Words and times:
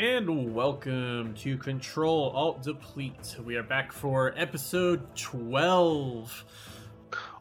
and 0.00 0.54
welcome 0.54 1.34
to 1.34 1.58
Control 1.58 2.30
Alt 2.30 2.62
Deplete. 2.62 3.36
We 3.44 3.56
are 3.56 3.62
back 3.62 3.92
for 3.92 4.32
episode 4.34 5.14
12. 5.14 6.44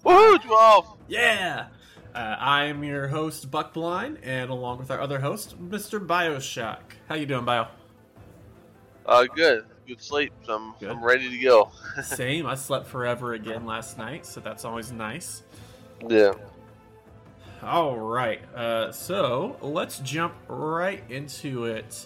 Woohoo, 0.04 0.44
12! 0.44 0.98
Yeah! 1.08 1.68
Uh, 2.14 2.36
I 2.38 2.66
am 2.66 2.84
your 2.84 3.08
host, 3.08 3.50
Buckblind, 3.50 4.18
and 4.24 4.50
along 4.50 4.80
with 4.80 4.92
our 4.92 5.00
other 5.00 5.22
host, 5.22 5.58
Mr. 5.58 6.06
Bioshock. 6.06 6.82
How 7.08 7.16
you 7.16 7.26
doing, 7.26 7.46
Bio? 7.46 7.68
Uh, 9.06 9.24
good. 9.34 9.64
Good 9.88 10.02
sleep. 10.02 10.34
I'm, 10.50 10.74
Good. 10.82 10.90
I'm 10.90 11.02
ready 11.02 11.30
to 11.30 11.38
go. 11.38 11.72
Same. 12.04 12.46
I 12.46 12.56
slept 12.56 12.88
forever 12.88 13.36
again 13.36 13.66
last 13.66 13.98
night, 13.98 14.26
so 14.26 14.42
that's 14.42 14.66
always 14.66 14.92
nice. 14.92 15.44
Yeah. 16.10 16.34
All 17.64 17.98
right. 17.98 18.42
Uh, 18.54 18.92
so 18.92 19.56
let's 19.62 20.00
jump 20.00 20.34
right 20.50 21.02
into 21.10 21.64
it. 21.64 22.06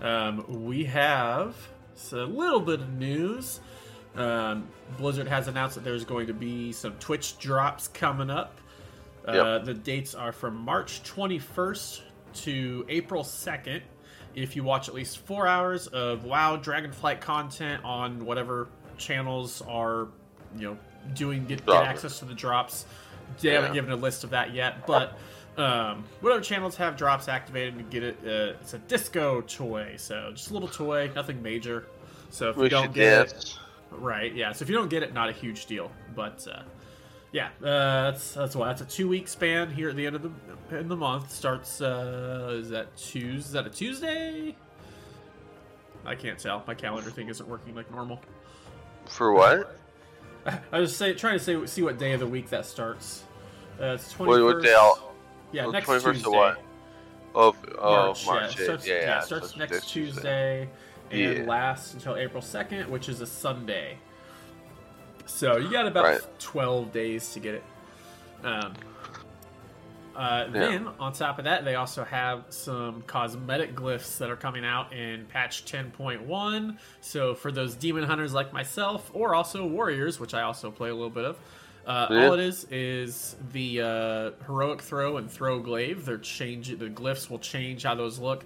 Um, 0.00 0.64
we 0.66 0.84
have 0.84 1.54
a 2.12 2.16
little 2.16 2.60
bit 2.60 2.80
of 2.80 2.92
news. 2.94 3.60
Um, 4.16 4.68
Blizzard 4.98 5.28
has 5.28 5.46
announced 5.48 5.76
that 5.76 5.84
there's 5.84 6.04
going 6.04 6.26
to 6.26 6.34
be 6.34 6.72
some 6.72 6.94
Twitch 6.94 7.38
drops 7.38 7.88
coming 7.88 8.30
up. 8.30 8.58
Uh, 9.26 9.32
Yep. 9.32 9.64
The 9.64 9.74
dates 9.74 10.14
are 10.14 10.32
from 10.32 10.56
March 10.56 11.02
21st 11.02 12.00
to 12.42 12.86
April 12.88 13.22
2nd. 13.22 13.82
If 14.34 14.56
you 14.56 14.64
watch 14.64 14.88
at 14.88 14.94
least 14.94 15.18
four 15.18 15.46
hours 15.46 15.86
of 15.88 16.24
WoW 16.24 16.56
Dragonflight 16.56 17.20
content 17.20 17.84
on 17.84 18.24
whatever 18.24 18.68
channels 18.96 19.60
are, 19.62 20.08
you 20.56 20.68
know, 20.70 20.78
doing 21.14 21.44
get, 21.46 21.66
get 21.66 21.82
access 21.84 22.18
to 22.20 22.24
the 22.24 22.34
drops. 22.34 22.86
They 23.40 23.50
haven't 23.54 23.72
given 23.74 23.90
a 23.92 23.96
list 23.96 24.24
of 24.24 24.30
that 24.30 24.54
yet, 24.54 24.86
but 24.86 25.18
um, 25.60 26.04
whatever 26.20 26.42
channels 26.42 26.76
have 26.76 26.96
drops 26.96 27.28
activated 27.28 27.76
to 27.78 27.84
get 27.84 28.02
it, 28.02 28.16
uh, 28.24 28.58
it's 28.60 28.74
a 28.74 28.78
disco 28.78 29.40
toy. 29.42 29.94
So 29.96 30.30
just 30.32 30.50
a 30.50 30.52
little 30.52 30.68
toy, 30.68 31.10
nothing 31.14 31.42
major. 31.42 31.86
So 32.30 32.50
if 32.50 32.56
you 32.56 32.62
We 32.62 32.68
don't 32.68 32.84
should 32.84 32.94
get 32.94 33.28
it. 33.28 33.58
Right, 33.90 34.32
yeah. 34.34 34.52
So 34.52 34.62
if 34.62 34.68
you 34.68 34.76
don't 34.76 34.90
get 34.90 35.02
it, 35.02 35.12
not 35.12 35.28
a 35.28 35.32
huge 35.32 35.66
deal. 35.66 35.90
But 36.14 36.46
uh, 36.50 36.62
yeah, 37.32 37.48
uh, 37.60 38.10
that's 38.10 38.34
that's 38.34 38.56
why 38.56 38.68
that's 38.68 38.82
a 38.82 38.86
two 38.86 39.08
week 39.08 39.28
span 39.28 39.70
here 39.70 39.88
at 39.88 39.96
the 39.96 40.06
end 40.06 40.16
of 40.16 40.22
the 40.22 40.78
in 40.78 40.88
the 40.88 40.96
month. 40.96 41.32
Starts 41.32 41.80
uh, 41.80 42.58
is 42.60 42.70
that 42.70 42.96
Tuesday? 42.96 43.38
Is 43.38 43.52
that 43.52 43.66
a 43.66 43.70
Tuesday? 43.70 44.56
I 46.04 46.14
can't 46.14 46.38
tell. 46.38 46.62
My 46.66 46.74
calendar 46.74 47.10
thing 47.10 47.28
isn't 47.28 47.48
working 47.48 47.74
like 47.74 47.90
normal. 47.90 48.20
For 49.06 49.32
what? 49.32 49.76
I 50.72 50.78
was 50.78 50.96
say 50.96 51.14
trying 51.14 51.38
to 51.38 51.44
say 51.44 51.66
see 51.66 51.82
what 51.82 51.98
day 51.98 52.12
of 52.12 52.20
the 52.20 52.26
week 52.26 52.48
that 52.50 52.66
starts. 52.66 53.24
Uh, 53.80 53.94
it's 53.94 54.12
twenty 54.12 54.30
What, 54.30 54.42
what 54.42 54.62
day 54.62 54.74
out? 54.74 55.09
Yeah, 55.52 55.66
Oh, 55.66 55.70
next 55.70 55.86
21st 55.88 56.06
of 56.06 56.14
Tuesday. 56.14 56.30
what? 56.30 56.62
Oh, 57.34 57.54
oh 57.78 58.06
March, 58.06 58.26
March. 58.26 58.58
yeah. 58.58 58.64
Starts, 58.64 58.86
yeah, 58.86 58.94
yeah, 58.94 59.00
yeah, 59.02 59.20
starts 59.20 59.52
so 59.52 59.58
next 59.58 59.72
next 59.72 59.90
Tuesday, 59.90 60.68
and 61.10 61.46
lasts 61.46 61.94
until 61.94 62.16
April 62.16 62.42
2nd, 62.42 62.88
which 62.88 63.08
is 63.08 63.20
a 63.20 63.26
Sunday. 63.26 63.98
So 65.26 65.56
you 65.58 65.70
got 65.70 65.86
about 65.86 66.04
Right. 66.04 66.20
12 66.40 66.92
days 66.92 67.32
to 67.32 67.40
get 67.40 67.54
it. 67.54 67.64
Um, 68.44 68.74
uh, 70.16 70.48
Then, 70.48 70.88
on 70.98 71.12
top 71.12 71.38
of 71.38 71.44
that, 71.44 71.64
they 71.64 71.76
also 71.76 72.02
have 72.04 72.44
some 72.50 73.02
cosmetic 73.06 73.74
glyphs 73.76 74.18
that 74.18 74.28
are 74.28 74.36
coming 74.36 74.64
out 74.64 74.92
in 74.92 75.24
patch 75.26 75.64
10.1. 75.64 76.76
So, 77.00 77.34
for 77.34 77.52
those 77.52 77.74
demon 77.76 78.02
hunters 78.04 78.34
like 78.34 78.52
myself, 78.52 79.08
or 79.14 79.34
also 79.36 79.64
warriors, 79.66 80.18
which 80.18 80.34
I 80.34 80.42
also 80.42 80.70
play 80.70 80.90
a 80.90 80.94
little 80.94 81.10
bit 81.10 81.24
of, 81.24 81.38
uh, 81.86 82.06
Yeah. 82.10 82.26
all 82.26 82.34
it 82.34 82.40
is 82.40 82.66
is 82.70 83.36
the 83.52 83.80
uh, 83.80 84.30
heroic 84.46 84.80
throw 84.82 85.16
and 85.16 85.30
throw 85.30 85.60
glaive. 85.60 86.04
They're 86.04 86.18
changing 86.18 86.78
the 86.78 86.86
glyphs 86.86 87.30
will 87.30 87.38
change 87.38 87.82
how 87.84 87.94
those 87.94 88.18
look. 88.18 88.44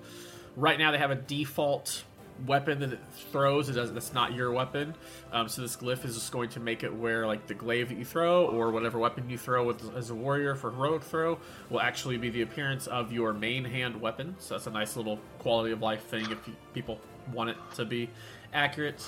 Right 0.56 0.78
now, 0.78 0.91
they 0.93 0.99
have 0.99 1.11
a 1.11 1.17
default 1.17 2.05
weapon 2.47 2.81
that 2.81 2.93
it 2.93 2.99
throws. 3.31 3.69
It 3.69 3.75
doesn't. 3.75 3.94
That's 3.94 4.12
not 4.12 4.34
your 4.34 4.50
weapon. 4.53 4.94
Um, 5.33 5.49
so 5.49 5.62
this 5.62 5.77
glyph 5.77 6.05
is 6.05 6.15
just 6.15 6.33
going 6.33 6.49
to 6.50 6.61
make 6.61 6.83
it 6.83 6.93
where 6.94 7.27
like 7.27 7.47
the 7.47 7.55
glaive 7.55 7.89
that 7.91 7.99
you 7.99 8.05
throw 8.05 8.47
or 8.47 8.71
whatever 8.71 8.99
weapon 8.99 9.28
you 9.31 9.39
throw 9.39 9.65
with, 9.65 9.94
as 9.97 10.11
a 10.11 10.15
warrior 10.15 10.55
for 10.55 10.71
heroic 10.71 11.03
throw 11.03 11.39
will 11.71 11.81
actually 11.81 12.17
be 12.17 12.31
the 12.31 12.43
appearance 12.43 12.87
of 12.89 13.12
your 13.12 13.33
main 13.33 13.65
hand 13.65 14.00
weapon. 14.00 14.34
So 14.39 14.55
that's 14.55 14.67
a 14.67 14.71
nice 14.71 14.97
little 14.97 15.19
quality 15.39 15.73
of 15.73 15.81
life 15.83 16.05
thing 16.06 16.25
if 16.31 16.47
you, 16.49 16.55
people 16.73 16.99
want 17.33 17.50
it 17.50 17.56
to 17.77 17.84
be 17.84 18.11
accurate. 18.53 19.05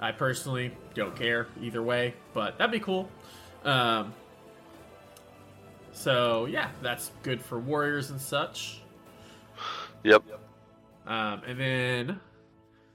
I 0.00 0.10
personally 0.12 0.72
don't 0.94 1.14
care 1.14 1.46
either 1.60 1.82
way, 1.82 2.14
but 2.34 2.58
that'd 2.58 2.72
be 2.72 2.80
cool. 2.80 3.08
Um, 3.64 4.12
so 5.92 6.46
yeah, 6.46 6.70
that's 6.82 7.12
good 7.22 7.40
for 7.40 7.58
warriors 7.58 8.10
and 8.10 8.20
such. 8.20 8.80
Yep. 10.04 10.24
Um, 11.06 11.42
and 11.46 11.60
then 11.60 12.20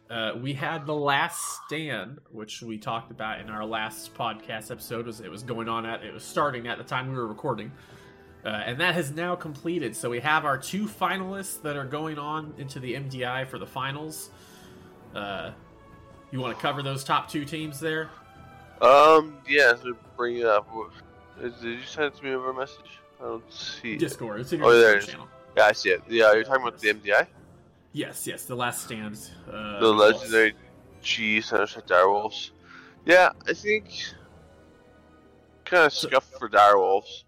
uh, 0.10 0.34
we 0.42 0.54
had 0.54 0.86
the 0.86 0.94
last 0.94 1.60
stand, 1.66 2.20
which 2.32 2.62
we 2.62 2.78
talked 2.78 3.12
about 3.12 3.40
in 3.40 3.50
our 3.50 3.66
last 3.66 4.14
podcast 4.14 4.72
episode. 4.72 5.06
Was 5.06 5.20
it 5.20 5.30
was 5.30 5.44
going 5.44 5.68
on 5.68 5.86
at 5.86 6.04
it 6.04 6.14
was 6.14 6.24
starting 6.24 6.68
at 6.68 6.78
the 6.78 6.84
time 6.84 7.10
we 7.10 7.16
were 7.16 7.28
recording, 7.28 7.72
uh, 8.46 8.50
and 8.50 8.80
that 8.80 8.94
has 8.94 9.12
now 9.12 9.36
completed. 9.36 9.96
So 9.96 10.10
we 10.10 10.20
have 10.22 10.46
our 10.46 10.58
two 10.58 10.86
finalists 10.86 11.62
that 11.62 11.76
are 11.76 11.86
going 11.86 12.18
on 12.18 12.54
into 12.58 12.80
the 12.80 12.94
MDI 12.94 13.48
for 13.48 13.60
the 13.60 13.68
finals. 13.68 14.30
Uh, 15.14 15.52
you 16.32 16.40
want 16.40 16.56
to 16.56 16.62
cover 16.62 16.82
those 16.82 17.04
top 17.04 17.30
two 17.30 17.46
teams 17.46 17.80
there? 17.80 18.10
Um, 18.82 19.38
yeah, 19.48 19.74
so 19.76 19.94
bring 20.16 20.38
it 20.38 20.46
up. 20.46 20.68
Did 21.42 21.54
you 21.62 21.82
send 21.84 22.08
it 22.08 22.16
to 22.18 22.24
me 22.24 22.32
over 22.34 22.50
a 22.52 22.54
message? 22.54 23.00
I 23.20 23.24
don't 23.24 23.52
see 23.52 23.94
it. 23.94 24.00
Discord. 24.00 24.42
It's 24.42 24.54
in 24.54 24.60
your 24.60 24.70
Oh, 24.70 24.78
there 24.78 24.96
it 24.98 25.04
is. 25.04 25.08
channel. 25.08 25.28
Yeah, 25.56 25.66
I 25.66 25.72
see 25.72 25.90
it. 25.90 26.04
Yeah, 26.08 26.34
you're 26.34 26.44
talking 26.44 26.62
about 26.68 26.80
the 26.80 26.90
MDI? 26.94 27.28
Yes, 27.94 28.28
yes, 28.28 28.46
the 28.46 28.56
last 28.56 28.84
stand. 28.86 29.18
Uh, 29.52 29.80
the 29.80 29.88
legendary 29.88 30.54
G 31.02 31.42
Center 31.42 31.82
Direwolves. 31.82 32.52
Yeah, 33.06 33.32
I 33.48 33.54
think 33.54 33.86
kind 35.66 35.86
of 35.86 35.94
scuffed 35.94 36.38
for 36.38 36.48
Direwolves. 36.50 37.24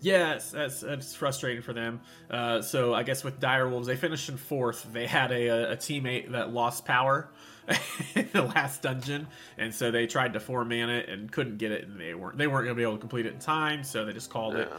Yes, 0.00 0.50
that's, 0.50 0.80
that's 0.80 1.14
frustrating 1.14 1.62
for 1.62 1.72
them. 1.72 2.00
Uh, 2.30 2.62
so 2.62 2.94
I 2.94 3.02
guess 3.02 3.24
with 3.24 3.40
Dire 3.40 3.68
Wolves, 3.68 3.86
they 3.86 3.96
finished 3.96 4.28
in 4.28 4.36
fourth. 4.36 4.86
They 4.92 5.06
had 5.06 5.32
a, 5.32 5.72
a 5.72 5.76
teammate 5.76 6.32
that 6.32 6.52
lost 6.52 6.84
power 6.84 7.28
in 8.14 8.28
the 8.32 8.42
last 8.42 8.82
dungeon, 8.82 9.26
and 9.56 9.74
so 9.74 9.90
they 9.90 10.06
tried 10.06 10.34
to 10.34 10.40
four 10.40 10.64
man 10.64 10.88
it 10.88 11.08
and 11.08 11.30
couldn't 11.30 11.58
get 11.58 11.72
it, 11.72 11.86
and 11.86 12.00
they 12.00 12.14
weren't 12.14 12.38
they 12.38 12.46
weren't 12.46 12.64
going 12.64 12.76
to 12.76 12.80
be 12.80 12.82
able 12.82 12.94
to 12.94 13.00
complete 13.00 13.26
it 13.26 13.34
in 13.34 13.40
time, 13.40 13.84
so 13.84 14.04
they 14.04 14.12
just 14.12 14.30
called 14.30 14.54
it. 14.56 14.72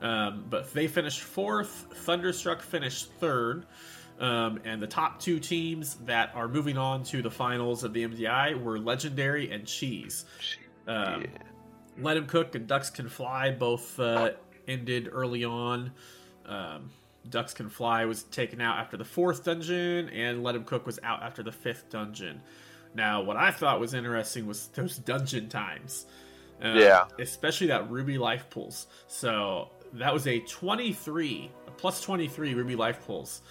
Um, 0.00 0.44
but 0.50 0.72
they 0.74 0.86
finished 0.86 1.20
fourth. 1.20 1.86
Thunderstruck 1.92 2.62
finished 2.62 3.10
third. 3.20 3.66
Um, 4.20 4.60
and 4.64 4.80
the 4.80 4.86
top 4.86 5.20
two 5.20 5.40
teams 5.40 5.96
that 6.04 6.30
are 6.34 6.46
moving 6.46 6.78
on 6.78 7.02
to 7.04 7.20
the 7.20 7.30
finals 7.30 7.82
of 7.82 7.92
the 7.92 8.06
MDI 8.06 8.62
were 8.62 8.78
Legendary 8.78 9.50
and 9.50 9.66
Cheese. 9.66 10.24
Um, 10.86 11.22
yeah. 11.22 11.28
Let 11.98 12.16
Him 12.16 12.26
Cook 12.26 12.54
and 12.54 12.66
Ducks 12.66 12.90
Can 12.90 13.08
Fly 13.08 13.50
both 13.50 13.98
uh, 13.98 14.32
ended 14.68 15.08
early 15.12 15.44
on. 15.44 15.92
Um, 16.46 16.90
Ducks 17.28 17.54
Can 17.54 17.68
Fly 17.70 18.04
was 18.04 18.24
taken 18.24 18.60
out 18.60 18.78
after 18.78 18.96
the 18.96 19.04
fourth 19.04 19.44
dungeon, 19.44 20.08
and 20.10 20.42
Let 20.42 20.54
Him 20.54 20.64
Cook 20.64 20.86
was 20.86 20.98
out 21.02 21.22
after 21.22 21.42
the 21.42 21.52
fifth 21.52 21.88
dungeon. 21.90 22.40
Now, 22.94 23.22
what 23.22 23.36
I 23.36 23.50
thought 23.50 23.80
was 23.80 23.94
interesting 23.94 24.46
was 24.46 24.68
those 24.68 24.98
dungeon 24.98 25.48
times. 25.48 26.06
Um, 26.62 26.76
Yeah. 26.76 27.06
Especially 27.18 27.66
that 27.68 27.90
Ruby 27.90 28.18
Life 28.18 28.48
Pools. 28.50 28.86
So 29.08 29.70
that 29.94 30.12
was 30.12 30.26
a 30.26 30.40
23, 30.40 31.50
a 31.66 31.70
plus 31.72 32.00
23 32.02 32.54
Ruby 32.54 32.76
Life 32.76 33.04
Pools, 33.06 33.42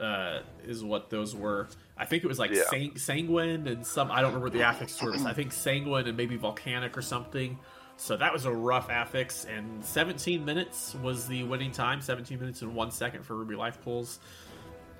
uh, 0.00 0.40
is 0.64 0.82
what 0.84 1.08
those 1.10 1.34
were. 1.34 1.68
I 1.96 2.04
think 2.04 2.24
it 2.24 2.26
was 2.26 2.38
like 2.38 2.50
Yeah. 2.50 2.64
sang- 2.70 2.96
Sanguine 2.98 3.66
and 3.68 3.86
some, 3.86 4.10
I 4.10 4.20
don't 4.20 4.34
remember 4.34 4.50
the 4.50 4.64
affix 4.64 5.00
were. 5.00 5.14
I 5.26 5.32
think 5.32 5.52
Sanguine 5.52 6.06
and 6.08 6.16
maybe 6.16 6.36
Volcanic 6.36 6.96
or 6.98 7.02
something. 7.02 7.58
So 8.02 8.16
that 8.16 8.32
was 8.32 8.46
a 8.46 8.52
rough 8.52 8.90
affix, 8.90 9.44
and 9.44 9.84
17 9.84 10.44
minutes 10.44 10.96
was 11.04 11.28
the 11.28 11.44
winning 11.44 11.70
time. 11.70 12.00
17 12.00 12.36
minutes 12.36 12.62
and 12.62 12.74
one 12.74 12.90
second 12.90 13.24
for 13.24 13.36
Ruby 13.36 13.54
Life 13.54 13.80
Pools. 13.80 14.18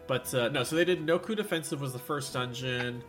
But 0.06 0.32
uh, 0.32 0.50
no, 0.50 0.62
so 0.62 0.76
they 0.76 0.84
did 0.84 1.04
Nokhud 1.04 1.40
Offensive 1.40 1.80
was 1.80 1.92
the 1.92 1.98
first 1.98 2.32
dungeon, 2.32 3.02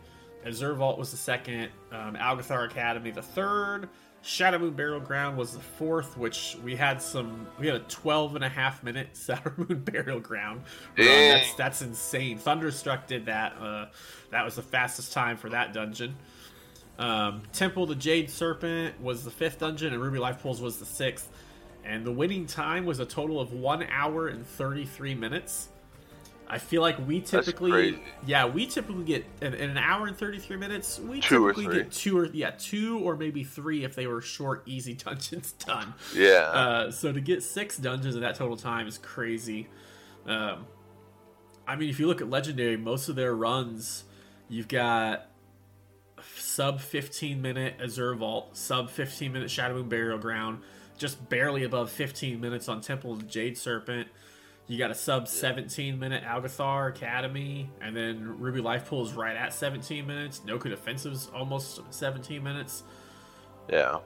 Azure 0.44 0.74
Vault 0.74 0.98
was 0.98 1.12
the 1.12 1.16
second, 1.16 1.68
um, 1.92 2.16
Algeth'ar 2.16 2.68
Academy 2.68 3.12
the 3.12 3.22
third, 3.22 3.88
Shadowmoon 4.24 4.74
Burial 4.74 4.98
Ground 4.98 5.36
was 5.36 5.52
the 5.52 5.60
fourth, 5.60 6.18
which 6.18 6.56
we 6.64 6.74
had 6.74 7.00
some, 7.00 7.46
we 7.60 7.68
had 7.68 7.76
a 7.76 7.84
12 7.84 8.34
and 8.34 8.44
a 8.44 8.48
half 8.48 8.82
minute 8.82 9.10
Shadowmoon 9.14 9.84
Burial 9.84 10.18
Ground. 10.18 10.62
run. 10.98 11.06
That's, 11.06 11.54
that's 11.54 11.82
insane. 11.82 12.38
Thunderstruck 12.38 13.06
did 13.06 13.26
that. 13.26 13.56
Uh, 13.60 13.86
that 14.32 14.44
was 14.44 14.56
the 14.56 14.62
fastest 14.62 15.12
time 15.12 15.36
for 15.36 15.50
that 15.50 15.72
dungeon. 15.72 16.16
Um, 16.98 17.42
Temple 17.52 17.86
the 17.86 17.94
Jade 17.94 18.30
Serpent 18.30 19.00
was 19.00 19.24
the 19.24 19.30
fifth 19.30 19.60
dungeon, 19.60 19.92
and 19.92 20.02
Ruby 20.02 20.18
Life 20.18 20.42
Pools 20.42 20.60
was 20.60 20.78
the 20.78 20.86
sixth. 20.86 21.30
And 21.84 22.04
the 22.04 22.12
winning 22.12 22.46
time 22.46 22.86
was 22.86 22.98
a 22.98 23.04
total 23.04 23.40
of 23.40 23.52
one 23.52 23.86
hour 23.90 24.28
and 24.28 24.46
33 24.46 25.14
minutes. 25.14 25.68
I 26.46 26.58
feel 26.58 26.82
like 26.82 27.04
we 27.06 27.20
typically, 27.20 27.98
yeah, 28.26 28.46
we 28.46 28.66
typically 28.66 29.04
get 29.04 29.24
in, 29.40 29.54
in 29.54 29.70
an 29.70 29.78
hour 29.78 30.06
and 30.06 30.16
33 30.16 30.56
minutes. 30.56 30.98
We 30.98 31.20
Two 31.20 31.52
typically 31.52 31.74
get 31.74 31.90
two 31.90 32.18
or 32.18 32.26
yeah, 32.26 32.50
two 32.50 33.00
or 33.00 33.16
maybe 33.16 33.44
three 33.44 33.84
if 33.84 33.94
they 33.94 34.06
were 34.06 34.20
short, 34.20 34.62
easy 34.66 34.92
dungeons 35.04 35.52
done. 35.52 35.94
Yeah. 36.14 36.50
Uh, 36.52 36.90
so 36.90 37.12
to 37.12 37.20
get 37.20 37.42
six 37.42 37.78
dungeons 37.78 38.14
in 38.14 38.20
that 38.20 38.34
total 38.36 38.56
time 38.56 38.86
is 38.86 38.98
crazy. 38.98 39.68
Um, 40.26 40.66
I 41.66 41.76
mean, 41.76 41.88
if 41.88 41.98
you 41.98 42.06
look 42.06 42.20
at 42.20 42.28
Legendary, 42.28 42.76
most 42.76 43.08
of 43.08 43.16
their 43.16 43.34
runs, 43.34 44.04
you've 44.48 44.68
got 44.68 45.30
sub 46.36 46.80
15 46.80 47.40
minute 47.40 47.74
Azure 47.82 48.14
Vault, 48.14 48.56
sub 48.56 48.90
15 48.90 49.32
minute 49.32 49.48
Shadowmoon 49.48 49.88
Burial 49.88 50.18
Ground, 50.18 50.60
just 50.98 51.28
barely 51.28 51.64
above 51.64 51.90
15 51.90 52.40
minutes 52.40 52.68
on 52.68 52.80
Temple 52.80 53.12
of 53.12 53.20
the 53.20 53.26
Jade 53.26 53.58
Serpent. 53.58 54.08
You 54.66 54.78
got 54.78 54.90
a 54.90 54.94
sub 54.94 55.28
17 55.28 55.98
minute 55.98 56.24
Algeth'ar 56.24 56.88
Academy, 56.88 57.70
and 57.80 57.94
then 57.94 58.38
Ruby 58.38 58.60
Life 58.60 58.86
Pool 58.88 59.04
is 59.04 59.12
right 59.12 59.36
at 59.36 59.52
17 59.52 60.06
minutes. 60.06 60.40
Nokhud 60.46 60.72
Offensive's 60.72 61.30
almost 61.34 61.80
17 61.90 62.42
minutes. 62.42 62.82
Yeah. 63.68 63.98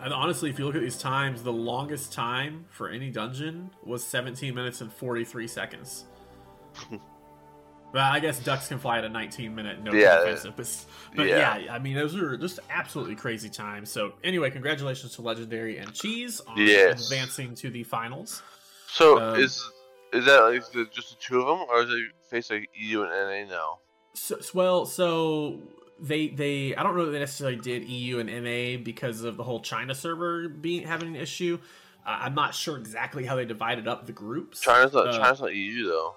And 0.00 0.12
honestly, 0.12 0.50
if 0.50 0.58
you 0.58 0.66
look 0.66 0.74
at 0.74 0.80
these 0.80 0.98
times, 0.98 1.44
the 1.44 1.52
longest 1.52 2.12
time 2.12 2.64
for 2.70 2.88
any 2.88 3.10
dungeon 3.10 3.70
was 3.84 4.04
17 4.04 4.52
minutes 4.52 4.80
and 4.80 4.92
43 4.92 5.46
seconds. 5.46 6.04
well, 7.94 8.12
I 8.12 8.18
guess 8.20 8.38
ducks 8.40 8.68
can 8.68 8.78
fly 8.78 8.98
at 8.98 9.04
a 9.04 9.08
19 9.08 9.54
minute 9.54 9.82
no 9.82 9.92
Yeah. 9.92 10.18
defensive, 10.18 10.54
but, 10.56 10.84
but 11.16 11.26
Yeah. 11.28 11.56
yeah. 11.56 11.72
I 11.72 11.78
mean 11.78 11.94
those 11.94 12.14
are 12.16 12.36
just 12.36 12.58
absolutely 12.68 13.14
crazy 13.14 13.48
times. 13.48 13.90
So 13.90 14.14
anyway, 14.22 14.50
congratulations 14.50 15.14
to 15.14 15.22
Legendary 15.22 15.78
and 15.78 15.94
Cheese 15.94 16.40
on 16.46 16.58
Yes. 16.58 17.04
advancing 17.10 17.54
to 17.56 17.70
the 17.70 17.84
finals. 17.84 18.42
So 18.88 19.18
Um, 19.20 19.40
is 19.40 19.62
is 20.12 20.24
that 20.26 20.40
like 20.40 20.70
the, 20.72 20.84
just 20.92 21.10
the 21.10 21.16
two 21.20 21.40
of 21.40 21.46
them, 21.46 21.66
or 21.70 21.82
is 21.82 21.90
it 21.90 22.12
face 22.30 22.50
like 22.50 22.68
EU 22.74 23.02
and 23.02 23.10
NA 23.10 23.44
now? 23.52 23.78
So, 24.14 24.38
so- 24.40 24.50
well, 24.54 24.86
so 24.86 25.60
they 26.00 26.28
they 26.28 26.74
I 26.76 26.82
don't 26.82 26.96
know 26.96 27.04
that 27.06 27.12
they 27.12 27.18
necessarily 27.20 27.56
did 27.56 27.84
EU 27.88 28.18
and 28.18 28.28
NA 28.28 28.76
because 28.76 29.22
of 29.22 29.36
the 29.36 29.44
whole 29.44 29.60
China 29.60 29.94
server 29.94 30.48
being 30.48 30.86
having 30.86 31.08
an 31.08 31.16
issue. 31.16 31.58
Uh, 32.06 32.18
I'm 32.20 32.34
not 32.34 32.54
sure 32.54 32.76
exactly 32.76 33.24
how 33.24 33.34
they 33.36 33.44
divided 33.44 33.88
up 33.88 34.06
the 34.06 34.12
groups. 34.12 34.60
China's 34.60 34.92
not 34.92 35.08
Uh, 35.08 35.18
China's 35.18 35.40
not 35.40 35.54
EU 35.54 35.86
though. 35.88 36.16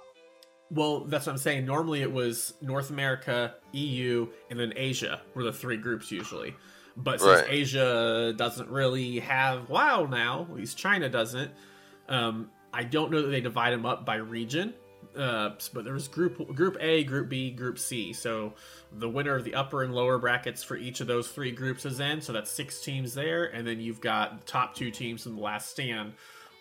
Well, 0.70 1.06
that's 1.06 1.26
what 1.26 1.34
I'm 1.34 1.38
saying. 1.38 1.66
Normally 1.66 2.02
it 2.02 2.12
was 2.12 2.54
North 2.62 2.90
America, 2.90 3.56
EU, 3.72 4.28
and 4.50 4.60
then 4.60 4.74
Asia 4.76 5.22
were 5.34 5.44
the 5.44 5.54
three 5.54 5.78
groups 5.78 6.12
usually. 6.12 6.56
But 6.98 7.22
since 7.22 7.42
Right. 7.42 7.50
Asia 7.50 8.34
doesn't 8.36 8.70
really 8.70 9.20
have 9.20 9.70
WoW 9.70 10.06
now, 10.06 10.48
at 10.50 10.56
least 10.56 10.78
China 10.78 11.08
doesn't, 11.10 11.52
um, 12.10 12.50
I 12.74 12.84
don't 12.84 13.12
know 13.12 13.22
that 13.22 13.30
they 13.30 13.40
divide 13.42 13.72
them 13.72 13.86
up 13.86 14.06
by 14.06 14.16
region. 14.16 14.74
Uh, 15.16 15.52
but 15.74 15.84
there 15.84 15.94
was 15.94 16.08
group 16.08 16.54
group 16.54 16.78
A, 16.80 17.04
group 17.04 17.30
B, 17.30 17.50
group 17.50 17.80
C. 17.80 18.14
So 18.14 18.54
the 18.92 19.10
winner 19.10 19.36
of 19.36 19.44
the 19.44 19.56
upper 19.56 19.84
and 19.84 19.94
lower 19.94 20.20
brackets 20.20 20.64
for 20.64 20.78
each 20.78 21.00
of 21.02 21.08
those 21.08 21.30
three 21.30 21.52
groups 21.52 21.86
is 21.86 22.00
in. 22.00 22.22
So 22.22 22.34
that's 22.34 22.52
six 22.52 22.82
teams 22.82 23.16
there, 23.16 23.46
and 23.46 23.66
then 23.66 23.80
you've 23.80 24.02
got 24.02 24.40
the 24.40 24.46
top 24.46 24.76
two 24.76 24.92
teams 24.92 25.26
in 25.26 25.36
the 25.36 25.42
last 25.42 25.70
stand 25.72 26.14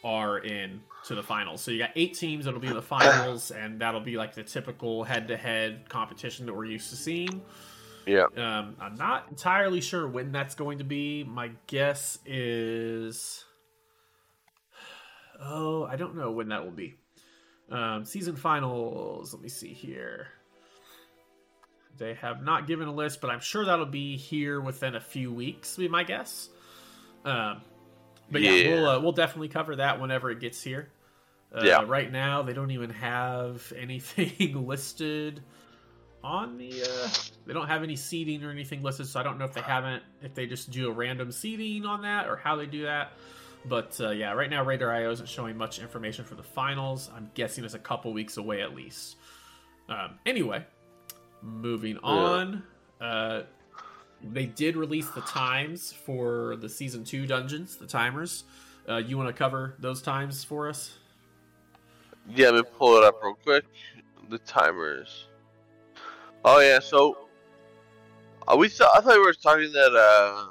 are 0.06 0.38
in 0.38 0.80
to 1.04 1.16
the 1.16 1.22
finals. 1.22 1.60
So 1.60 1.72
you 1.72 1.78
got 1.78 1.90
eight 1.96 2.14
teams 2.14 2.44
that'll 2.44 2.60
be 2.60 2.68
in 2.68 2.74
the 2.74 2.80
finals, 2.80 3.50
and 3.50 3.80
that'll 3.80 4.00
be 4.00 4.16
like 4.16 4.36
the 4.36 4.44
typical 4.44 5.02
head-to-head 5.02 5.88
competition 5.88 6.46
that 6.46 6.54
we're 6.54 6.66
used 6.66 6.90
to 6.90 6.96
seeing. 6.96 7.42
Yeah. 8.06 8.26
Um, 8.36 8.76
I'm 8.80 8.94
not 8.94 9.26
entirely 9.30 9.80
sure 9.80 10.06
when 10.06 10.30
that's 10.30 10.54
going 10.54 10.78
to 10.78 10.84
be. 10.84 11.24
My 11.24 11.50
guess 11.66 12.20
is, 12.24 13.44
oh, 15.42 15.84
I 15.84 15.96
don't 15.96 16.14
know 16.16 16.30
when 16.30 16.50
that 16.50 16.64
will 16.64 16.70
be. 16.70 16.94
Um, 17.68 18.04
season 18.04 18.36
finals. 18.36 19.34
Let 19.34 19.42
me 19.42 19.48
see 19.48 19.72
here. 19.72 20.28
They 21.98 22.14
have 22.14 22.44
not 22.44 22.68
given 22.68 22.86
a 22.86 22.94
list, 22.94 23.20
but 23.20 23.30
I'm 23.30 23.40
sure 23.40 23.64
that'll 23.64 23.86
be 23.86 24.16
here 24.16 24.60
within 24.60 24.94
a 24.94 25.00
few 25.00 25.32
weeks. 25.32 25.76
Be 25.76 25.88
my 25.88 26.04
guess. 26.04 26.48
Um, 27.24 27.62
but 28.30 28.42
yeah, 28.42 28.50
Yeah. 28.52 28.68
we'll 28.74 28.88
uh, 28.88 29.00
we'll 29.00 29.12
definitely 29.12 29.48
cover 29.48 29.76
that 29.76 30.00
whenever 30.00 30.30
it 30.30 30.40
gets 30.40 30.62
here. 30.62 30.90
Uh, 31.54 31.62
Yeah. 31.64 31.84
Right 31.86 32.10
now, 32.10 32.42
they 32.42 32.52
don't 32.52 32.70
even 32.72 32.90
have 32.90 33.72
anything 33.78 34.66
listed 34.66 35.42
on 36.24 36.58
the. 36.58 36.82
Uh, 36.82 37.08
they 37.46 37.52
don't 37.54 37.68
have 37.68 37.82
any 37.82 37.96
seating 37.96 38.42
or 38.44 38.50
anything 38.50 38.82
listed, 38.82 39.06
so 39.06 39.20
I 39.20 39.22
don't 39.22 39.38
know 39.38 39.44
if 39.44 39.52
they 39.54 39.60
haven't, 39.60 40.02
if 40.22 40.34
they 40.34 40.46
just 40.46 40.70
do 40.70 40.88
a 40.88 40.92
random 40.92 41.30
seating 41.30 41.84
on 41.86 42.02
that 42.02 42.28
or 42.28 42.36
how 42.36 42.56
they 42.56 42.66
do 42.66 42.82
that. 42.84 43.12
But 43.64 43.98
uh, 44.00 44.10
yeah, 44.10 44.32
right 44.32 44.48
now 44.50 44.64
Raider.IO 44.64 45.10
isn't 45.12 45.28
showing 45.28 45.56
much 45.56 45.78
information 45.80 46.24
for 46.24 46.34
the 46.36 46.42
finals. 46.42 47.10
I'm 47.16 47.30
guessing 47.34 47.64
it's 47.64 47.74
a 47.74 47.78
couple 47.80 48.12
weeks 48.12 48.36
away 48.36 48.62
at 48.62 48.74
least. 48.74 49.16
Um, 49.88 50.18
anyway, 50.24 50.64
moving 51.42 51.98
on. 51.98 52.62
Uh, 53.00 53.42
they 54.22 54.46
did 54.46 54.76
release 54.76 55.08
the 55.10 55.20
times 55.22 55.92
for 55.92 56.56
the 56.56 56.68
season 56.68 57.04
two 57.04 57.26
dungeons, 57.26 57.76
the 57.76 57.86
timers. 57.86 58.44
Uh, 58.88 58.96
you 58.96 59.16
want 59.16 59.28
to 59.28 59.32
cover 59.32 59.74
those 59.78 60.00
times 60.00 60.44
for 60.44 60.68
us? 60.68 60.98
Yeah, 62.28 62.50
let 62.50 62.64
me 62.64 62.70
pull 62.78 62.96
it 62.96 63.04
up 63.04 63.22
real 63.22 63.34
quick. 63.34 63.64
The 64.28 64.38
timers. 64.38 65.26
Oh 66.44 66.60
yeah, 66.60 66.78
so 66.78 67.18
uh, 68.46 68.56
we 68.56 68.68
thought 68.68 68.96
I 68.96 69.00
thought 69.00 69.14
we 69.14 69.20
were 69.20 69.32
talking 69.32 69.72
that 69.72 69.94
uh, 69.94 70.46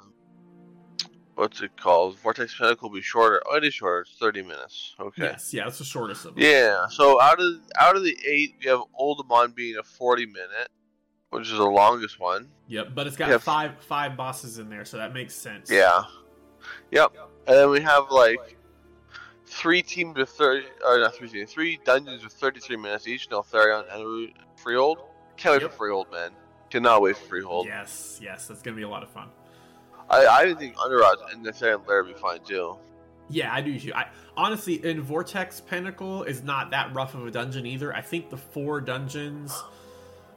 what's 1.35 1.61
it 1.61 1.75
called? 1.77 2.17
Vortex 2.19 2.57
Pinnacle 2.57 2.89
will 2.89 2.97
be 2.97 3.01
shorter. 3.01 3.41
Oh, 3.49 3.55
it 3.55 3.63
is 3.63 3.73
shorter. 3.73 4.01
It's 4.01 4.17
thirty 4.19 4.41
minutes. 4.41 4.95
Okay. 4.99 5.23
Yes, 5.23 5.53
yeah, 5.53 5.65
that's 5.65 5.77
the 5.77 5.85
shortest 5.85 6.25
of 6.25 6.35
them. 6.35 6.43
Yeah. 6.43 6.87
So 6.89 7.21
out 7.21 7.39
of 7.39 7.53
out 7.79 7.95
of 7.95 8.03
the 8.03 8.17
eight, 8.25 8.55
we 8.63 8.69
have 8.69 8.81
Uldaman 8.99 9.55
being 9.55 9.77
a 9.77 9.83
forty 9.83 10.25
minute, 10.25 10.69
which 11.35 11.51
is 11.51 11.57
the 11.57 11.63
longest 11.63 12.19
one. 12.19 12.49
Yep, 12.67 12.89
but 12.95 13.07
it's 13.07 13.15
got 13.15 13.29
Yeah. 13.29 13.37
five 13.37 13.71
five 13.81 14.17
bosses 14.17 14.57
in 14.59 14.69
there, 14.69 14.85
so 14.85 14.97
that 14.97 15.13
makes 15.13 15.33
sense. 15.35 15.69
Yeah. 15.69 16.03
Yep. 16.91 17.13
And 17.47 17.57
then 17.57 17.69
we 17.69 17.81
have 17.81 18.09
like 18.09 18.57
three 19.45 19.81
teams 19.83 20.17
with 20.17 20.29
thirty, 20.29 20.65
or 20.85 20.99
not 20.99 21.13
three 21.15 21.29
teams, 21.29 21.51
three 21.53 21.79
dungeons 21.85 22.23
with 22.23 22.33
thirty-three 22.33 22.77
minutes 22.77 23.07
each. 23.07 23.29
Neltharion 23.29 23.85
and 23.93 24.31
Freehold. 24.57 24.99
Can't 25.37 25.53
wait 25.55 25.61
Yep. 25.63 25.71
for 25.71 25.77
Freehold, 25.77 26.11
man. 26.11 26.31
Cannot 26.71 27.01
wait 27.01 27.17
for 27.17 27.25
Freehold. 27.27 27.67
Yes, 27.67 28.19
yes, 28.21 28.47
that's 28.47 28.61
gonna 28.61 28.75
be 28.77 28.83
a 28.83 28.89
lot 28.89 29.03
of 29.03 29.09
fun. 29.09 29.29
I 30.09 30.25
I 30.27 30.53
think 30.55 30.75
Underrot 30.83 31.17
and 31.31 31.45
Neltharion 31.45 31.87
Lair 31.87 32.03
would 32.03 32.15
be 32.15 32.19
fine 32.19 32.39
too. 32.43 32.77
Yeah, 33.29 33.53
I 33.53 33.61
do 33.61 33.79
too. 33.79 33.91
I 33.93 34.07
honestly, 34.37 34.83
in 34.85 35.01
Vortex 35.01 35.59
Pinnacle 35.61 36.23
is 36.23 36.43
not 36.43 36.71
that 36.71 36.93
rough 36.93 37.15
of 37.15 37.25
a 37.25 37.31
dungeon 37.31 37.65
either. 37.65 37.93
I 37.95 38.01
think 38.01 38.29
the 38.29 38.37
four 38.37 38.81
dungeons. 38.81 39.51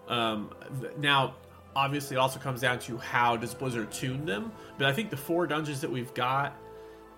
Um, 0.09 0.51
now, 0.99 1.35
obviously, 1.77 2.17
it 2.17 2.19
also 2.19 2.41
comes 2.41 2.61
down 2.61 2.79
to 2.81 2.99
how 2.99 3.37
does 3.37 3.55
Blizzard 3.55 3.93
tune 3.93 4.25
them. 4.25 4.51
But 4.79 4.87
I 4.87 4.93
think 4.93 5.11
the 5.11 5.17
four 5.17 5.47
dungeons 5.47 5.81
that 5.83 5.91
we've 5.91 6.13
got, 6.15 6.57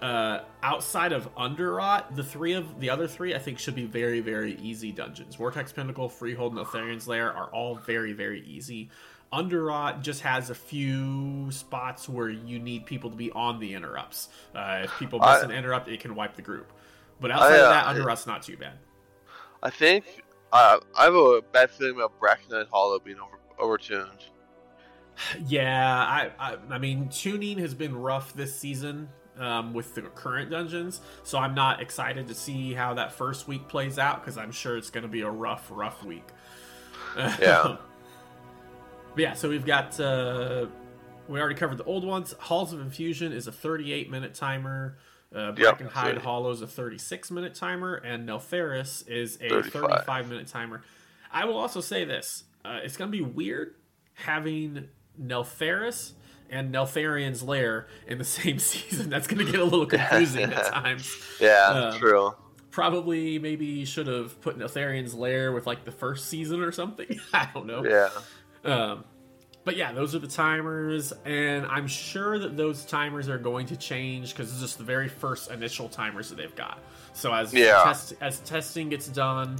uh, 0.02 0.40
outside 0.62 1.12
of 1.12 1.28
Underrot, 1.36 2.16
the 2.16 2.24
three 2.24 2.54
of 2.54 2.80
the 2.80 2.90
other 2.90 3.06
three, 3.06 3.34
I 3.34 3.38
think 3.38 3.58
should 3.58 3.74
be 3.74 3.86
very, 3.86 4.20
very 4.20 4.54
easy 4.56 4.92
dungeons. 4.92 5.36
Vortex 5.36 5.72
Pinnacle, 5.72 6.08
Freehold, 6.08 6.56
and 6.56 6.66
Neltharion's 6.66 7.06
Lair 7.06 7.32
are 7.32 7.48
all 7.54 7.76
very, 7.76 8.12
very 8.12 8.44
easy. 8.46 8.90
Underrot 9.32 10.02
just 10.02 10.22
has 10.22 10.50
a 10.50 10.54
few 10.54 11.52
spots 11.52 12.08
where 12.08 12.28
you 12.28 12.58
need 12.58 12.84
people 12.86 13.10
to 13.10 13.16
be 13.16 13.30
on 13.30 13.60
the 13.60 13.74
interrupts. 13.74 14.28
Uh, 14.54 14.80
if 14.84 14.98
people 14.98 15.20
miss 15.20 15.28
I- 15.28 15.42
an 15.44 15.52
interrupt, 15.52 15.88
it 15.88 16.00
can 16.00 16.16
wipe 16.16 16.34
the 16.34 16.42
group. 16.42 16.72
But 17.20 17.30
outside 17.30 17.52
I, 17.52 17.56
of 17.58 17.64
uh, 17.66 17.68
that, 17.70 17.86
I- 17.86 17.90
Underrot's 17.90 18.26
not 18.26 18.42
too 18.42 18.56
bad. 18.56 18.72
I 19.62 19.70
think 19.70 20.24
uh, 20.52 20.78
I 20.98 21.04
have 21.04 21.14
a 21.14 21.42
bad 21.52 21.70
feeling 21.70 21.96
about 21.96 22.18
Brackenhide 22.20 22.68
Hollow 22.72 22.98
being 22.98 23.18
over 23.18 23.38
overtuned. 23.78 24.08
Yeah, 25.46 25.86
I, 25.86 26.30
I, 26.38 26.56
I 26.70 26.78
mean, 26.78 27.10
tuning 27.10 27.58
has 27.58 27.74
been 27.74 27.94
rough 27.94 28.32
this 28.32 28.56
season 28.56 29.06
um, 29.38 29.74
with 29.74 29.94
the 29.94 30.00
current 30.00 30.50
dungeons, 30.50 31.02
so 31.24 31.36
I'm 31.36 31.54
not 31.54 31.82
excited 31.82 32.26
to 32.28 32.34
see 32.34 32.72
how 32.72 32.94
that 32.94 33.12
first 33.12 33.46
week 33.46 33.68
plays 33.68 33.98
out 33.98 34.22
because 34.22 34.38
I'm 34.38 34.50
sure 34.50 34.78
it's 34.78 34.88
going 34.88 35.02
to 35.02 35.10
be 35.10 35.20
a 35.20 35.28
rough, 35.28 35.66
rough 35.70 36.02
week. 36.04 36.26
Yeah. 37.18 37.76
but 39.14 39.18
yeah, 39.18 39.34
so 39.34 39.50
we've 39.50 39.66
got 39.66 39.98
we 41.30 41.38
already 41.38 41.54
covered 41.54 41.78
the 41.78 41.84
old 41.84 42.04
ones. 42.04 42.34
Halls 42.40 42.72
of 42.72 42.80
Infusion 42.80 43.32
is 43.32 43.46
a 43.46 43.52
38 43.52 44.10
minute 44.10 44.34
timer. 44.34 44.96
Uh, 45.34 45.52
Yep, 45.56 45.78
Brackenhide 45.78 45.92
thirty. 46.04 46.20
Hollow 46.20 46.50
is 46.50 46.60
a 46.62 46.66
36 46.66 47.30
minute 47.30 47.54
timer, 47.54 47.94
and 47.94 48.28
Neltharus 48.28 49.06
is 49.08 49.36
a 49.40 49.48
35. 49.48 49.82
35 49.90 50.28
minute 50.28 50.46
timer. 50.48 50.82
I 51.32 51.44
will 51.44 51.56
also 51.56 51.80
say 51.80 52.04
this: 52.04 52.44
uh, 52.64 52.80
it's 52.82 52.96
going 52.96 53.10
to 53.12 53.16
be 53.16 53.22
weird 53.22 53.74
having 54.14 54.88
Neltharus 55.20 56.12
and 56.50 56.74
Neltharion's 56.74 57.42
Lair 57.42 57.86
in 58.08 58.18
the 58.18 58.24
same 58.38 58.58
season. 58.58 59.08
That's 59.10 59.26
going 59.28 59.44
to 59.46 59.50
get 59.50 59.60
a 59.60 59.64
little 59.64 59.86
confusing 59.86 60.52
at 60.52 60.66
times. 60.72 61.16
Yeah, 61.40 61.68
Um, 61.92 61.98
true. 61.98 62.34
Probably, 62.72 63.38
maybe 63.40 63.84
should 63.84 64.06
have 64.06 64.40
put 64.40 64.56
Neltharion's 64.58 65.14
Lair 65.14 65.52
with 65.52 65.66
like 65.66 65.84
the 65.84 65.90
first 65.92 66.26
season 66.26 66.60
or 66.60 66.70
something. 66.72 67.18
I 67.32 67.48
don't 67.52 67.66
know. 67.66 67.84
Yeah. 67.84 68.08
Um, 68.64 69.04
but 69.64 69.76
yeah, 69.76 69.92
those 69.92 70.14
are 70.14 70.18
the 70.18 70.26
timers, 70.26 71.12
and 71.24 71.66
I'm 71.66 71.86
sure 71.86 72.38
that 72.38 72.56
those 72.56 72.84
timers 72.84 73.28
are 73.28 73.38
going 73.38 73.66
to 73.66 73.76
change 73.76 74.34
because 74.34 74.50
it's 74.50 74.60
just 74.60 74.78
the 74.78 74.84
very 74.84 75.08
first 75.08 75.50
initial 75.50 75.88
timers 75.88 76.28
that 76.30 76.36
they've 76.36 76.54
got. 76.56 76.78
So 77.12 77.32
as 77.32 77.52
Yeah. 77.52 77.82
test, 77.84 78.14
as 78.20 78.40
testing 78.40 78.88
gets 78.88 79.08
done, 79.08 79.58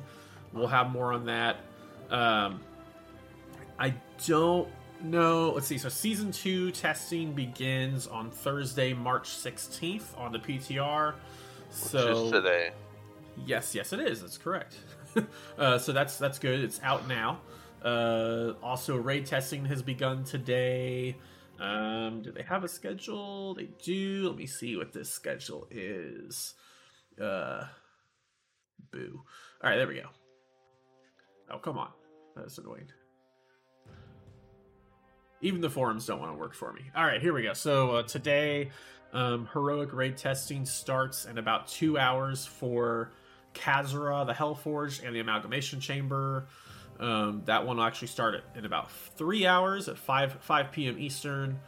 we'll 0.53 0.67
have 0.69 0.91
more 0.91 1.13
on 1.13 1.27
that. 1.27 1.57
Um, 2.11 2.61
I 3.79 3.95
don't 4.27 4.69
know. 5.03 5.53
Let's 5.53 5.67
see. 5.67 5.79
So 5.79 5.89
season 5.89 6.33
two 6.33 6.71
testing 6.71 7.33
begins 7.33 8.07
on 8.07 8.31
Thursday, 8.31 8.93
March 8.93 9.29
16th 9.29 10.17
on 10.19 10.33
the 10.33 10.39
PTR. 10.39 11.15
Which 11.15 11.73
So 11.73 12.27
is 12.27 12.33
today. 12.33 12.71
Yes, 13.47 13.75
yes, 13.75 13.93
it 13.93 14.01
is. 14.01 14.21
That's 14.21 14.39
correct. 14.39 14.77
uh, 15.59 15.79
so 15.79 15.93
that's 15.93 16.19
that's 16.19 16.39
good. 16.39 16.61
It's 16.61 16.81
out 16.83 17.07
now. 17.09 17.41
Uh, 17.85 18.53
also, 18.63 18.97
raid 18.97 19.27
testing 19.27 19.65
has 19.67 19.83
begun 19.83 20.25
today. 20.25 21.17
Um, 21.59 22.23
do 22.23 22.33
they 22.33 22.43
have 22.43 22.65
a 22.65 22.69
schedule? 22.69 23.55
They 23.55 23.69
do. 23.83 24.29
Let 24.29 24.37
me 24.37 24.47
see 24.47 24.77
what 24.77 24.93
this 24.93 25.11
schedule 25.11 25.67
is. 25.71 26.55
Uh, 27.21 27.65
boo. 28.91 29.23
All 29.63 29.71
right, 29.71 29.77
there 29.77 29.87
we 29.87 29.97
go. 29.97 30.09
Oh, 31.51 31.59
come 31.59 31.79
on. 31.79 31.91
That's 32.37 32.59
annoying. 32.59 32.89
Even 35.43 35.61
the 35.61 35.71
forums 35.71 36.07
don't 36.07 36.21
want 36.21 36.33
to 36.33 36.39
work 36.39 36.55
for 36.55 36.73
me. 36.73 36.83
All 36.95 37.05
right, 37.05 37.21
here 37.21 37.33
we 37.33 37.43
go. 37.43 37.55
So 37.55 37.97
uh, 37.97 38.03
today, 38.03 38.71
um, 39.13 39.49
heroic 39.53 39.93
raid 39.93 40.17
testing 40.17 40.65
starts 40.65 41.25
in 41.25 41.39
about 41.39 41.67
two 41.67 41.99
hours 41.99 42.47
for 42.47 43.13
Kazzara, 43.55 44.27
the 44.27 44.33
Hellforge, 44.33 45.05
and 45.05 45.15
the 45.15 45.21
Amalgamation 45.21 45.81
Chamber. 45.81 46.47
Um, 47.01 47.43
that 47.47 47.67
one 47.67 47.79
will 47.79 47.85
actually 47.85 48.09
start 48.09 48.35
at, 48.35 48.43
in 48.55 48.67
about 48.67 48.91
three 48.93 49.47
hours 49.47 49.89
at 49.89 49.97
5 49.97 50.35
5 50.41 50.73
p.m. 50.73 50.97
Eastern. 50.99 51.59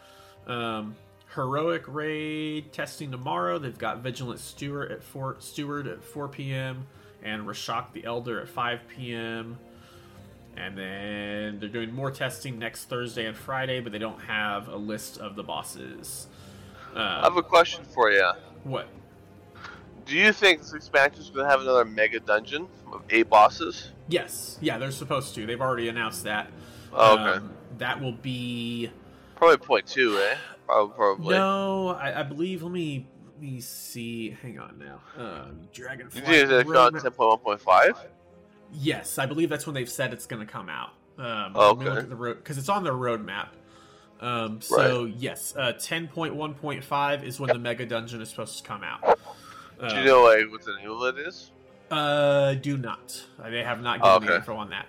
Um, 0.46 0.94
heroic 1.34 1.84
raid 1.88 2.72
testing 2.72 3.10
tomorrow. 3.10 3.58
They've 3.58 3.76
got 3.76 3.98
Vigilant 3.98 4.40
Steward 4.40 4.92
at 4.92 5.02
4 5.02 5.36
Steward 5.38 5.86
at 5.86 6.04
4 6.04 6.28
p.m. 6.28 6.86
and 7.22 7.46
Rashok 7.46 7.92
the 7.92 8.04
Elder 8.04 8.40
at 8.40 8.48
5 8.48 8.80
p.m. 8.88 9.58
And 10.54 10.76
then 10.76 11.58
they're 11.58 11.68
doing 11.70 11.94
more 11.94 12.10
testing 12.10 12.58
next 12.58 12.84
Thursday 12.84 13.24
and 13.24 13.34
Friday, 13.34 13.80
but 13.80 13.90
they 13.90 13.98
don't 13.98 14.20
have 14.20 14.68
a 14.68 14.76
list 14.76 15.16
of 15.16 15.34
the 15.34 15.42
bosses. 15.42 16.26
I 16.94 17.22
have 17.22 17.38
a 17.38 17.42
question 17.42 17.84
for 17.84 18.10
you. 18.10 18.30
What? 18.64 18.86
Do 20.06 20.16
you 20.16 20.32
think 20.32 20.60
this 20.60 20.72
expansion 20.74 21.20
is 21.20 21.30
going 21.30 21.44
to 21.46 21.50
have 21.50 21.60
another 21.60 21.84
mega 21.84 22.20
dungeon 22.20 22.66
of 22.92 23.02
eight 23.10 23.28
bosses? 23.28 23.90
Yes. 24.08 24.58
Yeah, 24.60 24.78
they're 24.78 24.90
supposed 24.90 25.34
to. 25.36 25.46
They've 25.46 25.60
already 25.60 25.88
announced 25.88 26.24
that. 26.24 26.50
Oh, 26.92 27.14
okay. 27.14 27.38
Um, 27.38 27.52
that 27.78 28.00
will 28.00 28.12
be. 28.12 28.90
Probably 29.36 29.56
point 29.58 29.86
two, 29.86 30.18
eh? 30.18 30.36
Probably. 30.66 30.94
probably. 30.96 31.34
No, 31.36 31.88
I, 31.88 32.20
I 32.20 32.22
believe. 32.22 32.62
Let 32.62 32.72
me 32.72 33.06
let 33.26 33.40
me 33.40 33.60
see. 33.60 34.30
Hang 34.42 34.58
on 34.58 34.78
now. 34.78 35.00
Um, 35.16 35.68
Dragonflight. 35.72 36.14
You 36.14 36.20
think 36.22 36.50
it's 36.50 37.02
ten 37.02 37.12
point 37.12 37.30
one 37.30 37.38
point 37.38 37.60
five? 37.60 37.98
Yes, 38.72 39.18
I 39.18 39.26
believe 39.26 39.48
that's 39.48 39.66
when 39.66 39.74
they've 39.74 39.88
said 39.90 40.12
it's 40.12 40.26
going 40.26 40.44
to 40.44 40.50
come 40.50 40.68
out. 40.68 40.90
Um, 41.18 41.52
Oh, 41.54 41.72
look 41.72 41.88
okay. 41.88 41.98
at 42.00 42.08
the 42.08 42.16
road 42.16 42.36
because 42.38 42.58
it's 42.58 42.68
on 42.68 42.84
their 42.84 42.92
roadmap. 42.94 43.48
Um, 44.20 44.60
so 44.60 45.04
yes, 45.04 45.54
uh, 45.56 45.72
ten 45.72 46.08
point 46.08 46.34
one 46.34 46.54
point 46.54 46.84
five 46.84 47.24
is 47.24 47.40
when 47.40 47.48
the 47.48 47.58
mega 47.58 47.84
dungeon 47.84 48.20
is 48.22 48.30
supposed 48.30 48.58
to 48.58 48.64
come 48.68 48.82
out. 48.84 49.18
Do 49.88 49.96
you 49.96 50.04
know 50.04 50.22
like 50.22 50.50
what 50.50 50.62
the 50.64 51.08
it 51.08 51.26
is? 51.26 51.50
Uh, 51.90 52.54
do 52.54 52.78
not. 52.78 53.22
They 53.50 53.62
have 53.62 53.82
not 53.82 54.02
given 54.02 54.28
okay. 54.28 54.36
info 54.36 54.56
on 54.56 54.70
that. 54.70 54.86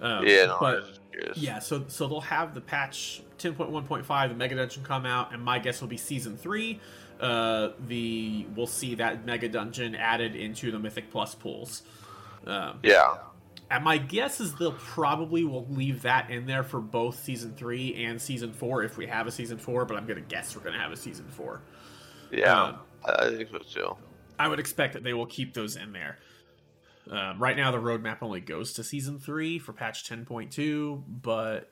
Um, 0.00 0.26
yeah, 0.26 0.46
no, 0.46 0.58
but 0.60 0.76
was 0.80 0.88
just 0.88 1.00
curious. 1.10 1.38
yeah, 1.38 1.58
so 1.58 1.84
so 1.88 2.06
they'll 2.06 2.20
have 2.20 2.54
the 2.54 2.60
patch 2.60 3.22
10.1.5, 3.38 4.28
the 4.28 4.34
Mega 4.34 4.54
Dungeon 4.56 4.82
come 4.82 5.06
out, 5.06 5.32
and 5.32 5.42
my 5.42 5.58
guess 5.58 5.80
will 5.80 5.88
be 5.88 5.96
season 5.96 6.36
three. 6.36 6.80
Uh, 7.20 7.70
the 7.86 8.46
we'll 8.56 8.66
see 8.66 8.94
that 8.96 9.24
Mega 9.24 9.48
Dungeon 9.48 9.94
added 9.94 10.34
into 10.34 10.70
the 10.70 10.78
Mythic 10.78 11.10
Plus 11.10 11.34
pools. 11.34 11.82
Um, 12.46 12.80
Yeah. 12.82 13.14
and 13.70 13.82
my 13.84 13.98
guess 13.98 14.40
is 14.40 14.54
they'll 14.56 14.72
probably 14.72 15.44
will 15.44 15.66
leave 15.70 16.02
that 16.02 16.30
in 16.30 16.46
there 16.46 16.62
for 16.62 16.80
both 16.80 17.22
season 17.22 17.54
three 17.54 17.94
and 18.04 18.20
season 18.20 18.52
four 18.52 18.82
if 18.82 18.98
we 18.98 19.06
have 19.06 19.26
a 19.26 19.30
season 19.32 19.58
four. 19.58 19.84
But 19.84 19.96
I'm 19.96 20.06
gonna 20.06 20.20
guess 20.20 20.54
we're 20.54 20.62
gonna 20.62 20.78
have 20.78 20.92
a 20.92 20.96
season 20.96 21.26
four. 21.30 21.62
Yeah. 22.30 22.62
Um, 22.62 22.78
I 23.06 23.30
think 23.30 23.48
so 23.50 23.58
too. 23.58 23.96
I 24.38 24.48
would 24.48 24.58
expect 24.60 24.94
that 24.94 25.04
they 25.04 25.14
will 25.14 25.26
keep 25.26 25.54
those 25.54 25.76
in 25.76 25.92
there. 25.92 26.18
Um, 27.10 27.38
right 27.38 27.56
now, 27.56 27.70
the 27.70 27.78
roadmap 27.78 28.18
only 28.22 28.40
goes 28.40 28.72
to 28.74 28.84
season 28.84 29.18
three 29.18 29.58
for 29.58 29.72
patch 29.72 30.08
10.2, 30.08 31.02
but 31.22 31.70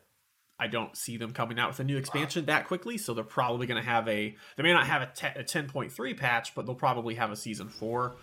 I 0.61 0.67
don't 0.67 0.97
see 0.97 1.17
them 1.17 1.33
coming 1.33 1.59
out 1.59 1.71
with 1.71 1.81
a 1.81 1.85
new 1.85 1.97
expansion 1.97 2.45
that 2.47 2.69
quickly. 2.69 2.99
So 2.99 3.15
they're 3.15 3.25
probably 3.25 3.67
going 3.67 3.83
to 3.83 3.89
have 3.89 4.07
a. 4.09 4.37
They 4.57 4.63
may 4.63 4.73
not 4.73 4.87
have 4.87 5.03
a, 5.03 5.07
te- 5.15 5.41
a 5.41 5.43
10.3 5.43 6.17
patch, 6.19 6.55
but 6.55 6.67
they'll 6.67 6.75
probably 6.75 7.15
have 7.15 7.31
a 7.33 7.37
season 7.37 7.69
four, 7.69 8.17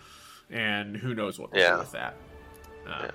and 0.50 0.96
who 0.96 1.14
knows 1.14 1.38
what 1.38 1.50
they'll 1.50 1.60
Yeah. 1.62 1.72
do 1.74 1.78
with 1.80 1.92
that. 1.92 2.14
Uh, 2.86 2.98
Yeah. 3.02 3.10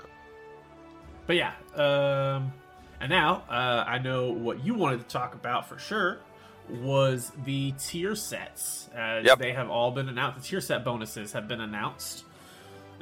But 1.27 1.35
yeah, 1.37 1.53
um, 1.73 2.53
and 2.99 3.09
now 3.09 3.43
uh, 3.49 3.83
I 3.87 3.97
know 3.97 4.29
what 4.31 4.63
you 4.63 4.75
wanted 4.75 4.99
to 4.99 5.05
talk 5.07 5.33
about 5.33 5.67
for 5.67 5.79
sure 5.79 6.19
was 6.69 7.31
the 7.45 7.73
tier 7.73 8.15
sets. 8.15 8.89
As 8.95 9.25
Yep. 9.25 9.39
they 9.39 9.53
have 9.53 9.69
all 9.69 9.91
been 9.91 10.09
announced. 10.09 10.41
The 10.43 10.47
tier 10.49 10.61
set 10.61 10.83
bonuses 10.83 11.33
have 11.33 11.47
been 11.47 11.61
announced. 11.61 12.25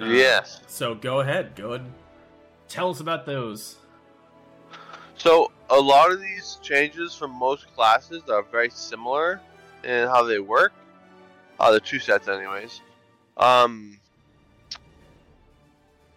Uh, 0.01 0.05
yes. 0.05 0.61
So 0.67 0.95
go 0.95 1.19
ahead, 1.21 1.55
go 1.55 1.69
ahead, 1.73 1.81
and 1.81 1.93
tell 2.67 2.89
us 2.89 2.99
about 2.99 3.25
those. 3.25 3.77
So 5.17 5.51
a 5.69 5.79
lot 5.79 6.11
of 6.11 6.19
these 6.19 6.57
changes 6.61 7.15
from 7.15 7.31
most 7.31 7.73
classes 7.75 8.23
are 8.29 8.41
very 8.43 8.69
similar 8.69 9.39
in 9.83 10.07
how 10.07 10.23
they 10.23 10.39
work. 10.39 10.73
Uh, 11.59 11.71
the 11.71 11.79
two 11.79 11.99
sets, 11.99 12.27
anyways. 12.27 12.81
Um, 13.37 13.99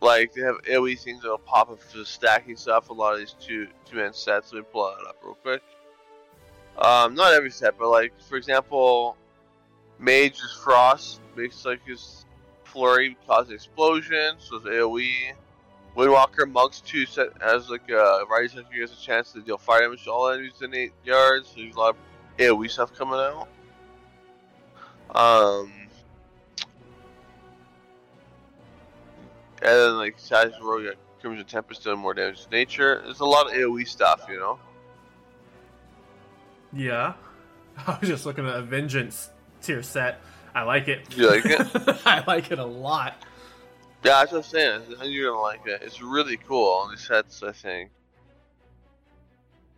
like 0.01 0.33
they 0.33 0.43
have 0.43 0.57
AOE 0.69 0.99
things 0.99 1.23
that'll 1.23 1.39
pop 1.39 1.71
up 1.71 1.81
for 1.81 2.05
stacking 2.05 2.57
stuff. 2.57 2.91
A 2.91 2.93
lot 2.93 3.13
of 3.15 3.19
these 3.21 3.35
two 3.41 3.69
two 3.85 3.97
man 3.97 4.13
sets. 4.13 4.53
Let 4.53 4.61
me 4.61 4.67
pull 4.73 4.85
that 4.99 5.09
up 5.09 5.17
real 5.23 5.35
quick. 5.35 5.63
Um, 6.79 7.15
not 7.15 7.33
every 7.33 7.51
set, 7.51 7.79
but 7.79 7.89
like 7.89 8.13
for 8.29 8.37
example, 8.37 9.17
Mage's 9.99 10.59
Frost 10.63 11.21
makes 11.37 11.65
like 11.65 11.85
his 11.87 12.27
flurry 12.65 13.17
cause 13.27 13.51
explosion, 13.51 14.37
so 14.39 14.57
it's 14.57 14.67
AOE. 14.67 15.33
Windwalker 15.97 16.51
Monks 16.51 16.83
2 16.83 17.07
set 17.07 17.29
has 17.41 17.71
like 17.71 17.89
a 17.91 18.25
rising 18.31 18.59
sector 18.59 18.81
has 18.83 18.93
a 18.93 18.97
chance 18.97 19.33
to 19.33 19.41
deal 19.41 19.57
fire 19.57 19.81
damage 19.81 20.05
to 20.05 20.11
all 20.11 20.29
enemies 20.29 20.61
in 20.61 20.75
8 20.75 20.93
yards. 21.05 21.49
So 21.49 21.55
there's 21.57 21.75
a 21.75 21.79
lot 21.79 21.91
of 21.91 21.97
AoE 22.37 22.71
stuff 22.71 22.95
coming 22.95 23.19
out. 23.19 23.49
Um, 25.15 25.73
and 29.63 29.71
then 29.71 29.97
like 29.97 30.19
Savage 30.19 30.53
Rogue 30.61 30.97
Crimson 31.23 31.47
Tempest 31.47 31.83
doing 31.83 31.99
more 31.99 32.13
damage 32.13 32.45
to 32.45 32.51
nature. 32.51 33.01
There's 33.03 33.21
a 33.21 33.25
lot 33.25 33.47
of 33.47 33.53
AoE 33.53 33.89
stuff, 33.89 34.27
you 34.29 34.39
know. 34.39 34.59
Yeah, 36.77 37.15
I 37.87 37.99
was 38.01 38.09
just 38.09 38.27
looking 38.27 38.47
at 38.47 38.55
a 38.57 38.63
vengeance 38.63 39.31
tier 39.63 39.83
set. 39.83 40.21
I 40.55 40.63
like 40.63 40.89
it. 40.89 41.17
You 41.17 41.29
like 41.31 41.45
it? 41.45 41.67
I 42.07 42.23
like 42.27 42.51
it 42.51 42.59
a 42.59 42.65
lot. 42.65 43.15
Yeah, 44.05 44.21
that's 44.21 44.33
what 44.33 44.39
I'm 44.39 44.45
saying. 44.45 44.83
You're 45.05 45.31
gonna 45.33 45.43
like 45.43 45.67
it. 45.67 45.83
It's 45.83 46.01
really 46.01 46.37
cool 46.37 46.71
on 46.83 46.91
these 46.91 47.01
sets, 47.07 47.43
I 47.43 47.53
think. 47.53 47.91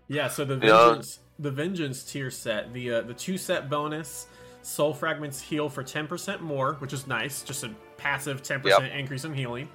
Yeah, 0.08 0.28
so 0.28 0.44
the 0.44 0.54
Yeah. 0.54 0.86
vengeance, 0.86 1.20
the 1.38 1.50
vengeance 1.50 2.02
tier 2.02 2.30
set, 2.30 2.72
the 2.72 2.92
uh, 2.94 3.00
the 3.02 3.14
two 3.14 3.36
set 3.38 3.68
bonus, 3.70 4.26
soul 4.62 4.92
fragments 4.94 5.40
heal 5.40 5.68
for 5.68 5.82
ten 5.82 6.06
percent 6.06 6.42
more, 6.42 6.74
which 6.74 6.92
is 6.92 7.06
nice. 7.06 7.42
Just 7.42 7.64
a 7.64 7.70
passive 7.96 8.42
ten 8.42 8.60
percent 8.60 8.92
increase 8.92 9.24
in 9.24 9.34
healing, 9.34 9.68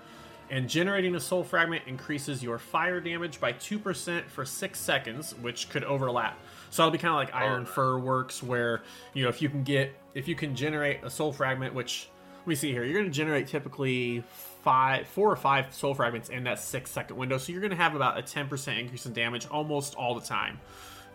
and 0.49 0.69
generating 0.69 1.15
a 1.15 1.19
soul 1.19 1.43
fragment 1.43 1.83
increases 1.87 2.41
your 2.43 2.57
fire 2.57 2.99
damage 2.99 3.39
by 3.39 3.51
two 3.53 3.77
percent 3.79 4.29
for 4.29 4.45
six 4.45 4.79
seconds, 4.79 5.35
which 5.41 5.69
could 5.69 5.83
overlap. 5.83 6.39
So 6.73 6.81
it'll 6.81 6.91
be 6.91 6.97
kind 6.97 7.11
of 7.13 7.19
like 7.19 7.35
Iron 7.35 7.63
Oh. 7.63 7.65
Fur 7.65 7.99
works, 7.99 8.41
where 8.41 8.81
you 9.13 9.21
know 9.21 9.29
if 9.29 9.43
you 9.43 9.49
can 9.49 9.61
get 9.63 9.93
if 10.15 10.27
you 10.27 10.33
can 10.33 10.55
generate 10.55 11.03
a 11.03 11.09
soul 11.09 11.31
fragment, 11.31 11.75
which 11.75 12.09
let 12.39 12.47
me 12.47 12.55
see 12.55 12.71
here, 12.71 12.83
you're 12.83 12.95
going 12.99 13.05
to 13.05 13.11
generate 13.11 13.47
typically 13.47 14.23
five, 14.63 15.07
four 15.07 15.31
or 15.31 15.35
five 15.35 15.71
soul 15.71 15.93
fragments 15.93 16.29
in 16.29 16.43
that 16.45 16.57
six 16.59 16.89
second 16.89 17.15
window. 17.15 17.37
So 17.37 17.51
you're 17.51 17.61
going 17.61 17.71
to 17.71 17.77
have 17.77 17.93
about 17.95 18.17
a 18.17 18.21
10% 18.23 18.79
increase 18.79 19.05
in 19.05 19.13
damage 19.13 19.45
almost 19.47 19.93
all 19.95 20.15
the 20.15 20.25
time. 20.25 20.59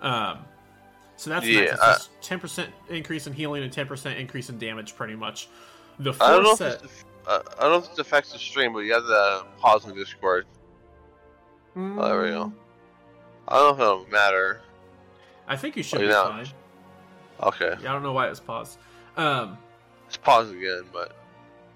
Um, 0.00 0.38
so 1.16 1.28
that's 1.28 1.44
Yeah, 1.44 1.74
nice. 1.74 2.08
Just 2.20 2.20
10% 2.22 2.68
increase 2.88 3.26
in 3.26 3.32
healing 3.32 3.62
and 3.62 3.70
10% 3.72 4.16
increase 4.18 4.48
in 4.48 4.58
damage, 4.58 4.94
pretty 4.96 5.16
much. 5.16 5.48
The 5.98 6.14
I 6.20 6.30
don't 6.30 6.44
know 6.44 6.52
if 6.52 6.58
set. 6.58 6.82
it's, 6.84 7.04
uh, 7.26 7.40
I 7.58 7.62
don't 7.62 7.72
know 7.72 7.78
if 7.78 7.92
it 7.92 7.98
affects 7.98 8.32
the 8.32 8.38
stream, 8.38 8.72
but 8.72 8.80
you 8.80 8.94
have 8.94 9.02
to 9.02 9.44
pause 9.58 9.84
on 9.84 9.94
Discord. 9.94 10.46
Oh, 11.76 12.08
there 12.08 12.22
we 12.22 12.28
go. 12.28 12.52
I 13.48 13.56
don't 13.56 13.76
know 13.78 13.84
if 13.84 14.02
it'll 14.06 14.10
matter. 14.12 14.62
I 15.48 15.56
think 15.56 15.76
you 15.76 15.82
should 15.82 16.00
Oh, 16.00 16.02
be 16.02 16.08
yeah. 16.08 16.22
fine. 16.24 16.46
Okay, 17.40 17.74
Yeah, 17.82 17.90
I 17.90 17.92
don't 17.94 18.02
know 18.02 18.12
why 18.12 18.28
it's 18.28 18.40
paused. 18.40 18.78
Um, 19.16 19.56
let's 20.04 20.16
pause 20.16 20.50
again, 20.50 20.82
but 20.92 21.12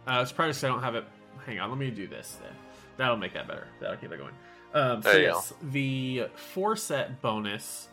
Uh, 0.06 0.20
it's 0.22 0.32
probably 0.32 0.50
because 0.50 0.64
I 0.64 0.68
don't 0.68 0.82
have 0.82 0.94
it. 0.96 1.04
Hang 1.46 1.58
on, 1.60 1.70
let 1.70 1.78
me 1.78 1.90
do 1.90 2.06
this 2.06 2.36
then. 2.42 2.52
That'll 2.96 3.16
make 3.16 3.32
that 3.34 3.46
better. 3.48 3.66
That'll 3.80 3.96
keep 3.96 4.12
it 4.12 4.18
going. 4.18 4.34
Um, 4.74 5.02
so 5.02 5.12
There 5.12 5.20
you 5.20 5.26
yes, 5.28 5.52
the 5.62 6.28
four 6.34 6.76
set 6.76 7.20
bonus. 7.22 7.88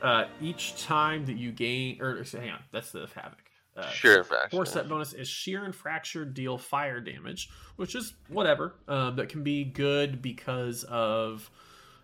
Uh, 0.00 0.24
each 0.40 0.82
time 0.82 1.24
that 1.26 1.36
you 1.36 1.52
gain, 1.52 2.00
or 2.02 2.24
hang 2.24 2.50
on, 2.50 2.58
that's 2.72 2.90
the 2.90 3.06
havoc. 3.14 3.38
Uh, 3.76 3.88
sheer 3.90 4.22
fraction. 4.24 4.56
Four 4.56 4.66
set 4.66 4.88
bonus 4.88 5.12
is 5.12 5.28
shear 5.28 5.64
and 5.64 5.74
fracture 5.74 6.24
deal 6.24 6.58
fire 6.58 7.00
damage, 7.00 7.48
which 7.76 7.94
is 7.94 8.14
whatever. 8.28 8.74
Um, 8.88 9.14
that 9.16 9.28
can 9.28 9.42
be 9.44 9.64
good 9.64 10.20
because 10.20 10.82
of 10.84 11.48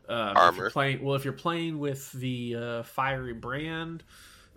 um, 0.09 0.31
If 0.31 0.37
Armor. 0.37 0.63
you're 0.63 0.71
playing 0.71 1.05
well, 1.05 1.15
if 1.15 1.25
you're 1.25 1.33
playing 1.33 1.79
with 1.79 2.11
the 2.13 2.57
uh, 2.57 2.83
fiery 2.83 3.35
brand, 3.35 4.03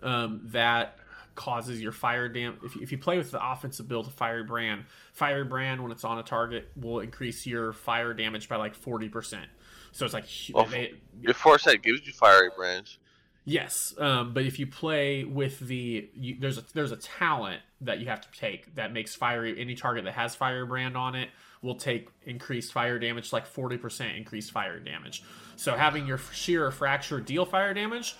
um, 0.02 0.40
that 0.46 0.98
causes 1.34 1.80
your 1.80 1.92
fire 1.92 2.28
dam. 2.28 2.58
If, 2.62 2.76
if 2.76 2.92
you 2.92 2.98
play 2.98 3.18
with 3.18 3.30
the 3.30 3.50
offensive 3.52 3.88
build 3.88 4.06
of 4.06 4.12
Fiery 4.14 4.44
Brand, 4.44 4.84
Fiery 5.12 5.44
Brand 5.44 5.82
when 5.82 5.92
it's 5.92 6.04
on 6.04 6.18
a 6.18 6.22
target 6.22 6.70
will 6.76 7.00
increase 7.00 7.46
your 7.46 7.72
fire 7.72 8.14
damage 8.14 8.48
by 8.48 8.56
like 8.56 8.74
forty 8.74 9.08
percent. 9.08 9.46
So 9.92 10.04
it's 10.04 10.14
like 10.14 10.24
Well, 10.52 10.64
they, 10.66 10.94
Your 11.20 11.34
foresight 11.34 11.82
gives 11.82 12.06
you 12.06 12.12
fiery 12.12 12.50
brands. 12.56 12.98
Yes, 13.44 13.92
um, 13.98 14.34
but 14.34 14.44
if 14.44 14.58
you 14.60 14.66
play 14.68 15.24
with 15.24 15.58
the 15.58 16.08
you, 16.14 16.36
there's 16.38 16.58
a 16.58 16.64
there's 16.74 16.92
a 16.92 16.96
talent 16.96 17.60
that 17.80 17.98
you 17.98 18.06
have 18.06 18.20
to 18.20 18.38
take 18.38 18.74
that 18.76 18.92
makes 18.92 19.16
fiery 19.16 19.60
any 19.60 19.74
target 19.74 20.04
that 20.04 20.14
has 20.14 20.36
fire 20.36 20.64
brand 20.64 20.96
on 20.96 21.16
it 21.16 21.28
will 21.62 21.74
take 21.76 22.08
increased 22.24 22.72
fire 22.72 22.98
damage 22.98 23.32
like 23.32 23.46
40% 23.52 24.16
increased 24.16 24.50
fire 24.50 24.78
damage. 24.80 25.22
So 25.56 25.76
having 25.76 26.06
your 26.06 26.18
shear 26.18 26.66
or 26.66 26.70
fracture 26.72 27.20
deal 27.20 27.44
fire 27.46 27.72
damage 27.72 28.16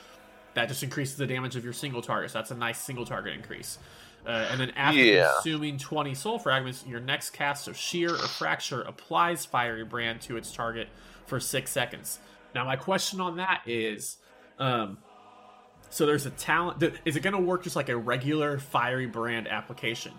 that 0.55 0.69
just 0.69 0.83
increases 0.83 1.17
the 1.17 1.27
damage 1.27 1.57
of 1.57 1.65
your 1.65 1.73
single 1.73 2.03
target. 2.03 2.31
So 2.31 2.39
that's 2.39 2.51
a 2.53 2.57
nice 2.57 2.79
single 2.79 3.05
target 3.05 3.35
increase. 3.35 3.79
Uh, 4.25 4.47
and 4.51 4.61
then 4.61 4.71
after 4.71 5.01
Yeah. 5.01 5.33
consuming 5.35 5.79
20 5.79 6.15
soul 6.15 6.39
fragments, 6.39 6.85
your 6.87 7.01
next 7.01 7.31
cast 7.31 7.67
of 7.67 7.77
shear 7.77 8.11
or 8.13 8.19
fracture 8.19 8.83
applies 8.83 9.45
fiery 9.45 9.85
brand 9.85 10.21
to 10.23 10.37
its 10.37 10.53
target 10.53 10.89
for 11.27 11.41
six 11.41 11.73
seconds. 11.73 12.21
Now 12.55 12.65
my 12.65 12.77
question 12.77 13.21
on 13.21 13.37
that 13.39 13.63
is, 13.67 14.19
um, 14.61 14.99
so 15.91 16.07
there's 16.07 16.27
a 16.27 16.31
talent. 16.31 16.81
Is 17.05 17.17
it 17.17 17.21
going 17.25 17.35
to 17.35 17.41
work 17.41 17.65
just 17.65 17.75
like 17.75 17.89
a 17.89 17.97
regular 17.97 18.59
fiery 18.59 19.07
brand 19.07 19.49
application? 19.49 20.13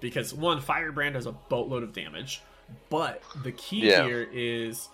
Because 0.00 0.32
one, 0.32 0.60
fiery 0.60 0.92
brand 0.92 1.16
has 1.16 1.26
a 1.26 1.32
boatload 1.32 1.82
of 1.82 1.92
damage, 1.92 2.40
but 2.90 3.22
the 3.42 3.52
key 3.52 3.88
Yeah. 3.88 4.04
here 4.04 4.28
is 4.32 4.88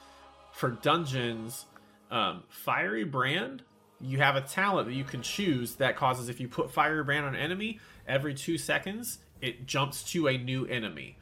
for 0.52 0.70
dungeons, 0.70 1.66
um, 2.10 2.44
fiery 2.48 3.04
brand. 3.04 3.62
You 4.00 4.18
have 4.18 4.36
a 4.36 4.40
talent 4.40 4.88
that 4.88 4.94
you 4.94 5.04
can 5.04 5.22
choose 5.22 5.76
that 5.76 5.96
causes 5.96 6.28
if 6.28 6.40
you 6.40 6.48
put 6.48 6.70
fiery 6.70 7.02
brand 7.04 7.24
on 7.26 7.34
an 7.34 7.40
enemy 7.40 7.80
every 8.06 8.34
two 8.34 8.58
seconds, 8.58 9.18
it 9.40 9.66
jumps 9.66 10.02
to 10.12 10.28
a 10.28 10.36
new 10.36 10.66
enemy. 10.66 11.16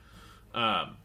Um, 0.55 0.97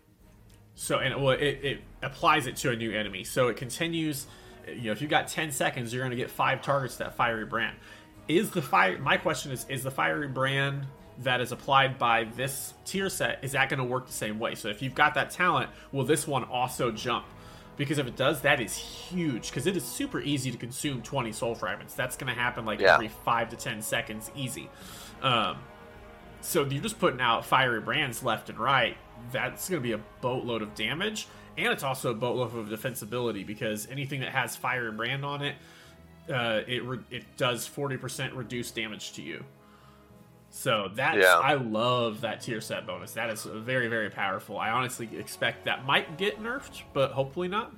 so 0.76 1.00
and 1.00 1.22
well, 1.24 1.36
it, 1.36 1.60
it 1.64 1.82
applies 2.02 2.48
it 2.48 2.56
to 2.58 2.72
a 2.72 2.76
new 2.76 2.92
enemy. 2.92 3.24
So 3.24 3.48
it 3.48 3.58
continues. 3.58 4.28
You 4.68 4.84
know, 4.84 4.92
if 4.92 5.02
you 5.02 5.08
got 5.08 5.28
ten 5.28 5.52
seconds, 5.52 5.94
you're 5.94 6.02
going 6.02 6.12
to 6.12 6.18
get 6.18 6.30
five 6.30 6.62
targets 6.62 6.98
to 6.98 7.06
that 7.06 7.16
fiery 7.16 7.46
brand. 7.46 7.78
Is 8.28 8.52
the 8.52 8.62
fire? 8.62 8.98
My 9.00 9.18
question 9.18 9.52
is: 9.52 9.66
Is 9.70 9.84
the 9.84 9.92
fiery 9.92 10.28
brand 10.28 10.86
that 11.24 11.42
is 11.42 11.52
applied 11.52 11.98
by 11.98 12.26
this 12.26 12.74
tier 12.86 13.10
set 13.10 13.40
is 13.44 13.54
that 13.54 13.70
going 13.70 13.80
to 13.80 13.84
work 13.84 14.06
the 14.08 14.14
same 14.14 14.38
way? 14.40 14.56
So 14.56 14.68
if 14.70 14.82
you've 14.82 14.96
got 14.96 15.14
that 15.16 15.32
talent, 15.32 15.70
will 15.92 16.04
this 16.06 16.28
one 16.28 16.44
also 16.44 16.92
jump? 16.92 17.26
Because 17.76 17.98
if 18.00 18.08
it 18.08 18.16
does, 18.16 18.42
that 18.42 18.60
is 18.60 18.76
huge. 18.76 19.50
Because 19.50 19.68
it 19.68 19.78
is 19.78 19.84
super 19.84 20.20
easy 20.20 20.50
to 20.52 20.58
consume 20.58 21.02
20 21.02 21.32
soul 21.32 21.54
fragments. 21.56 21.94
That's 21.94 22.16
going 22.18 22.34
to 22.34 22.40
happen 22.40 22.66
like 22.66 22.80
Yeah. 22.80 22.96
every 22.96 23.08
five 23.08 23.50
to 23.50 23.56
ten 23.56 23.82
seconds, 23.82 24.32
easy. 24.36 24.70
Um, 25.22 25.58
so 26.42 26.64
you're 26.66 26.82
just 26.82 27.00
putting 27.00 27.22
out 27.22 27.46
fiery 27.46 27.82
brands 27.82 28.24
left 28.24 28.50
and 28.50 28.58
right. 28.60 28.98
That's 29.32 29.70
going 29.70 29.82
to 29.82 29.84
be 29.88 29.94
a 29.94 30.00
boatload 30.22 30.62
of 30.62 30.74
damage, 30.76 31.28
and 31.58 31.68
it's 31.74 31.84
also 31.84 32.12
a 32.12 32.14
boatload 32.14 32.56
of 32.56 32.68
defensibility 32.80 33.46
because 33.46 33.88
anything 33.90 34.20
that 34.22 34.30
has 34.32 34.56
fiery 34.56 34.92
brand 34.92 35.26
on 35.26 35.42
it, 35.42 35.56
uh, 36.32 36.62
it 36.68 36.84
re- 36.84 37.00
it 37.10 37.24
does 37.38 37.66
forty 37.66 37.98
percent 37.98 38.34
reduced 38.36 38.76
damage 38.76 39.14
to 39.14 39.22
you. 39.24 39.44
So 40.58 40.90
that's 40.96 41.16
Yeah. 41.20 41.36
I 41.36 41.54
love 41.54 42.22
that 42.22 42.42
tier 42.42 42.62
set 42.62 42.88
bonus. 42.88 43.12
That 43.14 43.30
is 43.30 43.44
very 43.44 43.88
very 43.88 44.10
powerful. 44.10 44.58
I 44.58 44.72
honestly 44.72 45.08
expect 45.16 45.66
that 45.66 45.86
might 45.86 46.18
get 46.18 46.42
nerfed, 46.42 46.82
but 46.94 47.12
hopefully 47.12 47.48
not. 47.48 47.72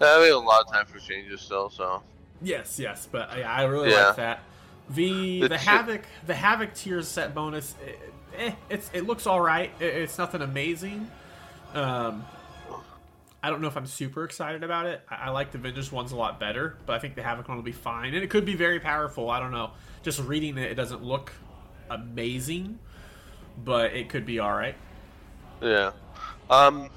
I 0.00 0.20
mean, 0.20 0.32
a 0.32 0.38
lot 0.38 0.62
of 0.62 0.72
time 0.72 0.86
for 0.86 0.98
changes 0.98 1.40
still, 1.40 1.70
so. 1.70 2.02
Yes, 2.42 2.80
yes, 2.80 3.06
but 3.10 3.30
I, 3.30 3.42
I 3.42 3.62
really 3.64 3.90
Yeah. 3.90 4.06
like 4.06 4.16
that. 4.16 4.42
The 4.90 5.40
The 5.40 5.48
the 5.48 5.58
havoc 5.58 6.02
the 6.26 6.34
havoc 6.34 6.74
tier 6.74 7.00
set 7.02 7.32
bonus, 7.32 7.76
eh, 7.86 7.92
eh, 8.46 8.52
it's 8.68 8.90
it 8.92 9.06
looks 9.06 9.28
all 9.28 9.40
right. 9.40 9.70
It, 9.78 9.94
it's 9.94 10.18
nothing 10.18 10.42
amazing. 10.42 11.08
Um, 11.74 12.24
I 13.40 13.50
don't 13.50 13.60
know 13.60 13.68
if 13.68 13.76
I'm 13.76 13.86
super 13.86 14.24
excited 14.24 14.64
about 14.64 14.86
it. 14.86 15.00
I, 15.08 15.26
I 15.26 15.30
like 15.30 15.52
the 15.52 15.58
Vengeance 15.58 15.92
ones 15.92 16.10
a 16.10 16.16
lot 16.16 16.40
better, 16.40 16.76
but 16.86 16.94
I 16.94 16.98
think 16.98 17.14
the 17.14 17.22
havoc 17.22 17.46
one 17.48 17.56
will 17.56 17.62
be 17.64 17.70
fine, 17.70 18.14
and 18.14 18.24
it 18.24 18.30
could 18.30 18.44
be 18.44 18.56
very 18.56 18.80
powerful. 18.80 19.30
I 19.30 19.38
don't 19.38 19.52
know. 19.52 19.70
Just 20.02 20.18
reading 20.18 20.58
it, 20.58 20.72
it 20.72 20.74
doesn't 20.74 21.04
look 21.04 21.32
amazing, 21.90 22.78
but 23.64 23.92
it 23.92 24.08
could 24.08 24.26
be 24.26 24.38
all 24.38 24.52
right. 24.52 24.76
Yeah. 25.62 25.92
Um. 26.50 26.90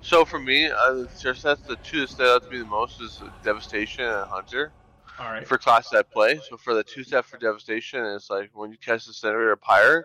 So 0.00 0.24
for 0.26 0.38
me, 0.38 0.66
uh, 0.66 1.06
just 1.18 1.42
that's 1.42 1.62
the 1.62 1.76
two 1.76 2.00
that 2.00 2.10
stand 2.10 2.28
out 2.28 2.44
to 2.44 2.50
me 2.50 2.58
the 2.58 2.66
most 2.66 3.00
is 3.00 3.22
Devastation 3.42 4.04
and 4.04 4.28
Hunter 4.28 4.70
All 5.18 5.32
right. 5.32 5.46
for 5.46 5.56
classes 5.56 5.94
I 5.94 6.02
play. 6.02 6.38
So 6.48 6.58
for 6.58 6.74
the 6.74 6.84
two 6.84 7.04
step 7.04 7.24
for 7.24 7.38
Devastation, 7.38 8.04
it's 8.04 8.28
like 8.28 8.50
when 8.52 8.70
you 8.70 8.76
cast 8.76 9.06
Disintegrator 9.06 9.48
or 9.48 9.52
a 9.52 9.56
Pyre, 9.56 10.04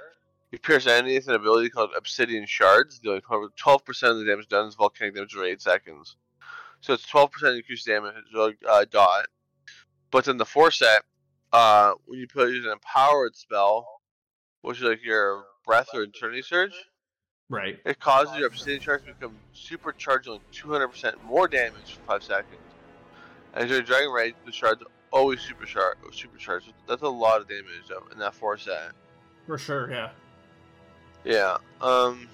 you 0.51 0.57
pierce 0.57 0.87
enemies 0.87 1.27
with 1.27 1.35
an 1.35 1.41
ability 1.41 1.69
called 1.69 1.91
Obsidian 1.97 2.45
Shards, 2.45 2.99
dealing 2.99 3.21
twelve 3.57 3.83
percent 3.83 4.13
of 4.13 4.19
the 4.19 4.25
damage 4.25 4.47
done 4.47 4.69
is 4.69 4.75
volcanic 4.75 5.15
damage 5.15 5.33
for 5.33 5.43
eight 5.43 5.61
seconds. 5.61 6.15
So 6.79 6.93
it's 6.93 7.05
twelve 7.05 7.31
percent 7.31 7.57
increased 7.57 7.85
damage 7.85 8.15
uh, 8.35 8.85
dot. 8.89 9.27
But 10.11 10.25
then 10.25 10.37
the 10.37 10.45
four 10.45 10.71
set, 10.71 11.03
uh, 11.51 11.91
when 12.05 12.19
you 12.19 12.27
put 12.27 12.49
use 12.49 12.65
an 12.65 12.71
empowered 12.71 13.35
spell, 13.35 13.98
which 14.61 14.77
is 14.77 14.83
like 14.83 15.03
your 15.03 15.43
breath 15.65 15.89
or 15.93 16.03
eternity 16.03 16.41
surge. 16.41 16.73
Right. 17.49 17.79
It 17.85 17.99
causes 17.99 18.37
your 18.37 18.47
obsidian 18.47 18.79
shards 18.79 19.05
to 19.05 19.13
become 19.13 19.35
supercharged 19.53 20.27
on 20.27 20.39
200% 20.53 21.23
more 21.23 21.47
damage 21.47 21.95
for 21.95 22.13
5 22.13 22.23
seconds. 22.23 22.61
And 23.55 23.67
during 23.67 23.85
Dragon 23.85 24.11
Rage, 24.11 24.35
the 24.45 24.51
shards 24.51 24.83
always 25.11 25.41
supercharged. 25.41 25.99
supercharged. 26.13 26.73
That's 26.87 27.01
a 27.01 27.09
lot 27.09 27.41
of 27.41 27.47
damage 27.47 27.87
though, 27.87 28.03
in 28.11 28.19
that 28.19 28.35
4 28.35 28.57
set. 28.59 28.91
For 29.47 29.57
sure. 29.57 29.89
Yeah. 29.89 30.11
Yeah. 31.23 31.57
Um. 31.81 32.27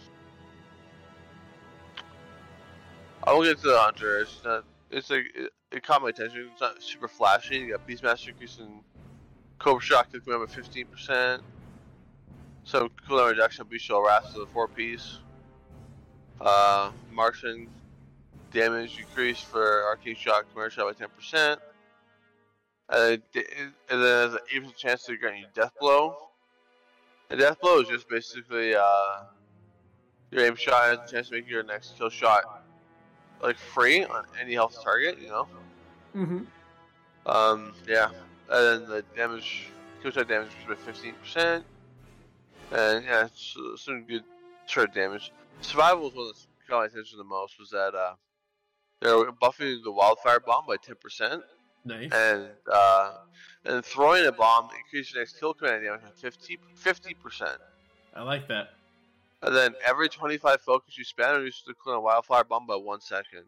I 3.23 3.33
will 3.33 3.43
get 3.43 3.57
to 3.59 3.67
the 3.67 3.79
Hunter. 3.79 4.19
It's 4.19 4.41
not. 4.43 4.65
It's 4.91 5.09
like 5.09 5.25
it, 5.33 5.51
it 5.71 5.83
caught 5.83 6.01
my 6.01 6.09
attention. 6.09 6.49
It's 6.51 6.61
not 6.61 6.81
super 6.83 7.07
flashy. 7.07 7.57
You 7.57 7.71
got 7.71 7.87
Beastmaster 7.87 8.29
increasing 8.29 8.83
Cobra 9.59 9.81
Shot 9.81 10.11
to 10.11 10.19
come 10.19 10.41
up 10.41 10.49
at 10.49 10.55
15%. 10.55 11.41
Some 12.65 12.89
cooldown 13.07 13.29
reduction 13.31 13.61
of 13.61 13.69
Bestial 13.69 14.03
Wrath 14.03 14.33
to 14.33 14.39
the 14.39 14.47
4 14.47 14.67
piece. 14.67 15.19
Uh, 16.41 16.91
Marksman 17.11 17.67
damage 18.51 18.97
increase 18.99 19.39
for 19.39 19.83
Arcane 19.85 20.15
Shock 20.15 20.45
Commercial 20.51 20.85
by 20.85 20.93
10%. 20.93 21.57
And 22.89 22.99
then, 22.99 23.23
it- 23.33 23.53
and 23.57 23.73
then 23.89 23.99
there's 24.01 24.33
an 24.33 24.39
80% 24.51 24.75
chance 24.75 25.03
to 25.05 25.17
grant 25.17 25.39
you 25.39 25.45
Death 25.53 25.71
Blow. 25.79 26.17
And 27.29 27.39
Death 27.39 27.59
Blow 27.61 27.79
is 27.81 27.87
just 27.87 28.07
basically 28.09 28.75
uh, 28.75 29.23
your 30.31 30.45
aim 30.45 30.55
shot 30.55 30.83
has 30.99 31.09
a 31.09 31.11
chance 31.13 31.29
to 31.29 31.35
make 31.35 31.47
your 31.49 31.63
next 31.63 31.97
kill 31.97 32.09
shot 32.09 32.63
like 33.41 33.57
free 33.57 34.03
on 34.05 34.25
any 34.39 34.53
health 34.53 34.79
target, 34.83 35.19
you 35.19 35.27
know? 35.29 35.47
Mm-hmm. 36.15 36.39
Um, 37.27 37.73
yeah. 37.87 38.09
And 38.49 38.83
then 38.83 38.89
the 38.89 39.03
damage, 39.15 39.67
kill 40.01 40.11
shot 40.11 40.27
damage 40.27 40.49
is 40.61 40.67
by 40.67 40.91
15%. 40.91 41.63
And 42.71 43.05
yeah, 43.05 43.25
it's, 43.25 43.55
uh, 43.57 43.77
some 43.77 44.03
good 44.03 44.23
short 44.65 44.93
damage. 44.93 45.31
Survival 45.61 46.03
was 46.03 46.13
one 46.13 46.27
that 46.27 46.35
caught 46.67 46.79
my 46.79 46.85
attention 46.85 47.17
the 47.17 47.23
most 47.23 47.59
was 47.59 47.69
that 47.69 47.93
uh, 47.95 48.13
they 49.01 49.13
were 49.13 49.31
buffing 49.31 49.83
the 49.83 49.91
wildfire 49.91 50.39
bomb 50.39 50.65
by 50.67 50.77
10%. 50.77 51.41
Nice. 51.85 52.11
And 52.11 52.47
uh, 52.71 53.11
and 53.63 53.85
throwing 53.85 54.25
a 54.25 54.31
bomb 54.31 54.69
increases 54.75 55.13
your 55.13 55.21
next 55.21 55.39
kill 55.39 55.53
command 55.53 55.83
damage 55.83 56.01
by 56.01 56.29
50 56.75 57.13
percent. 57.13 57.57
I 58.15 58.23
like 58.23 58.47
that. 58.47 58.69
And 59.43 59.55
then 59.55 59.75
every 59.85 60.09
25 60.09 60.61
focus 60.61 60.97
you 60.97 61.03
spend 61.03 61.37
reduces 61.37 61.63
the 61.67 61.73
cooldown 61.73 61.97
of 61.97 62.03
wildfire 62.03 62.43
bomb 62.43 62.65
by 62.65 62.75
one 62.75 63.01
second, 63.01 63.43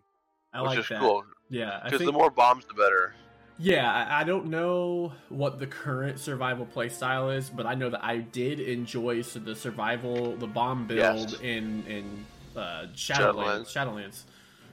I 0.53 0.61
which 0.61 0.69
like 0.69 0.79
is 0.79 0.89
that. 0.89 0.99
cool. 0.99 1.23
Yeah. 1.49 1.79
Because 1.83 1.99
think, 1.99 2.11
the 2.11 2.17
more 2.17 2.29
bombs, 2.29 2.65
the 2.65 2.75
better. 2.75 3.15
Yeah, 3.59 4.07
I, 4.09 4.23
don't 4.23 4.47
know 4.47 5.13
what 5.29 5.57
the 5.59 5.65
current 5.65 6.19
survival 6.19 6.65
playstyle 6.67 7.35
is, 7.35 7.49
but 7.49 7.65
I 7.65 7.73
know 7.73 7.89
that 7.89 8.03
I 8.03 8.17
did 8.17 8.59
enjoy 8.59 9.23
the 9.23 9.55
survival, 9.55 10.35
the 10.35 10.45
bomb 10.47 10.85
build 10.85 10.99
Yes. 11.31 11.33
in 11.41 11.83
in 11.87 12.25
uh, 12.55 12.87
Shadowlands. 12.93 13.67
Shadowlands. 13.73 14.23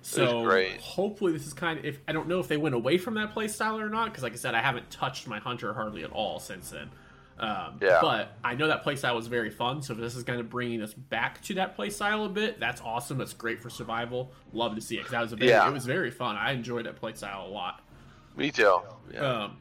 So 0.02 0.50
hopefully 0.82 1.32
this 1.32 1.46
is 1.46 1.54
kind 1.54 1.78
of. 1.78 1.84
If 1.86 1.98
I 2.06 2.12
don't 2.12 2.28
know 2.28 2.38
if 2.40 2.48
they 2.48 2.58
went 2.58 2.74
away 2.74 2.98
from 2.98 3.14
that 3.14 3.34
playstyle 3.34 3.80
or 3.80 3.88
not, 3.88 4.06
because 4.06 4.22
like 4.22 4.34
I 4.34 4.36
said, 4.36 4.54
I 4.54 4.60
haven't 4.60 4.90
touched 4.90 5.26
my 5.26 5.38
hunter 5.38 5.72
hardly 5.72 6.04
at 6.04 6.10
all 6.10 6.38
since 6.38 6.68
then. 6.70 6.90
Um, 7.38 7.78
Yeah. 7.80 7.98
But 8.02 8.36
I 8.44 8.54
know 8.54 8.68
that 8.68 8.84
playstyle 8.84 9.16
was 9.16 9.28
very 9.28 9.50
fun. 9.50 9.80
So 9.82 9.94
if 9.94 9.98
this 9.98 10.14
is 10.14 10.22
kind 10.22 10.40
of 10.40 10.50
bringing 10.50 10.82
us 10.82 10.92
back 10.92 11.40
to 11.44 11.54
that 11.54 11.76
playstyle 11.76 12.26
a 12.26 12.28
bit, 12.28 12.60
that's 12.60 12.82
awesome. 12.82 13.16
That's 13.16 13.32
great 13.32 13.60
for 13.60 13.70
survival. 13.70 14.30
Love 14.52 14.74
to 14.74 14.80
see 14.82 14.96
it 14.96 14.98
because 14.98 15.12
that 15.12 15.20
was 15.22 15.32
a 15.32 15.36
very, 15.36 15.50
Yeah. 15.50 15.66
it 15.66 15.72
was 15.72 15.86
very 15.86 16.10
fun. 16.10 16.36
I 16.36 16.52
enjoyed 16.52 16.84
that 16.86 17.00
playstyle 17.00 17.46
a 17.46 17.50
lot. 17.50 17.80
Me 18.36 18.50
too. 18.50 18.80
Yeah. 19.12 19.20
Um, 19.44 19.56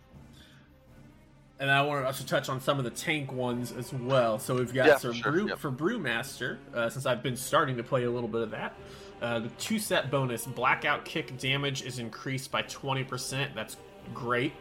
and 1.59 1.69
I 1.71 1.81
want 1.83 2.01
to 2.03 2.07
also 2.07 2.23
touch 2.25 2.49
on 2.49 2.59
some 2.59 2.77
of 2.79 2.83
the 2.83 2.89
tank 2.91 3.31
ones 3.31 3.71
as 3.71 3.93
well. 3.93 4.39
So 4.39 4.55
we've 4.55 4.73
got 4.73 4.88
Yeah, 4.88 4.97
for 4.97 5.09
for 5.09 5.13
sure, 5.13 5.31
Brew 5.31 5.47
yep. 5.49 5.59
for 5.59 5.71
Brewmaster, 5.71 6.57
uh, 6.73 6.89
since 6.89 7.05
I've 7.05 7.23
been 7.23 7.38
starting 7.38 7.77
to 7.77 7.83
play 7.83 8.03
a 8.03 8.12
little 8.12 8.27
bit 8.29 8.41
of 8.41 8.51
that. 8.51 8.73
Uh, 9.21 9.39
the 9.39 9.49
two 9.59 9.79
set 9.79 10.12
bonus 10.12 10.45
blackout 10.45 11.05
kick 11.05 11.38
damage 11.38 11.83
is 11.83 11.99
increased 11.99 12.51
by 12.51 12.63
20%. 12.63 13.53
That's 13.55 13.77
great. 14.13 14.51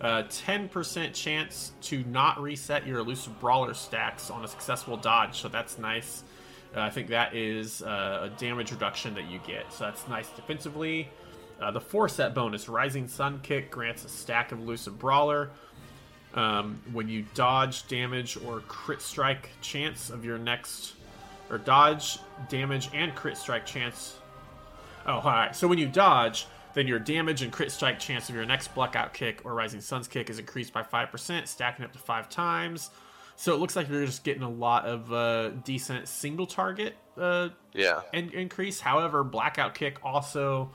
uh, 0.00 0.22
10% 0.24 1.12
chance 1.12 1.72
to 1.82 2.02
not 2.04 2.40
reset 2.40 2.86
your 2.86 2.98
elusive 3.00 3.38
brawler 3.38 3.74
stacks 3.74 4.30
on 4.30 4.42
a 4.42 4.48
successful 4.48 4.96
dodge, 4.96 5.38
so 5.40 5.48
that's 5.48 5.78
nice. 5.78 6.24
Uh, 6.74 6.80
I 6.80 6.90
think 6.90 7.08
that 7.08 7.34
is 7.36 7.82
uh, 7.82 8.30
a 8.32 8.40
damage 8.40 8.70
reduction 8.72 9.14
that 9.14 9.30
you 9.30 9.40
get, 9.46 9.70
so 9.72 9.84
that's 9.84 10.08
nice 10.08 10.28
defensively. 10.30 11.10
Uh, 11.60 11.70
the 11.70 11.80
four 11.80 12.08
set 12.08 12.34
bonus, 12.34 12.68
Rising 12.68 13.06
Sun 13.06 13.40
Kick, 13.42 13.70
grants 13.70 14.04
a 14.04 14.08
stack 14.08 14.52
of 14.52 14.60
elusive 14.60 14.98
brawler. 14.98 15.50
Um, 16.34 16.80
when 16.92 17.08
you 17.08 17.24
dodge 17.34 17.88
damage 17.88 18.36
or 18.46 18.60
crit 18.60 19.02
strike 19.02 19.50
chance 19.60 20.10
of 20.10 20.24
your 20.24 20.38
next, 20.38 20.94
or 21.50 21.58
dodge 21.58 22.18
damage 22.48 22.88
and 22.94 23.14
crit 23.16 23.36
strike 23.36 23.66
chance. 23.66 24.16
Oh, 25.06 25.14
all 25.14 25.22
right. 25.22 25.54
So 25.56 25.66
when 25.66 25.78
you 25.78 25.88
dodge, 25.88 26.46
then 26.74 26.86
your 26.86 27.00
damage 27.00 27.42
and 27.42 27.50
crit 27.52 27.72
strike 27.72 27.98
chance 27.98 28.28
of 28.28 28.36
your 28.36 28.44
next 28.46 28.72
blackout 28.76 29.12
kick 29.12 29.42
or 29.44 29.54
rising 29.54 29.80
sun's 29.80 30.06
kick 30.06 30.30
is 30.30 30.38
increased 30.38 30.72
by 30.72 30.82
5%, 30.84 31.48
stacking 31.48 31.84
up 31.84 31.92
to 31.92 31.98
five 31.98 32.28
times. 32.28 32.90
So 33.34 33.52
it 33.52 33.58
looks 33.58 33.74
like 33.74 33.88
you're 33.88 34.06
just 34.06 34.22
getting 34.22 34.42
a 34.42 34.50
lot 34.50 34.84
of 34.84 35.12
uh, 35.12 35.48
decent 35.64 36.06
single 36.06 36.46
target 36.46 36.94
uh, 37.18 37.48
Yeah. 37.72 38.02
in- 38.12 38.30
increase. 38.30 38.78
However, 38.80 39.24
blackout 39.24 39.74
kick 39.74 39.98
also, 40.04 40.70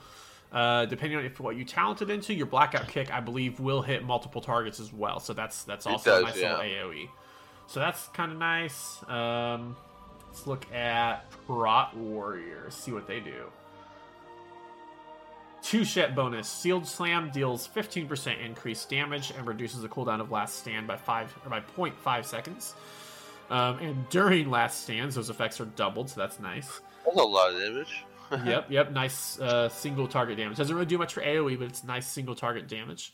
uh, 0.56 0.86
depending 0.86 1.18
on 1.18 1.24
if 1.26 1.38
what 1.38 1.54
you 1.54 1.66
talented 1.66 2.08
into, 2.08 2.32
your 2.32 2.46
blackout 2.46 2.88
kick 2.88 3.12
I 3.12 3.20
believe 3.20 3.60
will 3.60 3.82
hit 3.82 4.02
multiple 4.04 4.40
targets 4.40 4.80
as 4.80 4.90
well. 4.90 5.20
So 5.20 5.34
that's 5.34 5.64
that's 5.64 5.86
also 5.86 6.20
a 6.20 6.22
nice 6.22 6.38
yeah. 6.38 6.56
little 6.56 6.64
AOE. 6.64 7.10
So 7.66 7.78
that's 7.78 8.06
kind 8.08 8.32
of 8.32 8.38
nice. 8.38 9.04
Um, 9.06 9.76
let's 10.26 10.46
look 10.46 10.72
at 10.72 11.30
Prot 11.46 11.94
Warrior, 11.94 12.70
see 12.70 12.90
what 12.90 13.06
they 13.06 13.20
do. 13.20 13.44
Two 15.62 15.84
shot 15.84 16.14
bonus. 16.14 16.62
Shield 16.62 16.86
Slam 16.86 17.30
deals 17.34 17.68
15% 17.68 18.42
increased 18.42 18.88
damage 18.88 19.32
and 19.36 19.46
reduces 19.46 19.82
the 19.82 19.88
cooldown 19.88 20.22
of 20.22 20.30
Last 20.30 20.60
Stand 20.60 20.86
by 20.86 20.96
five 20.96 21.36
or 21.44 21.50
by 21.50 21.60
0.5 21.60 22.24
seconds. 22.24 22.74
Um, 23.50 23.78
and 23.80 24.08
during 24.08 24.48
Last 24.48 24.84
Stands, 24.84 25.16
those 25.16 25.28
effects 25.28 25.60
are 25.60 25.66
doubled, 25.66 26.08
so 26.08 26.18
that's 26.18 26.40
nice. 26.40 26.80
That's 27.04 27.18
a 27.18 27.22
lot 27.22 27.52
of 27.52 27.60
damage. 27.60 28.04
yep, 28.44 28.70
yep, 28.70 28.92
nice 28.92 29.38
uh, 29.40 29.68
single 29.68 30.08
target 30.08 30.38
damage. 30.38 30.56
Doesn't 30.56 30.74
really 30.74 30.86
do 30.86 30.98
much 30.98 31.14
for 31.14 31.20
AoE, 31.20 31.58
but 31.58 31.68
it's 31.68 31.84
nice 31.84 32.06
single 32.06 32.34
target 32.34 32.68
damage. 32.68 33.12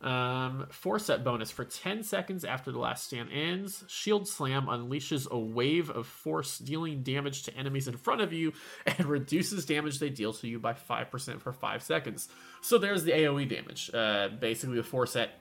Um, 0.00 0.66
four 0.70 0.98
set 0.98 1.24
bonus 1.24 1.50
for 1.50 1.64
10 1.64 2.02
seconds 2.02 2.44
after 2.44 2.70
the 2.70 2.78
last 2.78 3.06
stand 3.06 3.30
ends. 3.32 3.84
Shield 3.88 4.28
Slam 4.28 4.66
unleashes 4.66 5.30
a 5.30 5.38
wave 5.38 5.88
of 5.88 6.06
force, 6.06 6.58
dealing 6.58 7.02
damage 7.02 7.44
to 7.44 7.56
enemies 7.56 7.88
in 7.88 7.96
front 7.96 8.20
of 8.20 8.32
you 8.32 8.52
and 8.86 9.06
reduces 9.06 9.64
damage 9.64 9.98
they 9.98 10.10
deal 10.10 10.34
to 10.34 10.46
you 10.46 10.58
by 10.58 10.74
5% 10.74 11.40
for 11.40 11.52
5 11.52 11.82
seconds. 11.82 12.28
So 12.60 12.76
there's 12.76 13.04
the 13.04 13.12
AoE 13.12 13.48
damage. 13.48 13.90
Uh, 13.94 14.28
basically, 14.28 14.76
the 14.76 14.82
four 14.82 15.06
set 15.06 15.40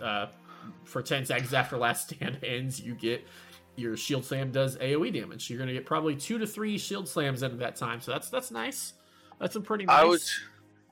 uh, 0.00 0.26
for 0.84 1.02
10 1.02 1.26
seconds 1.26 1.52
after 1.52 1.76
last 1.76 2.08
stand 2.14 2.38
ends, 2.42 2.80
you 2.80 2.94
get 2.94 3.26
your 3.76 3.96
shield 3.96 4.24
slam 4.24 4.50
does 4.50 4.76
AoE 4.78 5.12
damage. 5.12 5.48
You're 5.50 5.58
going 5.58 5.68
to 5.68 5.74
get 5.74 5.86
probably 5.86 6.16
two 6.16 6.38
to 6.38 6.46
three 6.46 6.78
shield 6.78 7.08
slams 7.08 7.42
into 7.42 7.56
that 7.58 7.76
time. 7.76 8.00
So 8.00 8.12
that's 8.12 8.30
that's 8.30 8.50
nice. 8.50 8.94
That's 9.38 9.56
a 9.56 9.60
pretty 9.60 9.86
nice. 9.86 9.96
I 9.96 10.04
would 10.04 10.22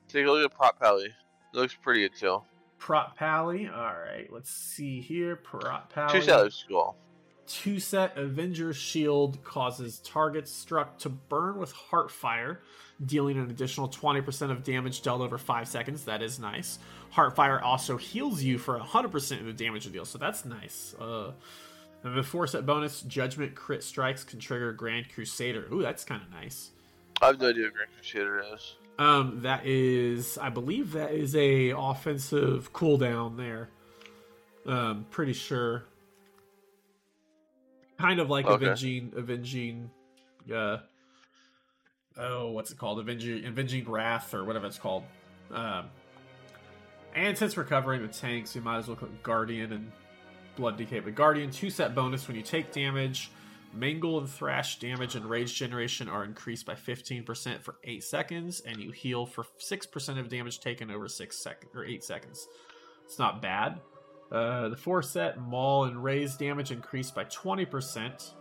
take 0.08 0.26
a 0.26 0.30
look 0.30 0.50
at 0.50 0.56
Prot 0.56 0.78
Pally. 0.80 1.06
It 1.06 1.56
looks 1.56 1.74
pretty 1.74 2.00
good 2.00 2.16
too. 2.16 2.42
Prot 2.78 3.16
Pally. 3.16 3.68
All 3.68 3.94
right, 3.94 4.28
let's 4.30 4.50
see 4.50 5.00
here. 5.00 5.36
Prot 5.36 5.90
Pally. 5.90 6.20
Two 6.20 6.22
sellers 6.22 6.54
school. 6.54 6.96
Two 7.46 7.80
set 7.80 8.16
Avenger 8.18 8.74
Shield 8.74 9.42
causes 9.42 10.00
targets 10.00 10.52
struck 10.52 10.98
to 10.98 11.08
burn 11.08 11.56
with 11.56 11.72
Heartfire, 11.72 12.58
dealing 13.06 13.38
an 13.38 13.48
additional 13.48 13.88
20% 13.88 14.50
of 14.50 14.62
damage 14.62 15.00
dealt 15.00 15.22
over 15.22 15.38
5 15.38 15.66
seconds. 15.66 16.04
That 16.04 16.20
is 16.20 16.38
nice. 16.38 16.78
Heartfire 17.14 17.62
also 17.62 17.96
heals 17.96 18.42
you 18.42 18.58
for 18.58 18.78
100% 18.78 19.40
of 19.40 19.46
the 19.46 19.54
damage 19.54 19.86
you 19.86 19.92
deal, 19.92 20.04
so 20.04 20.18
that's 20.18 20.44
nice. 20.44 20.94
Uh, 21.00 21.32
and 22.04 22.16
the 22.16 22.22
4 22.22 22.46
set 22.46 22.64
bonus 22.66 23.02
Judgment 23.02 23.54
Crit 23.54 23.82
Strikes 23.82 24.24
can 24.24 24.38
trigger 24.38 24.72
Grand 24.72 25.06
Crusader. 25.12 25.66
Ooh, 25.72 25.82
that's 25.82 26.04
kind 26.04 26.22
of 26.22 26.30
nice. 26.30 26.70
I 27.20 27.26
have 27.26 27.40
no 27.40 27.48
idea 27.48 27.64
what 27.64 27.74
Grand 27.74 27.90
Crusader 27.96 28.44
is. 28.54 28.74
Um, 28.98 29.40
that 29.42 29.64
is, 29.64 30.38
I 30.38 30.48
believe 30.50 30.92
that 30.92 31.12
is 31.12 31.34
a 31.36 31.70
offensive 31.70 32.72
cooldown 32.72 33.36
there. 33.36 33.68
Um, 34.66 35.06
pretty 35.10 35.32
sure. 35.32 35.84
Kind 37.98 38.20
of 38.20 38.30
like 38.30 38.46
Okay. 38.46 38.64
avenging, 38.64 39.12
avenging. 39.16 39.90
Uh, 40.52 40.78
oh, 42.16 42.50
what's 42.50 42.70
it 42.70 42.78
called? 42.78 42.98
Avenging, 43.00 43.44
avenging 43.44 43.88
wrath 43.88 44.34
or 44.34 44.44
whatever 44.44 44.66
it's 44.66 44.78
called. 44.78 45.04
Um, 45.50 45.86
and 47.14 47.36
since 47.36 47.56
we're 47.56 47.64
covering 47.64 48.02
the 48.02 48.08
tanks, 48.08 48.54
we 48.54 48.60
might 48.60 48.78
as 48.78 48.86
well 48.88 48.96
click 48.96 49.22
Guardian 49.22 49.72
and 49.72 49.90
Blood 50.58 50.78
DK. 50.78 51.02
But 51.02 51.14
Guardian 51.14 51.50
two 51.50 51.70
set 51.70 51.94
bonus 51.94 52.26
when 52.26 52.36
you 52.36 52.42
take 52.42 52.72
damage. 52.72 53.30
Mangle 53.72 54.18
and 54.18 54.28
Thrash 54.28 54.78
damage 54.78 55.14
and 55.14 55.24
rage 55.26 55.54
generation 55.54 56.08
are 56.08 56.24
increased 56.24 56.66
by 56.66 56.74
15% 56.74 57.62
for 57.62 57.76
8 57.84 58.02
seconds, 58.02 58.60
and 58.60 58.78
you 58.78 58.90
heal 58.90 59.26
for 59.26 59.44
6% 59.58 60.18
of 60.18 60.28
damage 60.28 60.60
taken 60.60 60.90
over 60.90 61.06
6 61.06 61.36
seconds 61.36 61.70
or 61.74 61.84
8 61.84 62.02
seconds. 62.02 62.48
It's 63.04 63.18
not 63.18 63.40
bad. 63.42 63.80
Uh, 64.32 64.70
the 64.70 64.76
4 64.76 65.02
set 65.02 65.40
Maul 65.40 65.84
and 65.84 66.02
Raze 66.02 66.36
damage 66.36 66.70
increased 66.70 67.14
by 67.14 67.24
20%, 67.24 68.32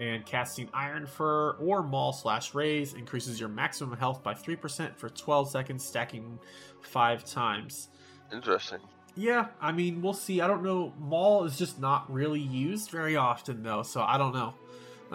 and 0.00 0.24
casting 0.24 0.68
Iron 0.72 1.06
Fur 1.06 1.52
or 1.52 1.82
Maul 1.82 2.12
slash 2.12 2.54
Raze 2.54 2.94
increases 2.94 3.40
your 3.40 3.48
maximum 3.48 3.98
health 3.98 4.22
by 4.22 4.34
3% 4.34 4.96
for 4.96 5.08
12 5.08 5.50
seconds, 5.50 5.84
stacking 5.84 6.38
5 6.82 7.24
times. 7.24 7.88
Interesting. 8.32 8.80
Yeah, 9.18 9.48
I 9.60 9.72
mean, 9.72 10.00
we'll 10.00 10.12
see. 10.14 10.40
I 10.40 10.46
don't 10.46 10.62
know. 10.62 10.92
Maul 10.96 11.44
is 11.44 11.58
just 11.58 11.80
not 11.80 12.10
really 12.12 12.38
used 12.40 12.90
very 12.90 13.16
often, 13.16 13.64
though, 13.64 13.82
so 13.82 14.00
I 14.00 14.16
don't 14.16 14.32
know. 14.32 14.54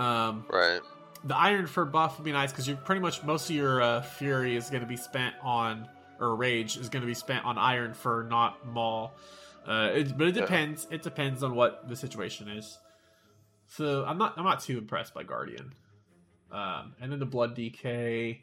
Um, 0.01 0.45
Right. 0.49 0.81
the 1.23 1.37
Iron 1.37 1.67
Fur 1.67 1.85
buff 1.85 2.17
would 2.17 2.25
be 2.25 2.33
nice 2.33 2.51
because 2.51 2.67
you're 2.67 2.75
pretty 2.75 2.99
much 2.99 3.23
most 3.23 3.49
of 3.49 3.55
your 3.55 3.81
uh, 3.81 4.01
Fury 4.01 4.57
is 4.57 4.69
going 4.69 4.81
to 4.81 4.87
be 4.87 4.97
spent 4.97 5.35
on, 5.41 5.87
or 6.19 6.35
Rage 6.35 6.75
is 6.75 6.89
going 6.89 7.01
to 7.01 7.07
be 7.07 7.13
spent 7.13 7.45
on 7.45 7.57
Iron 7.57 7.93
Fur, 7.93 8.23
not 8.23 8.65
Maul. 8.67 9.13
Uh, 9.65 9.91
it, 9.93 10.17
but 10.17 10.27
it 10.27 10.35
Yeah. 10.35 10.41
depends. 10.41 10.85
It 10.91 11.01
depends 11.01 11.41
on 11.41 11.55
what 11.55 11.87
the 11.87 11.95
situation 11.95 12.49
is. 12.49 12.79
So 13.69 14.03
I'm 14.03 14.17
not. 14.17 14.33
I'm 14.37 14.43
not 14.43 14.59
too 14.59 14.77
impressed 14.77 15.13
by 15.13 15.23
Guardian. 15.23 15.73
Um, 16.51 16.93
and 16.99 17.09
then 17.09 17.19
the 17.19 17.25
Blood 17.25 17.55
DK. 17.55 18.41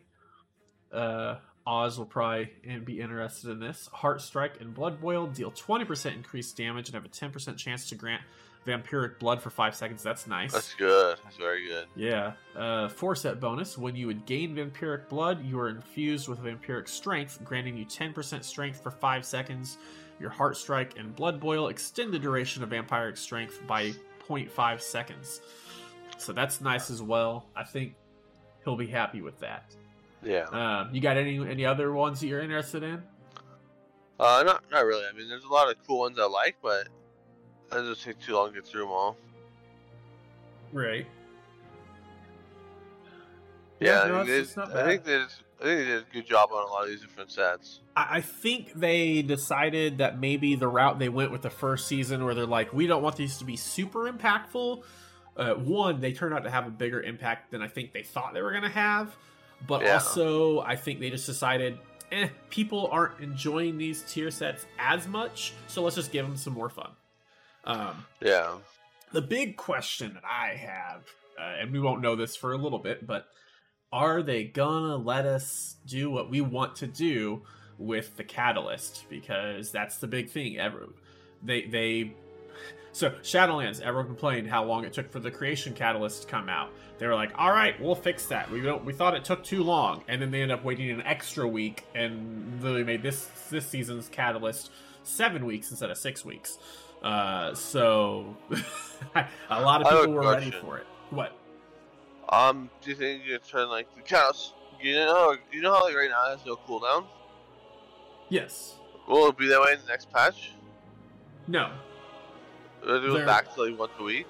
Uh, 0.90 1.37
Oz 1.66 1.99
will 1.99 2.07
probably 2.07 2.51
be 2.85 3.01
interested 3.01 3.51
in 3.51 3.61
this. 3.61 3.88
Heart 3.92 4.23
Strike 4.23 4.61
and 4.61 4.75
Blood 4.75 5.01
Boil 5.01 5.27
deal 5.27 5.51
20% 5.51 6.14
increased 6.14 6.57
damage 6.57 6.88
and 6.88 6.94
have 6.94 7.05
a 7.05 7.09
10% 7.09 7.57
chance 7.57 7.88
to 7.90 7.94
grant 7.94 8.23
vampiric 8.66 9.18
blood 9.18 9.40
for 9.42 9.51
5 9.51 9.75
seconds. 9.75 10.03
That's 10.03 10.27
nice. 10.27 10.53
That's 10.53 10.75
good. 10.75 11.18
That's 11.25 11.37
very 11.37 11.66
good. 11.66 11.87
Yeah. 11.96 12.33
Uh, 12.55 12.88
four 12.88 13.14
set 13.14 13.40
bonus. 13.40 13.79
When 13.79 13.96
you 13.96 14.07
would 14.07 14.27
gain 14.27 14.55
vampiric 14.55 15.09
blood, 15.09 15.44
you 15.44 15.59
are 15.59 15.68
infused 15.68 16.29
with 16.29 16.40
vampiric 16.40 16.88
strength, 16.88 17.40
granting 17.44 17.77
you 17.77 17.87
10% 17.87 18.44
strength 18.44 18.83
for 18.83 18.90
5 18.90 19.25
seconds. 19.25 19.79
Your 20.18 20.31
heart 20.31 20.57
strike 20.57 20.99
and 20.99 21.14
blood 21.16 21.40
boil 21.40 21.68
extend 21.68 22.12
the 22.12 22.18
duration 22.18 22.62
of 22.62 22.70
vampiric 22.70 23.16
strength 23.16 23.61
by 23.66 23.92
0.5 24.29 24.81
seconds. 24.81 25.40
So 26.18 26.33
that's 26.33 26.61
nice 26.61 26.90
as 26.90 27.01
well. 27.01 27.46
I 27.57 27.64
think 27.64 27.94
he'll 28.64 28.77
be 28.77 28.87
happy 28.87 29.23
with 29.23 29.38
that. 29.40 29.75
Yeah. 30.23 30.45
Um, 30.53 30.95
you 30.95 31.01
got 31.01 31.17
any 31.17 31.39
any 31.39 31.65
other 31.65 31.93
ones 31.93 32.21
that 32.21 32.27
you're 32.27 32.41
interested 32.41 32.83
in? 32.83 33.03
Uh, 34.19 34.43
not 34.45 34.65
not 34.71 34.85
really. 34.85 35.05
I 35.11 35.17
mean, 35.17 35.29
there's 35.29 35.45
a 35.45 35.49
lot 35.53 35.71
of 35.71 35.77
cool 35.87 36.01
ones 36.01 36.19
I 36.19 36.27
like, 36.27 36.57
but 36.63 36.89
it 37.73 37.83
just 37.89 38.03
take 38.03 38.21
too 38.21 38.35
long 38.35 38.49
to 38.49 38.55
get 38.55 38.67
through 38.67 38.83
them 38.83 38.91
all. 38.91 39.17
Right. 40.73 41.07
Yeah, 43.81 44.05
no, 44.09 44.17
I, 44.17 44.23
it's- 44.23 44.27
think 44.27 44.39
it's 44.43 44.57
not 44.57 44.73
they, 44.75 44.81
I 44.81 44.87
think 44.87 45.05
they 45.05 45.13
did, 45.13 45.23
I 45.23 45.65
think 45.65 45.79
they 45.79 45.85
did 45.87 46.03
a 46.03 46.13
good 46.13 46.27
job 46.27 46.51
on 46.53 46.63
a 46.63 46.67
lot 46.71 46.83
of 46.85 46.91
these 46.91 47.01
different 47.01 47.31
sets. 47.33 47.81
I 47.97 48.17
I 48.17 48.21
think 48.21 48.75
they 48.75 49.23
decided 49.23 49.99
that 49.99 50.21
maybe 50.21 50.55
the 50.55 50.69
route 50.69 50.99
they 50.99 51.09
went 51.09 51.33
with 51.33 51.41
the 51.43 51.51
first 51.51 51.89
season, 51.89 52.25
where 52.27 52.35
they're 52.35 52.45
like, 52.47 52.73
we 52.75 52.87
don't 52.87 53.03
want 53.03 53.17
these 53.17 53.39
to 53.39 53.45
be 53.45 53.57
super 53.57 54.11
impactful. 54.11 54.83
Uh, 55.37 55.55
one, 55.55 56.01
they 56.01 56.13
turned 56.13 56.35
out 56.35 56.45
to 56.45 56.51
have 56.51 56.67
a 56.67 56.71
bigger 56.71 57.01
impact 57.01 57.53
than 57.53 57.63
I 57.63 57.69
think 57.69 57.93
they 57.95 58.03
thought 58.03 58.35
they 58.35 58.43
were 58.43 58.51
going 58.51 58.65
to 58.65 58.69
have. 58.69 59.17
But 59.66 59.83
Yeah. 59.83 59.94
also, 59.94 60.61
I 60.61 60.77
think 60.77 61.01
they 61.01 61.11
just 61.11 61.27
decided, 61.27 61.79
eh, 62.11 62.29
people 62.49 62.88
aren't 62.90 63.20
enjoying 63.20 63.79
these 63.79 64.03
tier 64.03 64.31
sets 64.31 64.66
as 64.79 65.07
much, 65.07 65.53
so 65.66 65.83
let's 65.83 65.96
just 65.96 66.12
give 66.12 66.27
them 66.27 66.37
some 66.37 66.55
more 66.55 66.68
fun. 66.70 66.90
Um, 67.64 68.07
Yeah. 68.20 68.59
the 69.12 69.23
big 69.23 69.57
question 69.57 70.14
that 70.14 70.25
I 70.25 70.55
have, 70.55 71.05
uh, 71.38 71.57
and 71.61 71.73
we 71.73 71.81
won't 71.81 72.01
know 72.01 72.16
this 72.16 72.37
for 72.37 72.53
a 72.53 72.57
little 72.57 72.79
bit, 72.79 73.07
but 73.07 73.29
are 73.92 74.23
they 74.23 74.44
gonna 74.44 74.96
let 74.96 75.27
us 75.27 75.77
do 75.85 76.11
what 76.11 76.31
we 76.31 76.40
want 76.40 76.77
to 76.77 76.87
do 76.87 77.44
with 77.77 78.16
the 78.16 78.25
catalyst? 78.25 79.05
Because 79.11 79.73
that's 79.73 79.99
the 79.99 80.07
big 80.07 80.31
thing. 80.31 80.59
Ever 80.59 80.88
they 81.42 81.62
they 81.66 82.14
so 82.92 83.11
Shadowlands. 83.22 83.81
Everyone 83.81 84.07
complained 84.07 84.48
how 84.48 84.64
long 84.64 84.85
it 84.85 84.92
took 84.92 85.11
for 85.11 85.20
the 85.20 85.31
creation 85.31 85.74
catalyst 85.74 86.22
to 86.22 86.29
come 86.29 86.48
out. 86.48 86.70
They 86.98 87.07
were 87.07 87.14
like, 87.14 87.33
"All 87.38 87.50
right, 87.50 87.81
we'll 87.81 87.94
fix 87.94 88.26
that. 88.26 88.50
We 88.50 88.61
don't. 88.61 88.85
We 88.85 88.92
thought 88.92 89.14
it 89.14 89.24
took 89.24 89.44
too 89.44 89.62
long, 89.62 90.03
and 90.09 90.20
then 90.20 90.31
they 90.31 90.42
ended 90.42 90.59
up 90.59 90.64
waiting 90.64 90.90
an 90.90 91.03
extra 91.03 91.46
week 91.46 91.85
and 91.94 92.61
literally 92.62 92.85
made 92.85 93.03
this 93.03 93.29
this 93.50 93.66
season's 93.66 94.09
catalyst 94.09 94.70
seven 95.03 95.46
weeks 95.46 95.70
instead 95.70 95.90
of 95.90 95.98
six 95.98 96.24
weeks. 96.24 96.59
Uh, 97.03 97.55
so 97.55 98.37
a 99.50 99.61
lot 99.61 99.81
of 99.81 99.87
I 99.87 99.90
have 99.90 99.98
a 99.98 100.07
people 100.07 100.14
were 100.14 100.31
ready 100.33 100.50
for 100.50 100.79
it. 100.79 100.87
What? 101.11 101.33
Um, 102.29 102.70
do 102.83 102.90
you 102.90 102.96
think 102.96 103.24
you 103.26 103.38
turn 103.38 103.68
like 103.68 103.94
the 103.96 104.03
cows? 104.03 104.53
You 104.81 104.94
know, 104.94 105.37
you 105.53 105.61
know 105.62 105.74
how 105.74 105.85
like 105.85 105.96
right 105.96 106.11
now 106.11 106.26
it 106.26 106.38
has 106.38 106.46
no 106.46 106.57
cooldown. 106.57 107.07
Yes. 108.29 108.76
Will 109.09 109.29
it 109.29 109.37
be 109.37 109.48
that 109.48 109.61
way 109.61 109.72
in 109.72 109.81
the 109.81 109.87
next 109.87 110.11
patch? 110.12 110.53
No. 111.48 111.72
Or 112.87 112.99
do 113.01 113.16
it 113.16 113.27
like 113.27 113.47
once 113.79 113.93
a 113.99 114.03
week? 114.03 114.27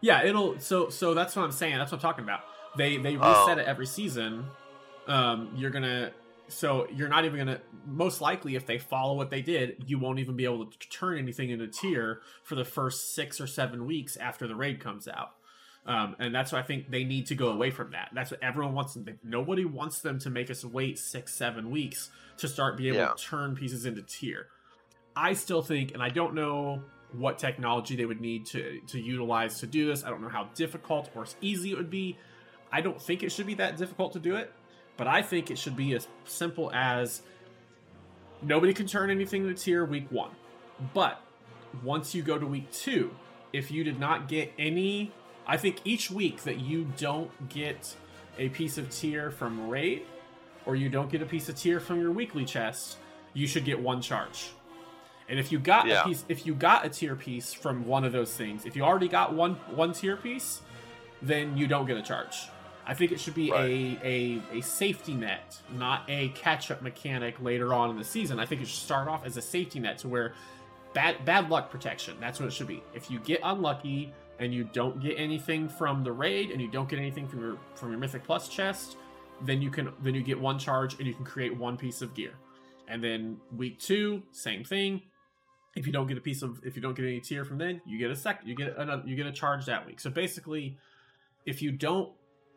Yeah, 0.00 0.24
it'll. 0.24 0.58
So 0.60 0.88
so 0.90 1.14
that's 1.14 1.34
what 1.36 1.42
I'm 1.44 1.52
saying. 1.52 1.76
That's 1.78 1.90
what 1.92 1.98
I'm 1.98 2.02
talking 2.02 2.24
about. 2.24 2.40
They 2.76 2.96
they 2.98 3.16
Oh. 3.16 3.42
reset 3.42 3.58
it 3.58 3.66
every 3.66 3.86
season. 3.86 4.46
Um, 5.06 5.52
you're 5.56 5.70
gonna. 5.70 6.12
So 6.48 6.86
you're 6.94 7.08
not 7.08 7.24
even 7.24 7.38
gonna. 7.38 7.60
Most 7.86 8.20
likely, 8.20 8.54
if 8.54 8.66
they 8.66 8.78
follow 8.78 9.14
what 9.14 9.30
they 9.30 9.42
did, 9.42 9.84
you 9.86 9.98
won't 9.98 10.18
even 10.18 10.36
be 10.36 10.44
able 10.44 10.66
to 10.66 10.88
turn 10.88 11.18
anything 11.18 11.50
into 11.50 11.66
tier 11.66 12.20
for 12.42 12.54
the 12.54 12.64
first 12.64 13.14
six 13.14 13.40
or 13.40 13.46
seven 13.46 13.86
weeks 13.86 14.16
after 14.16 14.46
the 14.46 14.54
raid 14.54 14.80
comes 14.80 15.08
out. 15.08 15.30
Um, 15.86 16.16
and 16.18 16.34
that's 16.34 16.52
why 16.52 16.58
I 16.58 16.62
think 16.62 16.90
they 16.90 17.04
need 17.04 17.26
to 17.28 17.34
go 17.34 17.48
away 17.48 17.70
from 17.70 17.92
that. 17.92 18.10
That's 18.12 18.30
what 18.30 18.42
everyone 18.42 18.74
wants. 18.74 18.94
Them. 18.94 19.18
Nobody 19.24 19.64
wants 19.64 20.00
them 20.00 20.18
to 20.20 20.30
make 20.30 20.50
us 20.50 20.64
wait 20.64 20.98
six, 20.98 21.34
seven 21.34 21.70
weeks 21.70 22.10
to 22.38 22.48
start 22.48 22.76
being 22.76 22.94
able 22.94 23.04
Yeah. 23.04 23.14
to 23.14 23.22
turn 23.22 23.56
pieces 23.56 23.86
into 23.86 24.02
tier. 24.02 24.48
I 25.16 25.32
still 25.32 25.62
think, 25.62 25.92
and 25.94 26.02
I 26.02 26.10
don't 26.10 26.34
know 26.34 26.82
what 27.12 27.38
technology 27.38 27.96
they 27.96 28.04
would 28.04 28.20
need 28.20 28.46
to 28.46 28.80
to 28.88 29.00
utilize 29.00 29.60
to 29.60 29.66
do 29.66 29.86
this. 29.86 30.04
I 30.04 30.10
don't 30.10 30.20
know 30.20 30.28
how 30.28 30.48
difficult 30.54 31.10
or 31.14 31.26
easy 31.40 31.72
it 31.72 31.76
would 31.76 31.90
be. 31.90 32.18
I 32.70 32.80
don't 32.80 33.00
think 33.00 33.22
it 33.22 33.32
should 33.32 33.46
be 33.46 33.54
that 33.54 33.76
difficult 33.76 34.12
to 34.12 34.18
do 34.18 34.36
it, 34.36 34.52
but 34.96 35.06
I 35.06 35.22
think 35.22 35.50
it 35.50 35.58
should 35.58 35.76
be 35.76 35.94
as 35.94 36.06
simple 36.24 36.70
as 36.72 37.22
nobody 38.42 38.74
can 38.74 38.86
turn 38.86 39.10
anything 39.10 39.42
into 39.42 39.54
tier 39.54 39.84
week 39.84 40.06
one. 40.10 40.30
But 40.92 41.20
once 41.82 42.14
you 42.14 42.22
go 42.22 42.38
to 42.38 42.46
week 42.46 42.70
two, 42.70 43.10
if 43.52 43.70
you 43.70 43.84
did 43.84 43.98
not 43.98 44.28
get 44.28 44.52
any, 44.58 45.12
I 45.46 45.56
think 45.56 45.80
each 45.84 46.10
week 46.10 46.42
that 46.42 46.60
you 46.60 46.86
don't 46.98 47.48
get 47.48 47.96
a 48.38 48.50
piece 48.50 48.76
of 48.78 48.90
tier 48.90 49.30
from 49.30 49.68
raid, 49.68 50.02
or 50.66 50.76
you 50.76 50.88
don't 50.90 51.10
get 51.10 51.22
a 51.22 51.26
piece 51.26 51.48
of 51.48 51.56
tier 51.56 51.80
from 51.80 52.00
your 52.00 52.12
weekly 52.12 52.44
chest, 52.44 52.98
you 53.32 53.46
should 53.46 53.64
get 53.64 53.80
one 53.80 54.02
charge. 54.02 54.50
And 55.28 55.38
if 55.38 55.52
you 55.52 55.58
got 55.58 55.86
Yeah. 55.86 56.02
a 56.02 56.04
piece, 56.04 56.24
if 56.28 56.46
you 56.46 56.54
got 56.54 56.86
a 56.86 56.88
tier 56.88 57.14
piece 57.14 57.52
from 57.52 57.84
one 57.86 58.04
of 58.04 58.12
those 58.12 58.34
things, 58.34 58.64
if 58.64 58.74
you 58.76 58.82
already 58.82 59.08
got 59.08 59.34
one 59.34 59.54
one 59.74 59.92
tier 59.92 60.16
piece, 60.16 60.62
then 61.22 61.56
you 61.56 61.66
don't 61.66 61.86
get 61.86 61.96
a 61.96 62.02
charge. 62.02 62.48
I 62.86 62.94
think 62.94 63.12
it 63.12 63.20
should 63.20 63.34
be 63.34 63.50
a, 63.52 63.98
a 64.02 64.40
a 64.58 64.60
safety 64.62 65.12
net, 65.14 65.60
not 65.76 66.04
a 66.08 66.30
catch 66.30 66.70
up 66.70 66.80
mechanic 66.80 67.40
later 67.42 67.74
on 67.74 67.90
in 67.90 67.96
the 67.98 68.04
season. 68.04 68.40
I 68.40 68.46
think 68.46 68.62
it 68.62 68.68
should 68.68 68.78
start 68.82 69.08
off 69.08 69.26
as 69.26 69.36
a 69.36 69.42
safety 69.42 69.78
net 69.78 69.98
to 69.98 70.08
where 70.08 70.32
bad 70.94 71.22
bad 71.26 71.50
luck 71.50 71.70
protection. 71.70 72.16
That's 72.18 72.40
what 72.40 72.46
it 72.46 72.52
should 72.52 72.66
be. 72.66 72.82
If 72.94 73.10
you 73.10 73.18
get 73.18 73.40
unlucky 73.44 74.14
and 74.38 74.54
you 74.54 74.64
don't 74.64 75.00
get 75.02 75.18
anything 75.18 75.68
from 75.68 76.02
the 76.02 76.12
raid 76.12 76.50
and 76.50 76.62
you 76.62 76.68
don't 76.68 76.88
get 76.88 76.98
anything 76.98 77.28
from 77.28 77.40
your 77.40 77.58
from 77.74 77.90
your 77.90 77.98
mythic 78.00 78.24
plus 78.24 78.48
chest, 78.48 78.96
then 79.42 79.60
you 79.60 79.70
can 79.70 79.92
then 80.00 80.14
you 80.14 80.22
get 80.22 80.40
one 80.40 80.58
charge 80.58 80.94
and 80.94 81.06
you 81.06 81.12
can 81.12 81.26
create 81.26 81.54
one 81.54 81.76
piece 81.76 82.00
of 82.00 82.14
gear. 82.14 82.32
And 82.86 83.04
then 83.04 83.36
week 83.54 83.78
two, 83.78 84.22
same 84.32 84.64
thing. 84.64 85.02
If 85.78 85.86
you 85.86 85.92
don't 85.92 86.08
get 86.08 86.18
a 86.18 86.20
piece 86.20 86.42
of 86.42 86.60
if 86.64 86.74
you 86.74 86.82
don't 86.82 86.94
get 86.96 87.04
any 87.04 87.20
tier 87.20 87.44
from 87.44 87.58
then, 87.58 87.80
you 87.86 87.98
get 87.98 88.10
a 88.10 88.16
sec 88.16 88.40
you 88.44 88.54
get 88.56 88.76
another 88.76 89.02
you 89.06 89.14
get 89.14 89.26
a 89.26 89.32
charge 89.32 89.64
that 89.66 89.86
week. 89.86 90.00
So 90.00 90.10
basically, 90.10 90.76
if 91.46 91.62
you 91.62 91.70
don't 91.70 92.12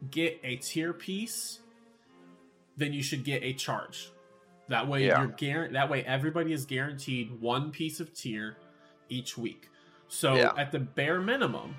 get 0.10 0.40
a 0.44 0.56
tier 0.56 0.92
piece, 0.92 1.60
then 2.78 2.94
you 2.94 3.04
should 3.04 3.24
get 3.24 3.44
a 3.44 3.54
charge. 3.54 4.12
That 4.70 4.88
way 4.88 5.06
Yeah. 5.06 5.22
you're 5.22 5.30
guar- 5.32 5.72
that 5.74 5.90
way 5.90 6.04
everybody 6.04 6.52
is 6.52 6.66
guaranteed 6.66 7.40
one 7.40 7.72
piece 7.72 8.00
of 8.00 8.12
tier 8.14 8.58
each 9.08 9.38
week. 9.38 9.70
So 10.08 10.36
Yeah. 10.36 10.54
at 10.58 10.72
the 10.72 10.80
bare 10.80 11.22
minimum, 11.22 11.76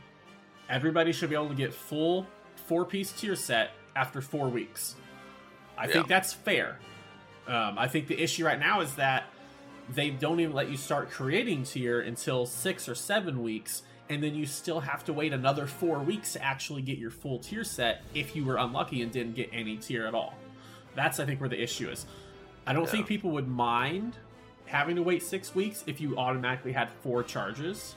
everybody 0.69 1.13
should 1.13 1.29
be 1.31 1.35
able 1.35 1.49
to 1.49 1.55
get 1.55 1.75
full 1.75 2.27
four 2.55 2.85
piece 2.85 3.11
tier 3.13 3.35
set 3.35 3.73
after 3.97 4.21
four 4.21 4.49
weeks. 4.49 4.95
I 5.77 5.89
think 5.89 6.07
that's 6.07 6.33
fair. 6.33 6.79
Um, 7.49 7.77
I 7.77 7.89
think 7.89 8.07
the 8.07 8.23
issue 8.23 8.45
right 8.45 8.61
now 8.61 8.81
is 8.81 8.95
that 8.95 9.25
they 9.95 10.11
don't 10.11 10.41
even 10.41 10.53
let 10.55 10.71
you 10.71 10.77
start 10.77 11.11
creating 11.11 11.65
tier 11.65 12.01
until 12.01 12.47
six 12.47 12.89
or 12.89 12.95
seven 12.95 13.43
weeks, 13.43 13.83
and 14.09 14.23
then 14.23 14.35
you 14.35 14.47
still 14.47 14.81
have 14.81 15.05
to 15.05 15.13
wait 15.13 15.33
another 15.33 15.67
four 15.67 15.99
weeks 16.01 16.33
to 16.35 16.43
actually 16.43 16.83
get 16.83 16.99
your 16.99 17.11
full 17.11 17.39
tier 17.39 17.65
set 17.65 18.03
if 18.15 18.35
you 18.37 18.45
were 18.45 18.57
unlucky 18.57 19.03
and 19.03 19.13
didn't 19.13 19.35
get 19.35 19.49
any 19.53 19.77
tier 19.77 20.07
at 20.07 20.15
all. 20.15 20.35
That's 20.95 21.19
I 21.21 21.25
think 21.25 21.41
where 21.41 21.49
the 21.49 21.61
issue 21.63 21.89
is. 21.89 22.07
I 22.67 22.73
don't 22.73 22.85
Yeah. 22.85 22.91
think 22.91 23.07
people 23.07 23.31
would 23.31 23.49
mind 23.49 24.17
having 24.67 24.97
to 24.97 25.03
wait 25.03 25.23
six 25.23 25.55
weeks 25.55 25.83
if 25.87 26.01
you 26.01 26.17
automatically 26.17 26.73
had 26.73 26.89
four 27.03 27.23
charges. 27.23 27.95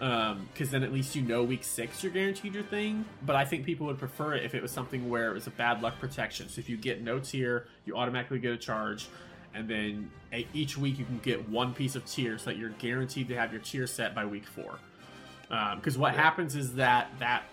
Um, 0.00 0.48
because 0.52 0.70
then 0.70 0.84
at 0.84 0.92
least 0.92 1.16
you 1.16 1.22
know 1.22 1.42
week 1.42 1.64
six 1.64 2.04
you're 2.04 2.12
guaranteed 2.12 2.54
your 2.54 2.62
thing. 2.62 3.04
But 3.26 3.34
I 3.34 3.44
think 3.44 3.64
people 3.66 3.86
would 3.88 3.98
prefer 3.98 4.34
it 4.34 4.44
if 4.44 4.54
it 4.54 4.62
was 4.62 4.70
something 4.70 5.08
where 5.10 5.28
it 5.28 5.34
was 5.34 5.48
a 5.48 5.50
bad 5.50 5.82
luck 5.82 5.98
protection. 5.98 6.48
So 6.48 6.60
if 6.60 6.68
you 6.68 6.76
get 6.76 7.02
no 7.02 7.18
tier, 7.18 7.66
you 7.84 7.96
automatically 7.96 8.38
get 8.38 8.52
a 8.52 8.56
charge. 8.56 9.06
And 9.54 9.68
then 9.68 10.10
a- 10.32 10.46
each 10.52 10.76
week 10.76 10.98
you 10.98 11.04
can 11.04 11.18
get 11.18 11.48
one 11.48 11.74
piece 11.74 11.96
of 11.96 12.04
tier 12.04 12.38
so 12.38 12.46
that 12.46 12.56
you're 12.58 12.70
guaranteed 12.70 13.28
to 13.28 13.36
have 13.36 13.52
your 13.52 13.60
tier 13.62 13.86
set 13.86 14.14
by 14.14 14.24
week 14.24 14.46
four. 14.46 14.78
Because 15.76 15.96
what 15.96 16.14
Yeah. 16.14 16.22
happens 16.22 16.54
is 16.54 16.74
that 16.74 17.10
that 17.18 17.44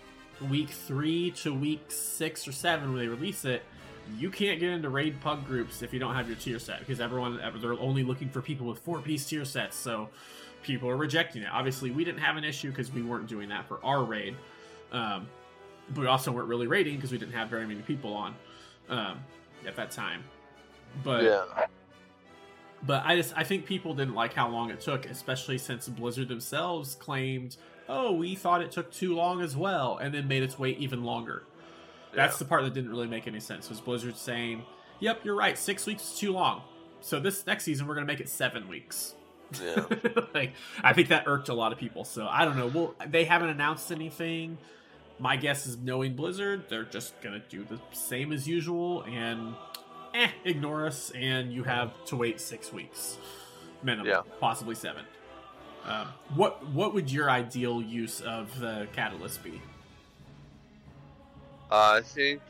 week 0.50 0.68
three 0.68 1.30
to 1.30 1.52
week 1.52 1.84
six 1.88 2.46
or 2.46 2.52
seven 2.52 2.92
when 2.92 2.98
they 2.98 3.08
release 3.08 3.44
it, 3.44 3.62
you 4.18 4.30
can't 4.30 4.60
get 4.60 4.70
into 4.70 4.88
raid 4.88 5.20
pug 5.20 5.44
groups 5.46 5.82
if 5.82 5.92
you 5.92 5.98
don't 5.98 6.14
have 6.14 6.28
your 6.28 6.36
tier 6.36 6.58
set 6.58 6.78
because 6.80 7.00
everyone 7.00 7.40
they're 7.60 7.72
only 7.80 8.04
looking 8.04 8.28
for 8.28 8.40
people 8.40 8.66
with 8.66 8.78
four 8.80 9.00
piece 9.00 9.26
tier 9.26 9.44
sets. 9.44 9.76
So 9.76 10.10
people 10.62 10.88
are 10.90 10.96
rejecting 10.96 11.42
it. 11.42 11.48
Obviously, 11.50 11.90
we 11.90 12.04
didn't 12.04 12.20
have 12.20 12.36
an 12.36 12.44
issue 12.44 12.68
because 12.70 12.92
we 12.92 13.02
weren't 13.02 13.26
doing 13.26 13.48
that 13.48 13.66
for 13.66 13.84
our 13.84 14.04
raid, 14.04 14.36
um, 14.92 15.26
but 15.88 16.02
we 16.02 16.06
also 16.06 16.30
weren't 16.30 16.48
really 16.48 16.66
raiding 16.66 16.96
because 16.96 17.10
we 17.10 17.18
didn't 17.18 17.34
have 17.34 17.48
very 17.48 17.66
many 17.66 17.80
people 17.80 18.12
on 18.14 18.34
um, 18.88 19.18
at 19.66 19.74
that 19.76 19.90
time. 19.90 20.22
But 21.02 21.24
yeah. 21.24 21.44
But 22.86 23.02
I 23.04 23.16
just 23.16 23.32
I 23.36 23.44
think 23.44 23.66
people 23.66 23.94
didn't 23.94 24.14
like 24.14 24.34
how 24.34 24.48
long 24.48 24.70
it 24.70 24.80
took, 24.80 25.06
especially 25.06 25.58
since 25.58 25.88
Blizzard 25.88 26.28
themselves 26.28 26.94
claimed, 26.94 27.56
"Oh, 27.88 28.12
we 28.12 28.34
thought 28.34 28.62
it 28.62 28.70
took 28.70 28.92
too 28.92 29.14
long 29.14 29.42
as 29.42 29.56
well," 29.56 29.98
and 29.98 30.14
then 30.14 30.28
made 30.28 30.42
its 30.42 30.58
wait 30.58 30.78
even 30.78 31.04
longer. 31.04 31.42
That's 32.14 32.38
the 32.38 32.44
part 32.44 32.64
that 32.64 32.72
didn't 32.72 32.90
really 32.90 33.08
make 33.08 33.26
any 33.26 33.40
sense. 33.40 33.68
Was 33.68 33.80
Blizzard 33.80 34.16
saying, 34.16 34.62
"Yep, 35.00 35.24
you're 35.24 35.36
right. 35.36 35.58
Six 35.58 35.86
weeks 35.86 36.04
is 36.12 36.18
too 36.18 36.32
long. 36.32 36.62
So 37.00 37.20
this 37.20 37.46
next 37.46 37.64
season 37.64 37.86
we're 37.86 37.94
gonna 37.94 38.06
make 38.06 38.20
it 38.20 38.28
seven 38.28 38.68
weeks." 38.68 39.14
Yeah. 39.62 39.84
like, 40.34 40.52
I 40.82 40.92
think 40.92 41.08
that 41.08 41.24
irked 41.26 41.48
a 41.48 41.54
lot 41.54 41.72
of 41.72 41.78
people. 41.78 42.04
So 42.04 42.26
I 42.26 42.44
don't 42.44 42.56
know. 42.56 42.66
Well, 42.66 42.94
they 43.08 43.24
haven't 43.24 43.50
announced 43.50 43.92
anything. 43.92 44.58
My 45.18 45.36
guess 45.36 45.66
is, 45.66 45.78
knowing 45.78 46.14
Blizzard, 46.14 46.68
they're 46.68 46.84
just 46.84 47.20
gonna 47.22 47.42
do 47.48 47.64
the 47.64 47.80
same 47.92 48.32
as 48.32 48.46
usual 48.46 49.02
and 49.02 49.54
eh, 50.16 50.30
ignore 50.44 50.86
us, 50.86 51.12
and 51.14 51.52
you 51.52 51.62
have 51.64 51.92
to 52.06 52.16
wait 52.16 52.40
six 52.40 52.72
weeks 52.72 53.18
minimum, 53.82 54.06
Yeah. 54.08 54.22
possibly 54.40 54.74
seven. 54.74 55.04
Um, 55.84 56.08
what 56.34 56.66
what 56.70 56.94
would 56.94 57.12
your 57.12 57.30
ideal 57.30 57.80
use 57.80 58.20
of 58.20 58.58
the 58.58 58.88
catalyst 58.92 59.44
be? 59.44 59.60
Uh, 61.70 61.98
I 61.98 62.00
think. 62.02 62.40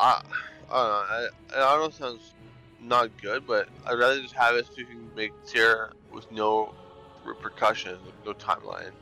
I, 0.00 0.22
I 0.70 0.70
don't 0.70 0.70
know. 0.70 0.76
I, 0.76 1.28
I 1.56 1.76
don't 1.76 1.80
know. 1.80 1.90
Sounds 1.90 2.34
not 2.80 3.10
good, 3.20 3.46
but 3.46 3.68
I'd 3.86 3.98
rather 3.98 4.20
just 4.22 4.34
have 4.34 4.54
it 4.54 4.66
so 4.66 4.72
you 4.76 4.86
can 4.86 5.10
make 5.16 5.32
tier 5.46 5.92
with 6.12 6.30
no 6.30 6.72
repercussions, 7.24 7.98
no 8.24 8.32
timeline. 8.32 8.92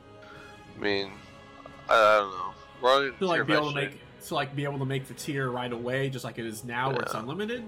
I 0.75 0.79
mean, 0.79 1.11
I, 1.87 1.93
I 1.93 2.17
don't 2.19 2.31
know. 2.31 2.53
We're 2.81 2.93
only 2.95 3.11
To 3.17 3.25
like 3.27 3.45
be 3.45 3.53
able 3.53 3.69
to 3.69 3.75
make 3.75 3.99
to 4.27 4.35
like 4.35 4.55
be 4.55 4.63
able 4.63 4.79
to 4.79 4.85
make 4.85 5.07
the 5.07 5.13
tier 5.13 5.49
right 5.49 5.71
away, 5.71 6.09
just 6.09 6.23
like 6.25 6.37
it 6.37 6.45
is 6.45 6.63
now, 6.63 6.89
where 6.91 7.01
it's 7.01 7.13
unlimited. 7.13 7.63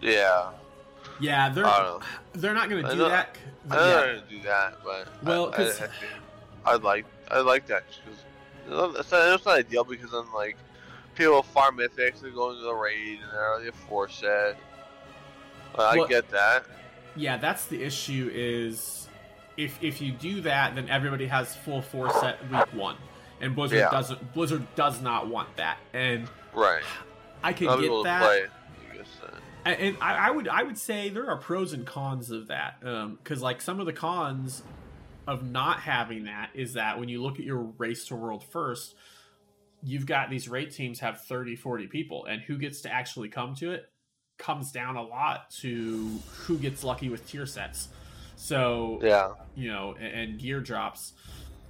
Yeah, 0.00 0.50
Yeah, 1.20 1.48
they're 1.50 1.64
they're 2.34 2.54
not 2.54 2.68
going 2.68 2.82
to 2.82 2.88
I 2.88 2.92
do 2.92 2.98
know- 2.98 3.08
that. 3.08 3.36
I 3.70 3.74
Yeah. 3.76 3.80
know 3.84 3.96
how 3.98 4.04
to 4.06 4.22
do 4.28 4.42
that, 4.42 4.78
but 4.84 5.08
Well, 5.22 5.54
I, 5.56 5.62
I, 5.62 5.88
I, 6.66 6.72
would 6.74 6.82
like 6.82 7.06
I 7.30 7.40
like 7.40 7.66
that 7.68 7.84
because 8.04 8.96
it's 8.98 9.10
not, 9.12 9.34
it's 9.34 9.44
not 9.46 9.58
ideal 9.58 9.84
because 9.84 10.10
then 10.10 10.24
like 10.34 10.56
people 11.14 11.42
farm 11.42 11.78
mythics, 11.78 12.20
they 12.20 12.30
go 12.30 12.50
into 12.50 12.62
the 12.62 12.74
raid 12.74 13.20
and 13.22 13.30
they're 13.32 13.50
already 13.52 13.68
a 13.68 13.72
four 13.72 14.08
set. 14.08 14.56
But 15.74 15.98
I 15.98 16.06
get 16.06 16.28
that. 16.30 16.64
Yeah, 17.16 17.36
that's 17.36 17.66
the 17.66 17.82
issue. 17.82 18.30
Is 18.34 19.08
if 19.56 19.82
if 19.82 20.00
you 20.00 20.12
do 20.12 20.40
that, 20.42 20.74
then 20.74 20.88
everybody 20.88 21.26
has 21.26 21.54
full 21.56 21.80
four 21.82 22.10
set 22.20 22.38
week 22.50 22.72
one, 22.74 22.96
and 23.40 23.54
Blizzard 23.54 23.78
Yeah. 23.78 23.90
doesn't. 23.90 24.32
Blizzard 24.34 24.66
does 24.76 25.00
not 25.02 25.28
want 25.28 25.56
that, 25.56 25.78
and 25.92 26.28
Right. 26.52 26.82
I 27.42 27.52
can 27.52 27.66
get 27.80 28.04
that. 28.04 28.22
play. 28.22 28.44
I. 29.66 29.72
And- 29.74 29.96
I, 30.00 30.28
I 30.28 30.30
would 30.30 30.46
I 30.48 30.62
would 30.62 30.78
say 30.78 31.08
there 31.08 31.28
are 31.28 31.36
pros 31.38 31.72
and 31.72 31.86
cons 31.86 32.30
of 32.30 32.48
that. 32.48 32.76
Um, 32.84 33.16
because 33.22 33.40
like 33.42 33.60
some 33.62 33.80
of 33.80 33.86
the 33.86 33.92
cons 33.92 34.62
of 35.26 35.42
not 35.42 35.80
having 35.80 36.24
that 36.24 36.50
is 36.54 36.74
that 36.74 36.98
when 37.00 37.08
you 37.08 37.22
look 37.22 37.38
at 37.38 37.44
your 37.46 37.58
race 37.78 38.06
to 38.08 38.14
world 38.16 38.44
first, 38.44 38.94
you've 39.82 40.04
got 40.06 40.28
these 40.28 40.48
raid 40.48 40.70
teams 40.70 41.00
have 41.00 41.22
30, 41.22 41.56
40 41.56 41.86
people, 41.86 42.26
and 42.26 42.42
who 42.42 42.58
gets 42.58 42.82
to 42.82 42.92
actually 42.92 43.28
come 43.28 43.54
to 43.56 43.72
it? 43.72 43.90
comes 44.36 44.72
down 44.72 44.96
a 44.96 45.02
lot 45.02 45.48
to 45.48 46.10
who 46.38 46.58
gets 46.58 46.82
lucky 46.82 47.08
with 47.08 47.24
tier 47.28 47.46
sets. 47.46 47.88
So 48.34 48.98
Yeah. 49.00 49.30
you 49.54 49.70
know, 49.70 49.94
and, 49.98 50.12
and 50.32 50.38
gear 50.40 50.60
drops. 50.60 51.12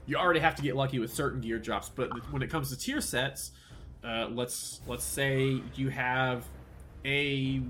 You 0.07 0.17
already 0.17 0.41
have 0.41 0.55
to 0.57 0.63
get 0.63 0.77
lucky 0.77 0.99
with 0.99 1.13
certain 1.13 1.41
gear 1.41 1.59
drops, 1.59 1.89
but 1.89 2.11
when 2.31 2.43
it 2.43 2.51
comes 2.51 2.71
to 2.71 2.77
tier 2.77 3.01
sets, 3.01 3.53
uh, 4.05 4.29
let's 4.31 4.81
let's 4.87 5.05
say 5.05 5.63
you 5.77 5.89
have 5.89 6.45
a 7.05 7.63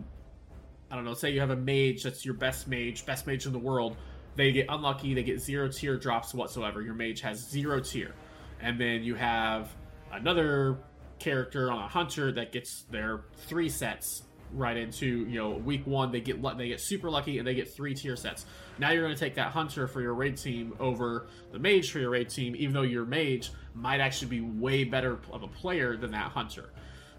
I 0.90 0.96
don't 0.96 1.04
know, 1.04 1.14
say 1.14 1.30
you 1.30 1.40
have 1.40 1.50
a 1.50 1.56
mage 1.56 2.02
that's 2.02 2.24
your 2.24 2.34
best 2.34 2.68
mage, 2.68 3.06
best 3.06 3.26
mage 3.26 3.46
in 3.46 3.52
the 3.52 3.58
world. 3.58 3.96
They 4.36 4.52
get 4.52 4.66
unlucky, 4.68 5.14
they 5.14 5.22
get 5.22 5.40
zero 5.40 5.68
tier 5.68 5.96
drops 5.96 6.34
whatsoever. 6.34 6.82
Your 6.82 6.94
mage 6.94 7.20
has 7.20 7.38
zero 7.38 7.80
tier. 7.80 8.14
And 8.60 8.80
then 8.80 9.02
you 9.02 9.14
have 9.14 9.70
another 10.12 10.78
character 11.18 11.70
on 11.70 11.82
a 11.82 11.88
hunter 11.88 12.32
that 12.32 12.52
gets 12.52 12.82
their 12.90 13.22
three 13.46 13.68
sets 13.68 14.24
right 14.54 14.76
into, 14.76 15.06
you 15.06 15.38
know, 15.38 15.50
week 15.50 15.86
one 15.86 16.12
they 16.12 16.20
get 16.20 16.40
they 16.56 16.68
get 16.68 16.80
super 16.80 17.10
lucky 17.10 17.38
and 17.38 17.46
they 17.46 17.54
get 17.54 17.72
three 17.72 17.94
tier 17.94 18.16
sets. 18.16 18.46
Now 18.78 18.90
you're 18.90 19.02
going 19.02 19.14
to 19.14 19.20
take 19.20 19.34
that 19.34 19.52
hunter 19.52 19.86
for 19.86 20.00
your 20.00 20.14
raid 20.14 20.36
team 20.36 20.74
over 20.80 21.26
the 21.52 21.58
mage 21.58 21.90
for 21.90 21.98
your 21.98 22.10
raid 22.10 22.30
team, 22.30 22.54
even 22.56 22.72
though 22.72 22.82
your 22.82 23.04
mage 23.04 23.50
might 23.74 24.00
actually 24.00 24.28
be 24.28 24.40
way 24.40 24.84
better 24.84 25.18
of 25.30 25.42
a 25.42 25.48
player 25.48 25.96
than 25.96 26.12
that 26.12 26.30
hunter. 26.30 26.70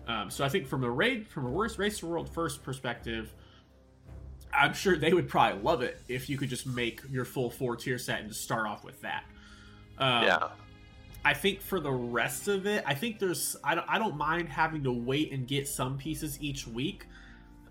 Um, 0.08 0.30
so 0.30 0.46
I 0.46 0.50
think 0.50 0.68
from 0.68 0.84
a 0.84 0.90
raid, 0.90 1.28
from 1.28 1.46
a 1.46 1.50
worst 1.50 1.78
race 1.80 2.00
to 2.00 2.06
world 2.06 2.30
first 2.30 2.64
perspective, 2.64 3.34
I'm 4.54 4.74
sure 4.74 4.96
they 4.96 5.14
would 5.14 5.28
probably 5.28 5.62
love 5.62 5.82
it 5.82 6.02
if 6.08 6.30
you 6.30 6.38
could 6.38 6.50
just 6.50 6.66
make 6.66 7.02
your 7.10 7.26
full 7.26 7.50
four 7.50 7.76
tier 7.76 7.98
set 7.98 8.20
and 8.20 8.30
just 8.30 8.42
start 8.42 8.68
off 8.68 8.84
with 8.84 9.02
that. 9.02 9.24
Um, 9.98 10.24
Yeah. 10.24 10.48
I 11.26 11.34
think 11.34 11.60
for 11.60 11.80
the 11.80 11.92
rest 11.92 12.48
of 12.48 12.68
it, 12.68 12.84
I 12.86 12.94
think 12.94 13.18
there's 13.18 13.58
I 13.64 13.74
don't, 13.74 13.88
I 13.90 13.98
don't 13.98 14.16
mind 14.16 14.48
having 14.48 14.84
to 14.84 14.92
wait 14.92 15.32
and 15.32 15.48
get 15.48 15.68
some 15.68 15.98
pieces 15.98 16.38
each 16.40 16.68
week. 16.68 17.08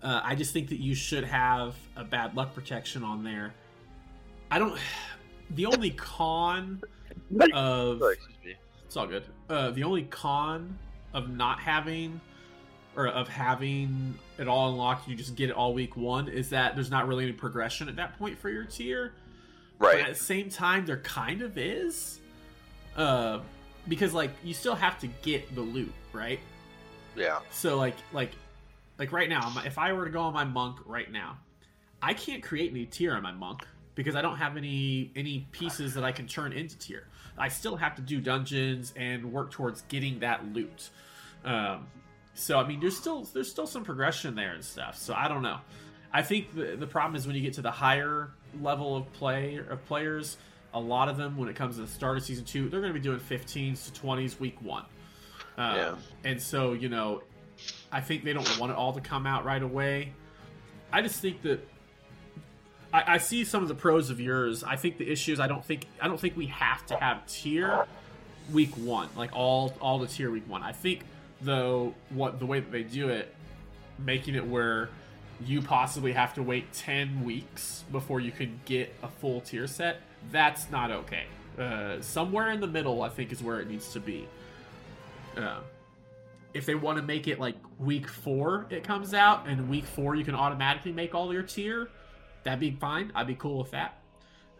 Uh, 0.05 0.21
I 0.23 0.35
just 0.35 0.53
think 0.53 0.69
that 0.69 0.79
you 0.79 0.93
should 0.93 1.23
have 1.23 1.75
a 1.95 2.03
bad 2.03 2.35
luck 2.35 2.53
protection 2.53 3.03
on 3.03 3.23
there. 3.23 3.53
I 4.49 4.59
don't. 4.59 4.77
The 5.51 5.67
only 5.67 5.91
con 5.91 6.81
of 7.53 7.99
Sorry, 7.99 8.17
it's 8.83 8.97
all 8.97 9.05
good. 9.05 9.25
Uh, 9.47 9.69
the 9.69 9.83
only 9.83 10.01
con 10.05 10.75
of 11.13 11.29
not 11.29 11.59
having 11.59 12.19
or 12.95 13.07
of 13.09 13.27
having 13.27 14.17
it 14.39 14.47
all 14.47 14.71
unlocked, 14.71 15.07
you 15.07 15.15
just 15.15 15.35
get 15.35 15.51
it 15.51 15.55
all 15.55 15.75
week 15.75 15.95
one, 15.95 16.27
is 16.27 16.49
that 16.49 16.73
there's 16.73 16.89
not 16.89 17.07
really 17.07 17.25
any 17.25 17.31
progression 17.33 17.87
at 17.89 17.95
that 17.97 18.17
point 18.17 18.39
for 18.39 18.49
your 18.49 18.63
tier. 18.63 19.13
Right. 19.77 19.99
But 19.99 20.09
at 20.09 20.17
the 20.17 20.23
same 20.23 20.49
time, 20.49 20.87
there 20.87 20.97
kind 20.97 21.43
of 21.43 21.59
is. 21.59 22.21
Uh, 22.97 23.41
because 23.87 24.15
like 24.15 24.31
you 24.43 24.55
still 24.55 24.75
have 24.75 24.97
to 25.01 25.07
get 25.21 25.53
the 25.53 25.61
loot, 25.61 25.93
right? 26.11 26.39
Yeah. 27.15 27.37
So 27.51 27.77
like 27.77 27.97
like 28.13 28.31
like 28.97 29.11
right 29.11 29.29
now, 29.29 29.53
if 29.65 29.77
I 29.77 29.93
were 29.93 30.05
to 30.05 30.11
go 30.11 30.21
on 30.21 30.33
my 30.33 30.43
monk 30.43 30.79
right 30.85 31.11
now, 31.11 31.37
I 32.01 32.13
can't 32.13 32.43
create 32.43 32.71
any 32.71 32.85
tier 32.85 33.13
on 33.15 33.23
my 33.23 33.31
monk 33.31 33.65
because 33.95 34.15
I 34.15 34.21
don't 34.21 34.37
have 34.37 34.57
any 34.57 35.11
any 35.15 35.47
pieces 35.51 35.93
that 35.95 36.03
I 36.03 36.11
can 36.11 36.27
turn 36.27 36.53
into 36.53 36.77
tier. 36.77 37.07
I 37.37 37.49
still 37.49 37.75
have 37.75 37.95
to 37.95 38.01
do 38.01 38.21
dungeons 38.21 38.93
and 38.95 39.31
work 39.31 39.51
towards 39.51 39.81
getting 39.83 40.19
that 40.19 40.45
loot. 40.53 40.89
Um, 41.43 41.87
so 42.33 42.59
I 42.59 42.67
mean, 42.67 42.79
there's 42.79 42.97
still 42.97 43.23
there's 43.33 43.49
still 43.49 43.67
some 43.67 43.83
progression 43.83 44.35
there 44.35 44.53
and 44.53 44.63
stuff. 44.63 44.97
So 44.97 45.13
I 45.13 45.27
don't 45.27 45.41
know. 45.41 45.59
I 46.13 46.21
think 46.21 46.53
the 46.55 46.75
the 46.75 46.87
problem 46.87 47.15
is 47.15 47.25
when 47.25 47.35
you 47.35 47.41
get 47.41 47.53
to 47.53 47.61
the 47.61 47.71
higher 47.71 48.31
level 48.61 48.95
of 48.95 49.11
play 49.13 49.59
of 49.69 49.83
players, 49.85 50.37
a 50.73 50.79
lot 50.79 51.09
of 51.09 51.17
them 51.17 51.37
when 51.37 51.49
it 51.49 51.55
comes 51.55 51.75
to 51.75 51.81
the 51.81 51.87
start 51.87 52.17
of 52.17 52.23
season 52.23 52.45
two, 52.45 52.69
they're 52.69 52.81
going 52.81 52.93
to 52.93 52.99
be 52.99 53.03
doing 53.03 53.19
15s 53.19 53.91
to 53.91 54.01
20s 54.01 54.39
week 54.39 54.61
one. 54.61 54.85
Um, 55.57 55.75
Yeah. 55.75 55.95
And 56.23 56.41
so 56.41 56.73
you 56.73 56.89
know, 56.89 57.23
I 57.95 58.01
think 58.01 58.25
they 58.25 58.33
don't 58.33 58.59
want 58.59 58.73
it 58.73 58.77
all 58.77 58.91
to 58.91 58.99
come 58.99 59.25
out 59.25 59.45
right 59.45 59.63
away. 59.63 60.11
I 60.91 61.01
just 61.01 61.21
think 61.21 61.41
that 61.43 61.65
I, 62.91 63.13
I 63.13 63.17
see 63.19 63.45
some 63.45 63.63
of 63.63 63.69
the 63.69 63.73
pros 63.73 64.09
of 64.09 64.19
yours. 64.19 64.65
I 64.65 64.75
think 64.75 64.97
the 64.97 65.09
issue 65.09 65.31
is 65.31 65.39
I 65.39 65.47
don't 65.47 65.63
think 65.63 65.87
I 66.01 66.09
don't 66.09 66.19
think 66.19 66.35
we 66.35 66.47
have 66.47 66.85
to 66.87 66.97
have 66.97 67.25
tier 67.25 67.87
week 68.51 68.75
one, 68.75 69.07
like 69.15 69.29
all 69.33 69.73
all 69.79 69.97
the 69.97 70.07
tier 70.07 70.29
week 70.29 70.43
one. 70.45 70.61
I 70.61 70.73
think 70.73 71.03
though 71.39 71.93
what 72.09 72.37
the 72.37 72.45
way 72.45 72.59
that 72.59 72.69
they 72.69 72.83
do 72.83 73.07
it, 73.07 73.33
making 73.97 74.35
it 74.35 74.45
where 74.45 74.89
you 75.45 75.61
possibly 75.61 76.11
have 76.11 76.33
to 76.33 76.43
wait 76.43 76.73
ten 76.73 77.23
weeks 77.23 77.85
before 77.93 78.19
you 78.19 78.33
can 78.33 78.59
get 78.65 78.93
a 79.03 79.07
full 79.07 79.39
tier 79.39 79.67
set. 79.67 80.01
That's 80.33 80.69
not 80.69 80.91
okay. 80.91 81.23
Uh, 81.57 82.01
somewhere 82.01 82.51
in 82.51 82.59
the 82.59 82.67
middle, 82.67 83.03
I 83.03 83.07
think, 83.07 83.31
is 83.31 83.41
where 83.41 83.61
it 83.61 83.69
needs 83.69 83.93
to 83.93 84.01
be. 84.01 84.27
Uh, 85.37 85.59
if 86.55 86.65
they 86.65 86.73
want 86.73 86.97
to 86.97 87.03
make 87.03 87.27
it 87.27 87.37
like 87.37 87.57
week 87.77 88.07
four, 88.07 88.65
it 88.69 88.83
comes 88.83 89.13
out, 89.13 89.45
and 89.47 89.69
week 89.69 89.85
four 89.85 90.15
you 90.15 90.23
can 90.23 90.33
automatically 90.33 90.93
make 90.93 91.13
all 91.13 91.31
your 91.33 91.43
tier, 91.43 91.89
that'd 92.43 92.61
be 92.61 92.71
fine. 92.71 93.11
I'd 93.13 93.27
be 93.27 93.35
cool 93.35 93.59
with 93.59 93.71
that. 93.71 94.01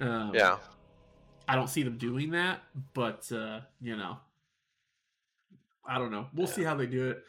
Um, 0.01 0.31
Yeah. 0.35 0.57
I 1.47 1.55
don't 1.55 1.69
see 1.69 1.83
them 1.83 1.97
doing 1.97 2.31
that, 2.31 2.61
but 2.93 3.31
uh, 3.31 3.61
you 3.79 3.95
know, 3.95 4.17
I 5.87 5.97
don't 5.97 6.11
know. 6.11 6.27
We'll 6.33 6.47
see 6.47 6.63
how 6.63 6.75
they 6.75 6.87
do 6.87 7.11
it. 7.11 7.23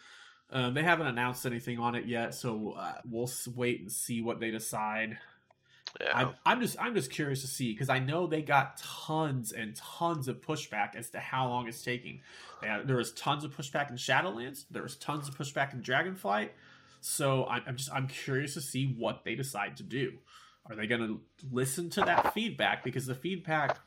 Um, 0.50 0.74
they 0.74 0.82
haven't 0.82 1.06
announced 1.06 1.44
anything 1.44 1.78
on 1.78 1.94
it 1.94 2.06
yet, 2.06 2.34
so 2.34 2.74
uh, 2.78 2.94
we'll 3.08 3.30
wait 3.54 3.80
and 3.80 3.92
see 3.92 4.22
what 4.22 4.40
they 4.40 4.50
decide. 4.50 5.18
Yeah. 6.00 6.12
I'm, 6.14 6.34
I'm 6.44 6.60
just 6.60 6.76
I'm 6.80 6.94
just 6.94 7.10
curious 7.10 7.40
to 7.42 7.46
see 7.46 7.72
because 7.72 7.88
I 7.88 7.98
know 7.98 8.26
they 8.26 8.42
got 8.42 8.78
tons 8.78 9.52
and 9.52 9.74
tons 9.76 10.28
of 10.28 10.40
pushback 10.40 10.94
as 10.94 11.10
to 11.10 11.20
how 11.20 11.48
long 11.48 11.68
it's 11.68 11.82
taking. 11.82 12.20
Yeah, 12.62 12.82
there 12.84 12.96
was 12.96 13.12
tons 13.12 13.44
of 13.44 13.56
pushback 13.56 13.90
in 13.90 13.96
Shadowlands. 13.96 14.64
There 14.70 14.82
was 14.82 14.96
tons 14.96 15.28
of 15.28 15.36
pushback 15.36 15.72
in 15.72 15.82
Dragonflight. 15.82 16.50
So 17.00 17.46
I'm, 17.46 17.62
I'm 17.66 17.76
just 17.76 17.92
I'm 17.92 18.08
curious 18.08 18.54
to 18.54 18.60
see 18.60 18.94
what 18.98 19.24
they 19.24 19.34
decide 19.34 19.76
to 19.78 19.82
do. 19.82 20.14
Are 20.68 20.74
they 20.74 20.86
going 20.86 21.00
to 21.00 21.20
listen 21.52 21.90
to 21.90 22.00
that 22.00 22.34
feedback? 22.34 22.82
Because 22.82 23.06
the 23.06 23.14
feedback, 23.14 23.78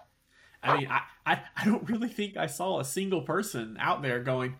I 0.63 0.77
mean, 0.77 0.87
I, 0.89 1.01
I 1.25 1.41
I 1.57 1.65
don't 1.65 1.87
really 1.89 2.07
think 2.07 2.37
I 2.37 2.47
saw 2.47 2.79
a 2.79 2.85
single 2.85 3.21
person 3.21 3.77
out 3.79 4.01
there 4.01 4.21
going, 4.21 4.55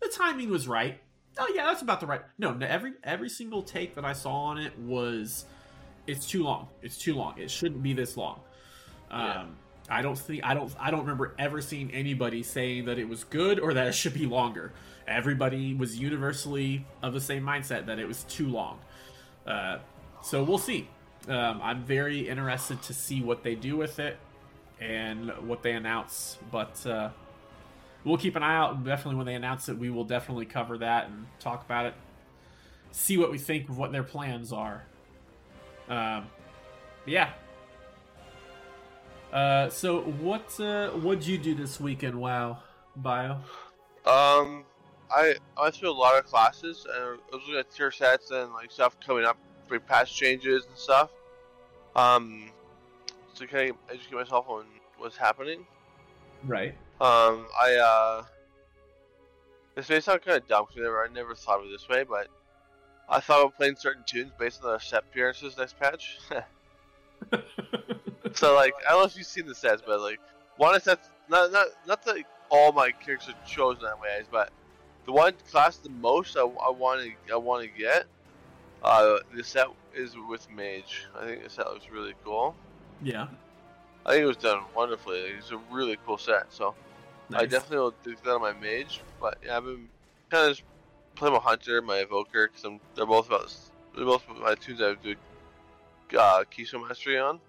the 0.00 0.08
timing 0.08 0.50
was 0.50 0.68
right. 0.68 1.00
Oh 1.38 1.52
yeah, 1.54 1.66
that's 1.66 1.82
about 1.82 2.00
the 2.00 2.06
right. 2.06 2.22
No, 2.38 2.56
every 2.60 2.92
every 3.02 3.28
single 3.28 3.62
take 3.62 3.96
that 3.96 4.04
I 4.04 4.12
saw 4.12 4.32
on 4.44 4.58
it 4.58 4.78
was 4.78 5.46
it's 6.06 6.26
too 6.26 6.42
long. 6.44 6.68
It's 6.82 6.98
too 6.98 7.14
long. 7.14 7.38
It 7.38 7.50
shouldn't 7.50 7.82
be 7.82 7.92
this 7.92 8.16
long. 8.16 8.40
Um, 9.10 9.20
Yeah. 9.20 9.44
I 9.90 10.02
don't 10.02 10.18
think 10.18 10.42
I 10.44 10.54
don't 10.54 10.72
I 10.80 10.90
don't 10.90 11.00
remember 11.00 11.34
ever 11.38 11.60
seeing 11.60 11.90
anybody 11.92 12.42
saying 12.42 12.86
that 12.86 12.98
it 12.98 13.06
was 13.08 13.24
good 13.24 13.60
or 13.60 13.74
that 13.74 13.86
it 13.86 13.94
should 13.94 14.14
be 14.14 14.24
longer. 14.26 14.72
Everybody 15.06 15.74
was 15.74 15.98
universally 15.98 16.86
of 17.02 17.12
the 17.12 17.20
same 17.20 17.42
mindset 17.42 17.86
that 17.86 17.98
it 17.98 18.08
was 18.08 18.24
too 18.24 18.48
long. 18.48 18.78
Uh, 19.46 19.78
so 20.22 20.42
we'll 20.42 20.56
see. 20.58 20.88
Um, 21.28 21.60
I'm 21.62 21.84
very 21.84 22.28
interested 22.28 22.80
to 22.82 22.94
see 22.94 23.20
what 23.22 23.42
they 23.42 23.54
do 23.54 23.76
with 23.76 23.98
it 23.98 24.16
and 24.80 25.30
what 25.46 25.62
they 25.62 25.72
announce. 25.72 26.38
But 26.50 26.84
uh, 26.86 27.10
we'll 28.04 28.16
keep 28.16 28.36
an 28.36 28.42
eye 28.42 28.56
out. 28.56 28.84
Definitely, 28.84 29.16
when 29.16 29.26
they 29.26 29.34
announce 29.34 29.68
it, 29.68 29.76
we 29.78 29.90
will 29.90 30.04
definitely 30.04 30.46
cover 30.46 30.78
that 30.78 31.08
and 31.08 31.26
talk 31.40 31.62
about 31.64 31.84
it. 31.86 31.94
See 32.90 33.18
what 33.18 33.30
we 33.30 33.36
think 33.38 33.68
of 33.68 33.76
what 33.76 33.92
their 33.92 34.02
plans 34.02 34.50
are. 34.52 34.86
Um, 35.88 36.26
yeah. 37.06 37.30
Uh, 39.32 39.68
so 39.68 40.02
what 40.02 40.58
uh, 40.60 40.90
what'd 40.90 41.26
you 41.26 41.38
do 41.38 41.54
this 41.54 41.80
weekend? 41.80 42.14
Wow, 42.14 42.58
bio. 42.96 43.32
Um, 44.06 44.64
I 45.10 45.34
I 45.56 45.62
went 45.62 45.74
through 45.74 45.90
a 45.90 45.92
lot 45.92 46.16
of 46.16 46.24
classes 46.24 46.86
and 46.92 47.04
I 47.04 47.10
was 47.10 47.18
looking 47.32 47.56
at 47.56 47.70
tier 47.70 47.90
sets 47.90 48.30
and 48.30 48.52
like 48.52 48.70
stuff 48.70 48.96
coming 49.00 49.24
up 49.24 49.36
for 49.66 49.78
patch 49.80 50.14
changes 50.14 50.66
and 50.66 50.78
stuff. 50.78 51.10
Um, 51.96 52.50
to 53.34 53.46
kind 53.46 53.70
of 53.70 53.76
educate 53.90 54.14
myself 54.14 54.48
on 54.48 54.64
what's 54.98 55.16
happening. 55.16 55.66
Right. 56.44 56.74
Um, 57.00 57.46
I 57.60 57.74
uh, 57.74 58.24
this 59.74 59.88
may 59.88 60.00
sound 60.00 60.22
kind 60.22 60.36
of 60.36 60.46
dumb 60.46 60.66
because 60.72 60.88
I 60.88 61.12
never 61.12 61.34
thought 61.34 61.60
of 61.60 61.66
it 61.66 61.70
this 61.70 61.88
way, 61.88 62.04
but 62.04 62.28
I 63.08 63.20
thought 63.20 63.44
of 63.44 63.56
playing 63.56 63.76
certain 63.76 64.02
toons 64.06 64.32
based 64.38 64.64
on 64.64 64.72
the 64.72 64.78
set 64.78 65.02
appearances 65.02 65.56
next 65.56 65.78
patch. 65.78 66.18
so 68.32 68.54
like, 68.54 68.74
I 68.86 68.90
don't 68.90 69.00
know 69.00 69.04
if 69.04 69.16
you've 69.16 69.26
seen 69.26 69.46
the 69.46 69.54
sets, 69.54 69.82
but 69.84 70.00
like, 70.00 70.20
one 70.56 70.74
is 70.76 70.84
that's 70.84 71.10
not 71.28 71.52
not 71.52 71.66
not 71.86 72.04
that 72.04 72.24
all 72.50 72.72
my 72.72 72.90
characters 72.90 73.34
are 73.34 73.46
chosen 73.46 73.82
that 73.82 74.00
way, 74.00 74.22
but 74.30 74.50
the 75.04 75.12
one 75.12 75.34
class 75.50 75.76
the 75.76 75.90
most 75.90 76.36
I 76.36 76.44
want 76.44 77.02
to 77.02 77.32
I 77.32 77.36
want 77.36 77.62
to 77.62 77.68
get. 77.68 78.06
Uh, 78.82 79.18
the 79.34 79.42
set 79.42 79.68
is 79.94 80.14
with 80.28 80.46
mage. 80.50 81.06
I 81.18 81.24
think 81.24 81.42
the 81.44 81.50
set 81.50 81.66
looks 81.66 81.88
really 81.90 82.14
cool. 82.24 82.54
yeah. 83.02 83.28
I 84.06 84.12
think 84.12 84.24
it 84.24 84.26
was 84.26 84.36
done 84.36 84.60
wonderfully. 84.76 85.18
It's 85.38 85.50
a 85.50 85.56
really 85.70 85.96
cool 86.04 86.18
set. 86.18 86.52
So 86.52 86.74
I 87.32 87.46
definitely 87.46 87.78
will 87.78 87.94
do 88.04 88.14
that 88.22 88.30
on 88.30 88.42
my 88.42 88.52
mage, 88.52 89.00
but 89.18 89.38
yeah, 89.42 89.56
I've 89.56 89.64
been 89.64 89.88
kind 90.28 90.50
of 90.50 90.60
playing 91.14 91.34
my 91.34 91.40
hunter, 91.40 91.80
my 91.82 91.96
evoker, 91.98 92.48
because 92.48 92.78
they're 92.94 93.06
both 93.06 93.28
about 93.28 93.54
they're 93.96 94.04
both 94.04 94.24
my 94.40 94.54
toons 94.54 94.80
I 94.82 94.94
do 95.02 95.14
uh, 96.18 96.44
Keystone 96.50 96.86
Mastery 96.86 97.18
on. 97.18 97.40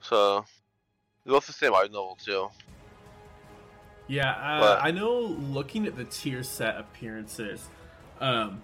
So 0.00 0.44
they're 1.24 1.32
both 1.32 1.46
the 1.46 1.52
same 1.52 1.74
item 1.74 1.92
level 1.92 2.18
too. 2.22 2.48
Yeah, 4.08 4.30
uh, 4.32 4.60
But- 4.60 4.82
I 4.84 4.90
know. 4.90 5.20
Looking 5.20 5.86
at 5.86 5.96
the 5.96 6.04
tier 6.04 6.42
set 6.42 6.76
appearances, 6.76 7.68
um, 8.20 8.62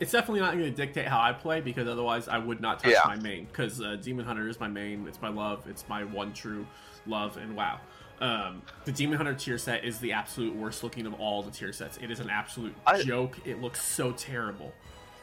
it's 0.00 0.12
definitely 0.12 0.40
not 0.40 0.52
going 0.54 0.64
to 0.64 0.70
dictate 0.70 1.06
how 1.06 1.20
I 1.20 1.32
play 1.32 1.60
because 1.60 1.86
otherwise 1.88 2.26
I 2.28 2.38
would 2.38 2.60
not 2.60 2.80
touch 2.80 2.92
Yeah. 2.92 3.02
my 3.06 3.16
main 3.16 3.44
because 3.46 3.80
uh, 3.80 3.96
Demon 3.96 4.24
Hunter 4.26 4.48
is 4.48 4.58
my 4.58 4.68
main. 4.68 5.06
It's 5.06 5.20
my 5.22 5.28
love. 5.28 5.66
It's 5.68 5.88
my 5.88 6.04
one 6.04 6.32
true 6.32 6.66
love. 7.06 7.36
And 7.36 7.54
wow, 7.56 7.80
um, 8.20 8.62
the 8.84 8.92
Demon 8.92 9.16
Hunter 9.16 9.34
tier 9.34 9.58
set 9.58 9.84
is 9.84 9.98
the 9.98 10.12
absolute 10.12 10.54
worst 10.54 10.82
looking 10.84 11.06
of 11.06 11.14
all 11.14 11.42
the 11.42 11.50
tier 11.50 11.72
sets. 11.72 11.98
It 12.02 12.10
is 12.10 12.20
an 12.20 12.30
absolute 12.30 12.74
I- 12.86 13.02
joke. 13.02 13.38
It 13.46 13.60
looks 13.60 13.82
so 13.82 14.12
terrible. 14.12 14.72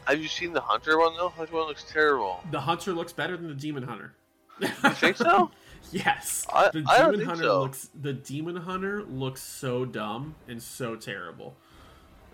Have 0.05 0.21
you 0.21 0.27
seen 0.27 0.53
the 0.53 0.61
Hunter 0.61 0.97
one 0.97 1.15
though? 1.15 1.29
Hunter 1.29 1.53
one 1.55 1.67
looks 1.67 1.83
terrible. 1.91 2.41
The 2.51 2.61
Hunter 2.61 2.93
looks 2.93 3.11
better 3.13 3.35
than 3.37 3.47
the 3.49 3.53
Demon 3.53 3.83
Hunter. 3.83 4.13
You 4.59 4.67
think 4.69 5.17
so? 5.17 5.51
yes, 5.91 6.45
I- 6.53 6.69
the 6.71 6.83
I 6.87 7.03
Demon 7.11 7.25
Hunter 7.25 7.43
so. 7.43 7.59
looks. 7.61 7.89
The 8.01 8.13
Demon 8.13 8.55
Hunter 8.55 9.03
looks 9.03 9.43
so 9.43 9.85
dumb 9.85 10.35
and 10.47 10.61
so 10.63 10.95
terrible. 10.95 11.55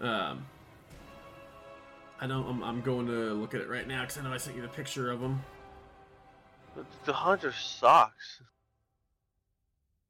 Um, 0.02 0.46
I 2.22 2.28
know 2.28 2.44
I'm, 2.46 2.64
I'm 2.64 2.82
going 2.82 3.08
to 3.08 3.34
look 3.34 3.54
at 3.54 3.62
it 3.62 3.68
right 3.70 3.88
now 3.88 4.02
because 4.02 4.18
I 4.18 4.22
know 4.24 4.32
I 4.34 4.38
sent 4.38 4.56
you 4.56 4.62
the 4.62 4.68
picture 4.70 5.12
of 5.12 5.20
him. 5.22 5.42
The 7.06 7.14
Hunter 7.14 7.52
sucks. 7.52 8.40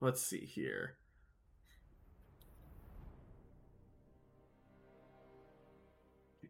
Let's 0.03 0.21
see 0.21 0.45
here. 0.45 0.95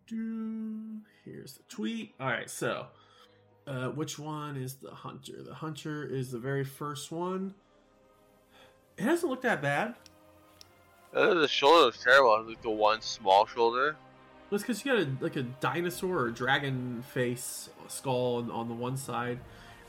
Here's 0.10 1.54
the 1.54 1.64
tweet. 1.70 2.16
All 2.20 2.30
right, 2.30 2.50
so 2.50 2.88
uh, 3.68 3.90
which 3.90 4.18
one 4.18 4.58
is 4.58 4.78
the 4.78 4.90
hunter? 4.90 5.44
The 5.44 5.54
hunter 5.54 6.04
is 6.04 6.32
the 6.32 6.40
very 6.40 6.64
first 6.64 7.12
one. 7.12 7.54
It 8.98 9.04
doesn't 9.04 9.30
look 9.30 9.44
that 9.44 9.62
bad. 9.62 9.94
Uh, 11.16 11.36
the 11.36 11.48
shoulder 11.48 11.86
looks 11.86 12.04
terrible. 12.04 12.44
Like 12.48 12.60
the 12.64 12.72
one 12.72 13.02
small 13.02 13.46
shoulder. 13.46 13.98
That's 14.50 14.64
because 14.64 14.84
you 14.84 14.94
got 14.94 15.04
a, 15.04 15.24
like 15.24 15.36
a 15.36 15.44
dinosaur 15.44 16.22
or 16.22 16.32
dragon 16.32 17.04
face 17.14 17.70
skull 17.88 18.38
on, 18.38 18.50
on 18.50 18.68
the 18.68 18.74
one 18.74 18.98
side. 18.98 19.38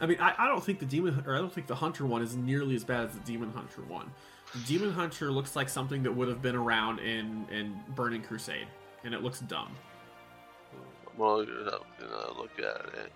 I 0.01 0.07
mean, 0.07 0.18
I, 0.20 0.34
I 0.38 0.49
don't 0.49 0.62
think 0.62 0.80
the 0.80 0.86
demon 0.86 1.22
or 1.26 1.34
I 1.34 1.38
don't 1.38 1.53
think 1.53 1.66
the 1.66 1.74
hunter 1.74 2.05
one 2.05 2.22
is 2.22 2.36
nearly 2.36 2.74
as 2.74 2.84
bad 2.84 3.09
as 3.09 3.14
the 3.14 3.20
demon 3.20 3.53
hunter 3.53 3.82
one. 3.82 4.11
The 4.53 4.61
demon 4.61 4.92
hunter 4.92 5.30
looks 5.30 5.57
like 5.57 5.68
something 5.68 6.03
that 6.03 6.12
would 6.12 6.28
have 6.28 6.42
been 6.42 6.57
around 6.57 6.99
in 6.99 7.47
in 7.51 7.78
Burning 7.95 8.22
Crusade, 8.22 8.66
and 9.05 9.14
it 9.14 9.22
looks 9.22 9.40
dumb. 9.40 9.74
I'm 11.07 11.18
gonna 11.18 11.34
look 11.36 11.49
it 11.49 11.68
up 11.68 11.86
and 12.01 12.38
look 12.38 12.59
at 12.59 12.95
it. 12.99 13.12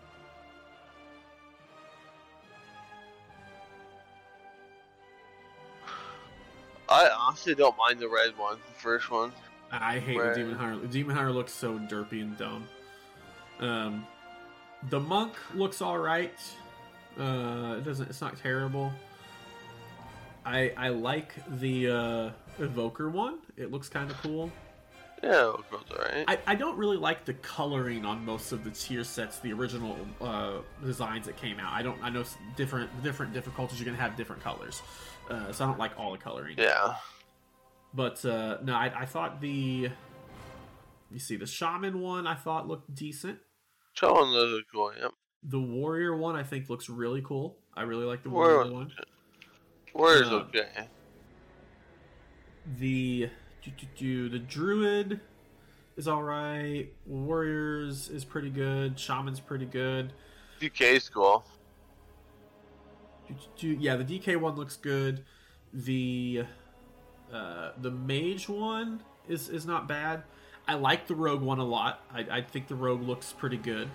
I 6.88 7.10
honestly 7.18 7.54
don't 7.54 7.76
mind 7.76 7.98
the 7.98 8.08
red 8.08 8.36
one, 8.38 8.56
the 8.66 8.80
first 8.80 9.10
one. 9.10 9.32
I 9.70 9.98
hate 9.98 10.18
the 10.18 10.32
demon 10.34 10.54
hunter. 10.54 10.80
The 10.80 10.88
demon 10.88 11.14
hunter 11.14 11.32
looks 11.32 11.52
so 11.52 11.78
derpy 11.78 12.22
and 12.22 12.36
dumb. 12.38 12.66
Um, 13.60 14.06
the 14.88 15.00
monk 15.00 15.34
looks 15.54 15.82
all 15.82 15.98
right. 15.98 16.38
Uh, 17.18 17.76
it 17.78 17.84
doesn't. 17.84 18.08
It's 18.08 18.20
not 18.20 18.36
terrible. 18.38 18.92
I 20.44 20.72
I 20.76 20.88
like 20.88 21.34
the 21.60 21.90
uh, 21.90 22.30
evoker 22.58 23.10
one. 23.10 23.38
It 23.56 23.70
looks 23.70 23.88
kind 23.88 24.10
of 24.10 24.16
cool. 24.18 24.50
Yeah, 25.22 25.54
it 25.54 25.70
goes 25.70 25.82
alright. 25.90 26.24
I, 26.28 26.38
I 26.46 26.54
don't 26.54 26.78
really 26.78 26.96
like 26.96 27.24
the 27.24 27.34
coloring 27.34 28.04
on 28.04 28.24
most 28.24 28.52
of 28.52 28.62
the 28.62 28.70
tier 28.70 29.02
sets, 29.02 29.40
the 29.40 29.52
original 29.52 29.96
uh, 30.20 30.58
designs 30.84 31.26
that 31.26 31.36
came 31.36 31.58
out. 31.58 31.72
I 31.72 31.82
don't. 31.82 31.98
I 32.02 32.10
know 32.10 32.24
different 32.56 33.02
different 33.02 33.32
difficulties. 33.32 33.80
You're 33.80 33.86
gonna 33.86 34.00
have 34.00 34.16
different 34.16 34.42
colors, 34.42 34.80
uh, 35.28 35.50
so 35.52 35.64
I 35.64 35.68
don't 35.68 35.78
like 35.78 35.98
all 35.98 36.12
the 36.12 36.18
coloring. 36.18 36.54
Yeah. 36.56 36.94
But 37.92 38.24
uh, 38.24 38.58
no, 38.62 38.74
I, 38.74 38.92
I 39.00 39.06
thought 39.06 39.40
the 39.40 39.90
you 41.10 41.18
see 41.18 41.36
the 41.36 41.46
shaman 41.46 42.00
one 42.00 42.26
I 42.26 42.34
thought 42.34 42.68
looked 42.68 42.94
decent. 42.94 43.38
Those 44.00 44.60
are 44.60 44.62
cool, 44.72 44.92
yep. 45.00 45.12
The 45.44 45.60
warrior 45.60 46.16
one 46.16 46.36
I 46.36 46.42
think 46.42 46.68
looks 46.68 46.88
really 46.88 47.22
cool. 47.22 47.56
I 47.74 47.82
really 47.82 48.04
like 48.04 48.22
the 48.22 48.30
Warrior 48.30 48.56
warrior 48.56 48.72
one. 48.72 48.92
Warrior's 49.94 50.28
Uh, 50.28 50.34
okay. 50.34 50.88
The 52.78 53.30
do, 53.62 53.70
do, 53.70 53.86
do, 53.96 54.28
the 54.28 54.38
druid 54.38 55.20
is 55.96 56.08
all 56.08 56.22
right. 56.22 56.88
Warriors 57.06 58.08
is 58.08 58.24
pretty 58.24 58.50
good. 58.50 58.98
Shaman's 58.98 59.40
pretty 59.40 59.66
good. 59.66 60.12
DK's 60.60 61.08
cool. 61.08 61.44
Yeah, 63.58 63.96
the 63.96 64.04
DK 64.04 64.36
one 64.40 64.56
looks 64.56 64.76
good. 64.76 65.24
The 65.72 66.44
uh, 67.32 67.70
the 67.80 67.90
mage 67.90 68.48
one 68.48 69.02
is 69.28 69.48
is 69.48 69.66
not 69.66 69.86
bad. 69.86 70.22
I 70.66 70.74
like 70.74 71.06
the 71.06 71.14
rogue 71.14 71.42
one 71.42 71.58
a 71.58 71.64
lot. 71.64 72.02
I, 72.12 72.38
I 72.38 72.40
think 72.42 72.68
the 72.68 72.74
rogue 72.74 73.02
looks 73.02 73.32
pretty 73.32 73.56
good. 73.56 73.88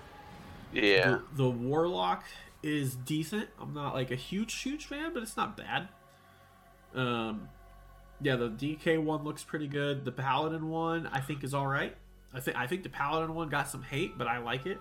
Yeah. 0.74 1.20
The, 1.36 1.44
the 1.44 1.50
warlock 1.50 2.24
is 2.62 2.96
decent. 2.96 3.50
I'm 3.60 3.74
not 3.74 3.94
like 3.94 4.12
a 4.12 4.16
huge 4.16 4.54
huge 4.62 4.86
fan, 4.86 5.14
but 5.14 5.24
it's 5.24 5.38
not 5.38 5.58
bad. 5.58 5.90
Um, 6.96 7.50
yeah, 8.22 8.36
the 8.36 8.50
DK 8.50 9.02
one 9.04 9.24
looks 9.24 9.44
pretty 9.44 9.68
good. 9.68 10.06
The 10.06 10.12
paladin 10.12 10.70
one 10.70 11.08
I 11.08 11.20
think 11.20 11.44
is 11.44 11.54
all 11.54 11.68
right. 11.68 11.96
I 12.34 12.40
think 12.40 12.58
I 12.58 12.68
think 12.68 12.84
the 12.84 12.90
paladin 12.90 13.36
one 13.36 13.50
got 13.50 13.70
some 13.70 13.84
hate, 13.84 14.18
but 14.18 14.28
I 14.28 14.38
like 14.40 14.66
it. 14.66 14.80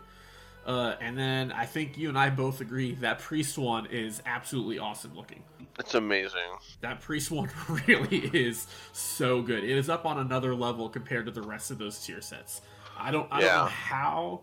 Uh, 0.64 0.94
and 1.00 1.18
then 1.18 1.50
I 1.50 1.66
think 1.66 1.98
you 1.98 2.08
and 2.08 2.16
I 2.16 2.30
both 2.30 2.60
agree 2.60 2.94
that 2.96 3.18
priest 3.18 3.58
one 3.58 3.86
is 3.86 4.22
absolutely 4.24 4.78
awesome 4.78 5.12
looking. 5.16 5.42
It's 5.80 5.94
amazing. 5.94 6.40
That 6.82 7.00
priest 7.00 7.32
one 7.32 7.50
really 7.88 8.18
is 8.32 8.68
so 8.92 9.42
good. 9.42 9.64
It 9.64 9.70
is 9.76 9.88
up 9.88 10.06
on 10.06 10.20
another 10.20 10.54
level 10.54 10.88
compared 10.88 11.26
to 11.26 11.32
the 11.32 11.42
rest 11.42 11.72
of 11.72 11.78
those 11.78 11.98
tier 11.98 12.20
sets. 12.20 12.60
I 12.96 13.10
don't 13.10 13.26
I 13.32 13.40
don't 13.40 13.48
know 13.48 13.54
Yeah. 13.64 13.68
how 13.68 14.42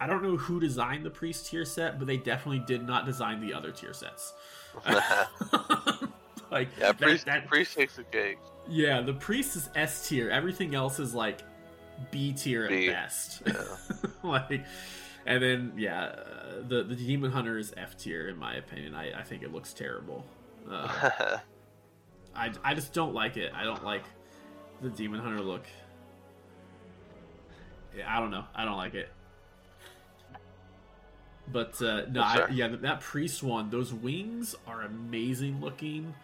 I 0.00 0.06
don't 0.06 0.22
know 0.22 0.36
who 0.36 0.58
designed 0.60 1.04
the 1.04 1.10
priest 1.10 1.46
tier 1.46 1.64
set, 1.66 1.98
but 1.98 2.06
they 2.06 2.16
definitely 2.16 2.60
did 2.66 2.86
not 2.86 3.04
design 3.04 3.40
the 3.40 3.52
other 3.52 3.70
tier 3.70 3.92
sets. 3.92 4.32
like 6.50 6.68
yeah, 6.78 6.92
that- 6.92 6.98
priest, 6.98 7.26
that- 7.26 7.46
priest 7.46 7.76
takes 7.76 7.96
the 7.96 8.04
cake. 8.04 8.38
yeah, 8.68 9.00
the 9.02 9.12
priest 9.14 9.56
is 9.56 9.68
S 9.74 10.08
tier. 10.08 10.30
Everything 10.30 10.74
else 10.74 10.98
is 10.98 11.14
like 11.14 11.40
B 12.10 12.32
tier 12.32 12.64
at 12.64 12.70
best. 12.92 13.42
like, 14.22 14.64
and 15.26 15.42
then 15.42 15.72
yeah, 15.76 16.04
uh, 16.04 16.14
the 16.66 16.82
the 16.82 16.96
demon 16.96 17.30
hunter 17.30 17.58
is 17.58 17.74
F 17.76 17.96
tier 17.98 18.28
in 18.28 18.38
my 18.38 18.54
opinion. 18.54 18.94
I, 18.94 19.20
I 19.20 19.22
think 19.22 19.42
it 19.42 19.52
looks 19.52 19.72
terrible. 19.74 20.24
Uh, 20.70 21.38
I 22.34 22.52
I 22.64 22.74
just 22.74 22.92
don't 22.94 23.12
like 23.12 23.36
it. 23.36 23.52
I 23.54 23.64
don't 23.64 23.84
like 23.84 24.04
the 24.80 24.88
demon 24.88 25.20
hunter 25.20 25.42
look. 25.42 25.64
I 28.06 28.18
don't 28.20 28.30
know. 28.30 28.44
I 28.54 28.64
don't 28.64 28.76
like 28.76 28.94
it. 28.94 29.10
But 31.52 31.80
uh, 31.82 32.02
no, 32.10 32.20
Yes, 32.20 32.38
I, 32.38 32.48
yeah, 32.52 32.68
that, 32.68 33.00
priest 33.00 33.42
one, 33.42 33.70
those 33.70 33.92
wings 33.92 34.54
are 34.66 34.82
amazing 34.82 35.60
looking. 35.60 36.14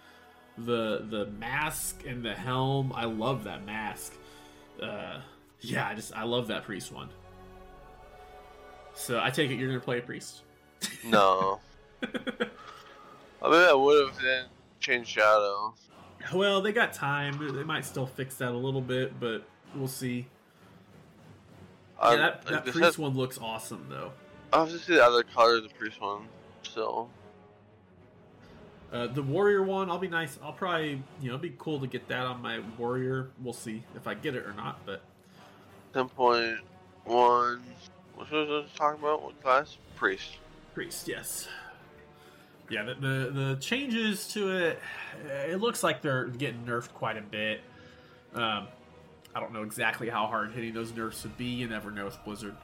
The 0.58 1.04
the 1.08 1.26
mask 1.38 2.04
and 2.06 2.24
the 2.24 2.34
helm, 2.34 2.92
I 2.94 3.04
love 3.04 3.44
that 3.44 3.64
mask. 3.66 4.14
Uh, 4.82 5.20
yeah, 5.60 5.88
I 5.88 5.94
just 5.94 6.14
I 6.14 6.24
love 6.24 6.48
that 6.48 6.64
priest 6.64 6.92
one. 6.92 7.08
So 8.94 9.20
I 9.20 9.30
take 9.30 9.50
it 9.50 9.56
you're 9.56 9.68
gonna 9.68 9.80
play 9.80 9.98
a 9.98 10.02
priest. 10.02 10.42
no. 11.04 11.60
I 12.02 13.50
mean, 13.50 13.60
I 13.68 13.74
would 13.74 14.06
have 14.06 14.18
then 14.22 14.46
changed 14.80 15.10
Shadow. 15.10 15.74
Well, 16.34 16.60
they 16.62 16.72
got 16.72 16.92
time. 16.92 17.38
They 17.54 17.62
might 17.64 17.84
still 17.84 18.06
fix 18.06 18.36
that 18.36 18.50
a 18.50 18.56
little 18.56 18.80
bit, 18.80 19.18
but 19.20 19.44
we'll 19.74 19.88
see. 19.88 20.26
Yeah, 22.02 22.16
that, 22.16 22.46
that 22.46 22.62
priest 22.64 22.78
has- 22.80 22.98
one 22.98 23.14
looks 23.14 23.38
awesome 23.38 23.86
though. 23.88 24.12
I'll 24.52 24.66
have 24.66 24.74
to 24.74 24.78
see 24.78 24.94
the 24.94 25.04
other 25.04 25.22
color 25.22 25.56
of 25.56 25.64
the 25.64 25.68
priest 25.70 26.00
one. 26.00 26.28
so. 26.62 27.08
Uh, 28.92 29.08
the 29.08 29.22
warrior 29.22 29.62
one, 29.62 29.90
I'll 29.90 29.98
be 29.98 30.08
nice. 30.08 30.38
I'll 30.42 30.52
probably, 30.52 31.02
you 31.20 31.28
know, 31.28 31.34
it'd 31.34 31.42
be 31.42 31.54
cool 31.58 31.80
to 31.80 31.86
get 31.86 32.06
that 32.08 32.24
on 32.24 32.40
my 32.40 32.60
warrior. 32.78 33.30
We'll 33.42 33.52
see 33.52 33.82
if 33.96 34.06
I 34.06 34.14
get 34.14 34.36
it 34.36 34.46
or 34.46 34.52
not. 34.54 34.78
But 34.86 35.02
10.1. 35.92 36.58
What 37.04 38.30
was 38.30 38.64
I 38.72 38.78
talking 38.78 39.00
about? 39.00 39.22
What 39.22 39.42
class? 39.42 39.76
Priest. 39.96 40.38
priest, 40.72 41.08
yes. 41.08 41.48
Yeah, 42.68 42.82
the, 42.82 42.94
the 42.94 43.30
the 43.30 43.56
changes 43.60 44.26
to 44.28 44.50
it, 44.50 44.80
it 45.48 45.60
looks 45.60 45.82
like 45.82 46.02
they're 46.02 46.26
getting 46.26 46.64
nerfed 46.64 46.92
quite 46.94 47.16
a 47.16 47.22
bit. 47.22 47.60
Um, 48.34 48.66
I 49.34 49.40
don't 49.40 49.52
know 49.52 49.62
exactly 49.62 50.08
how 50.08 50.26
hard 50.26 50.52
hitting 50.52 50.74
those 50.74 50.92
nerfs 50.92 51.22
would 51.22 51.36
be. 51.36 51.44
You 51.44 51.68
never 51.68 51.90
know 51.90 52.06
with 52.06 52.18
Blizzard, 52.24 52.56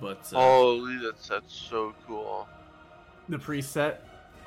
but 0.00 0.18
uh, 0.34 0.38
Holy, 0.40 0.96
that 0.98 1.20
set's 1.22 1.54
so 1.54 1.94
cool. 2.06 2.48
the 3.28 3.36
preset. 3.38 3.96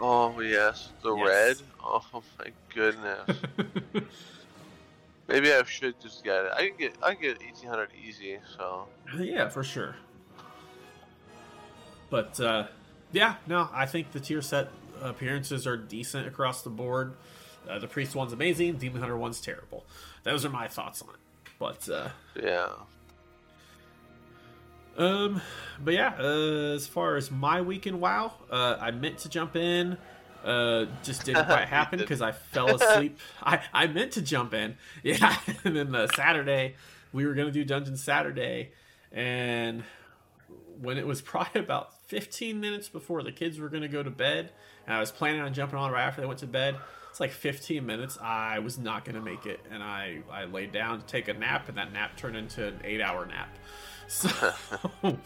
Oh, 0.01 0.39
yes. 0.39 0.89
The 1.03 1.13
Yes. 1.15 1.27
red? 1.27 1.57
Oh, 1.83 2.03
my 2.39 2.51
goodness. 2.73 3.29
Maybe 5.27 5.53
I 5.53 5.61
should 5.63 5.99
just 6.01 6.23
get 6.23 6.45
it. 6.45 6.51
I 6.55 6.67
can 6.69 6.77
get 6.77 6.95
I 7.03 7.13
can 7.13 7.21
get 7.21 7.39
1800 7.41 7.89
easy, 8.03 8.39
so. 8.57 8.87
Yeah, 9.17 9.49
for 9.49 9.63
sure. 9.63 9.95
But 12.09 12.39
uh, 12.39 12.67
yeah, 13.11 13.35
no, 13.45 13.69
I 13.71 13.85
think 13.85 14.11
the 14.11 14.19
tier 14.19 14.41
set 14.41 14.69
appearances 15.01 15.67
are 15.67 15.77
decent 15.77 16.27
across 16.27 16.63
the 16.63 16.69
board. 16.71 17.13
Uh, 17.69 17.77
the 17.77 17.87
priest 17.87 18.15
one's 18.15 18.33
amazing. 18.33 18.77
Demon 18.77 19.01
hunter 19.01 19.17
one's 19.17 19.39
terrible. 19.39 19.85
Those 20.23 20.43
are 20.45 20.49
my 20.49 20.67
thoughts 20.67 21.01
on 21.03 21.09
it. 21.09 21.15
But 21.59 21.87
uh, 21.89 22.09
Yeah. 22.41 22.69
Um, 24.97 25.41
but 25.83 25.93
yeah, 25.93 26.13
uh, 26.19 26.73
as 26.75 26.87
far 26.87 27.15
as 27.15 27.31
my 27.31 27.61
weekend 27.61 28.01
WoW, 28.01 28.33
uh, 28.51 28.77
I 28.79 28.91
meant 28.91 29.19
to 29.19 29.29
jump 29.29 29.55
in, 29.55 29.97
uh, 30.43 30.85
just 31.03 31.25
didn't 31.25 31.45
quite 31.45 31.67
happen 31.69 31.99
because 31.99 32.21
I 32.21 32.31
fell 32.31 32.75
asleep. 32.75 33.17
I 33.43 33.61
I 33.73 33.87
meant 33.87 34.13
to 34.13 34.21
jump 34.21 34.53
in, 34.53 34.77
yeah, 35.03 35.37
and 35.63 35.75
then 35.75 35.91
the 35.91 36.07
Saturday 36.15 36.75
we 37.13 37.25
were 37.25 37.33
gonna 37.33 37.51
do 37.51 37.63
Dungeon 37.63 37.97
Saturday, 37.97 38.71
and 39.11 39.83
when 40.81 40.97
it 40.97 41.07
was 41.07 41.21
probably 41.21 41.61
about 41.61 41.93
15 42.07 42.59
minutes 42.59 42.89
before 42.89 43.23
the 43.23 43.31
kids 43.31 43.59
were 43.59 43.69
gonna 43.69 43.87
go 43.87 44.03
to 44.03 44.11
bed, 44.11 44.51
and 44.85 44.95
I 44.95 44.99
was 44.99 45.11
planning 45.11 45.41
on 45.41 45.53
jumping 45.53 45.79
on 45.79 45.91
right 45.91 46.03
after 46.03 46.21
they 46.21 46.27
went 46.27 46.39
to 46.39 46.47
bed. 46.47 46.75
Like 47.19 47.31
15 47.31 47.85
minutes. 47.85 48.17
I 48.21 48.59
was 48.59 48.77
not 48.77 49.03
gonna 49.05 49.21
make 49.21 49.45
it, 49.45 49.59
and 49.71 49.83
I 49.83 50.19
I 50.31 50.45
laid 50.45 50.71
down 50.71 50.99
to 50.99 51.05
take 51.05 51.27
a 51.27 51.33
nap, 51.33 51.67
and 51.69 51.77
that 51.77 51.91
nap 51.91 52.15
turned 52.17 52.35
into 52.37 52.67
an 52.67 52.79
eight-hour 52.83 53.25
nap. 53.25 53.49
So, 54.11 54.29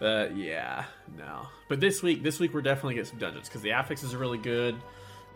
uh, 0.00 0.26
yeah, 0.34 0.86
no. 1.16 1.46
But 1.68 1.78
this 1.78 2.02
week, 2.02 2.24
this 2.24 2.40
week 2.40 2.52
we're 2.52 2.62
definitely 2.62 2.94
getting 2.94 3.10
some 3.10 3.18
dungeons 3.20 3.48
because 3.48 3.62
the 3.62 3.68
affixes 3.70 4.12
are 4.12 4.18
really 4.18 4.38
good. 4.38 4.74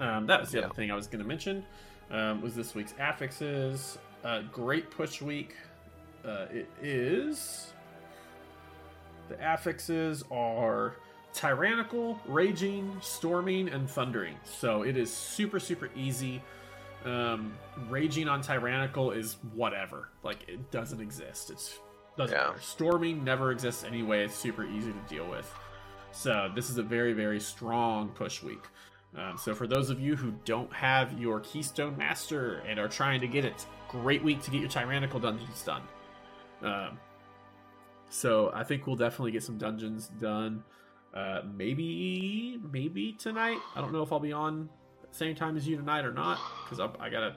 Um, 0.00 0.26
that 0.26 0.40
was 0.40 0.50
the 0.50 0.58
Yeah. 0.58 0.64
other 0.64 0.74
thing 0.74 0.90
I 0.90 0.96
was 0.96 1.06
going 1.06 1.22
to 1.22 1.28
mention. 1.28 1.64
Um, 2.10 2.42
was 2.42 2.56
this 2.56 2.74
week's 2.74 2.94
affixes? 2.94 3.98
Uh, 4.24 4.42
great 4.50 4.90
push 4.90 5.22
week. 5.22 5.54
Uh, 6.24 6.46
it 6.50 6.68
is. 6.82 7.72
The 9.28 9.36
affixes 9.36 10.24
are 10.32 10.96
tyrannical, 11.38 12.20
raging, 12.26 12.96
storming, 13.00 13.68
and 13.68 13.88
thundering. 13.88 14.34
So 14.44 14.82
it 14.82 14.96
is 14.96 15.12
super 15.12 15.60
super 15.60 15.88
easy. 15.94 16.42
Um, 17.04 17.56
raging 17.88 18.28
on 18.28 18.42
tyrannical 18.42 19.12
is 19.12 19.36
whatever. 19.54 20.08
Like 20.24 20.48
it 20.48 20.70
doesn't 20.72 21.00
exist. 21.00 21.50
It's 21.50 21.78
doesn't 22.16 22.36
Yeah. 22.36 22.48
matter. 22.48 22.60
Storming 22.60 23.22
never 23.22 23.52
exists 23.52 23.84
anyway. 23.84 24.24
It's 24.24 24.34
super 24.34 24.64
easy 24.64 24.92
to 24.92 24.98
deal 25.14 25.26
with. 25.30 25.48
So 26.10 26.50
this 26.56 26.70
is 26.70 26.78
a 26.78 26.82
very 26.82 27.12
very 27.12 27.38
strong 27.38 28.08
push 28.08 28.42
week. 28.42 28.64
Um, 29.16 29.38
so 29.38 29.54
for 29.54 29.66
those 29.68 29.90
of 29.90 30.00
you 30.00 30.16
who 30.16 30.32
don't 30.44 30.72
have 30.72 31.18
your 31.18 31.40
Keystone 31.40 31.96
Master 31.96 32.62
and 32.66 32.78
are 32.80 32.88
trying 32.88 33.20
to 33.20 33.28
get 33.28 33.44
it, 33.44 33.64
great 33.88 34.22
week 34.22 34.42
to 34.42 34.50
get 34.50 34.60
your 34.60 34.68
tyrannical 34.68 35.20
dungeons 35.20 35.62
done. 35.62 35.82
Um, 36.62 36.98
so 38.10 38.50
I 38.52 38.64
think 38.64 38.86
we'll 38.86 38.96
definitely 38.96 39.30
get 39.30 39.44
some 39.44 39.56
dungeons 39.56 40.08
done. 40.20 40.64
Uh, 41.18 41.42
maybe 41.56 42.60
maybe 42.70 43.12
tonight. 43.12 43.58
I 43.74 43.80
don't 43.80 43.92
know 43.92 44.02
if 44.02 44.12
I'll 44.12 44.20
be 44.20 44.32
on 44.32 44.68
the 45.00 45.16
same 45.16 45.34
time 45.34 45.56
as 45.56 45.66
you 45.66 45.76
tonight 45.76 46.04
or 46.04 46.12
not 46.12 46.38
because 46.62 46.78
I 46.78 47.08
gotta 47.08 47.34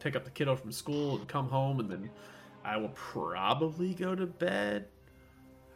pick 0.00 0.16
up 0.16 0.24
the 0.24 0.30
kiddo 0.30 0.54
from 0.54 0.70
school 0.70 1.16
and 1.16 1.26
come 1.26 1.48
home 1.48 1.80
and 1.80 1.90
then 1.90 2.10
I 2.62 2.76
will 2.76 2.90
probably 2.90 3.94
go 3.94 4.14
to 4.14 4.26
bed. 4.26 4.86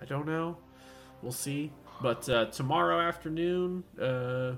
I 0.03 0.05
don't 0.05 0.27
know. 0.27 0.59
We'll 1.23 1.33
see. 1.33 1.73
But 2.03 2.29
uh, 2.29 2.47
tomorrow 2.47 3.01
afternoon, 3.01 3.85
uh, 3.99 4.57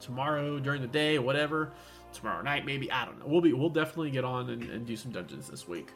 tomorrow 0.00 0.58
during 0.58 0.82
the 0.82 0.88
day, 0.88 1.20
whatever, 1.20 1.72
tomorrow 2.12 2.42
night 2.42 2.66
maybe. 2.66 2.90
I 2.90 3.04
don't 3.04 3.20
know. 3.20 3.26
We'll 3.26 3.40
be 3.40 3.52
we'll 3.52 3.70
definitely 3.70 4.10
get 4.10 4.24
on 4.24 4.50
and, 4.50 4.64
and 4.64 4.84
do 4.84 4.96
some 4.96 5.12
dungeons 5.12 5.48
this 5.48 5.68
week. 5.68 5.90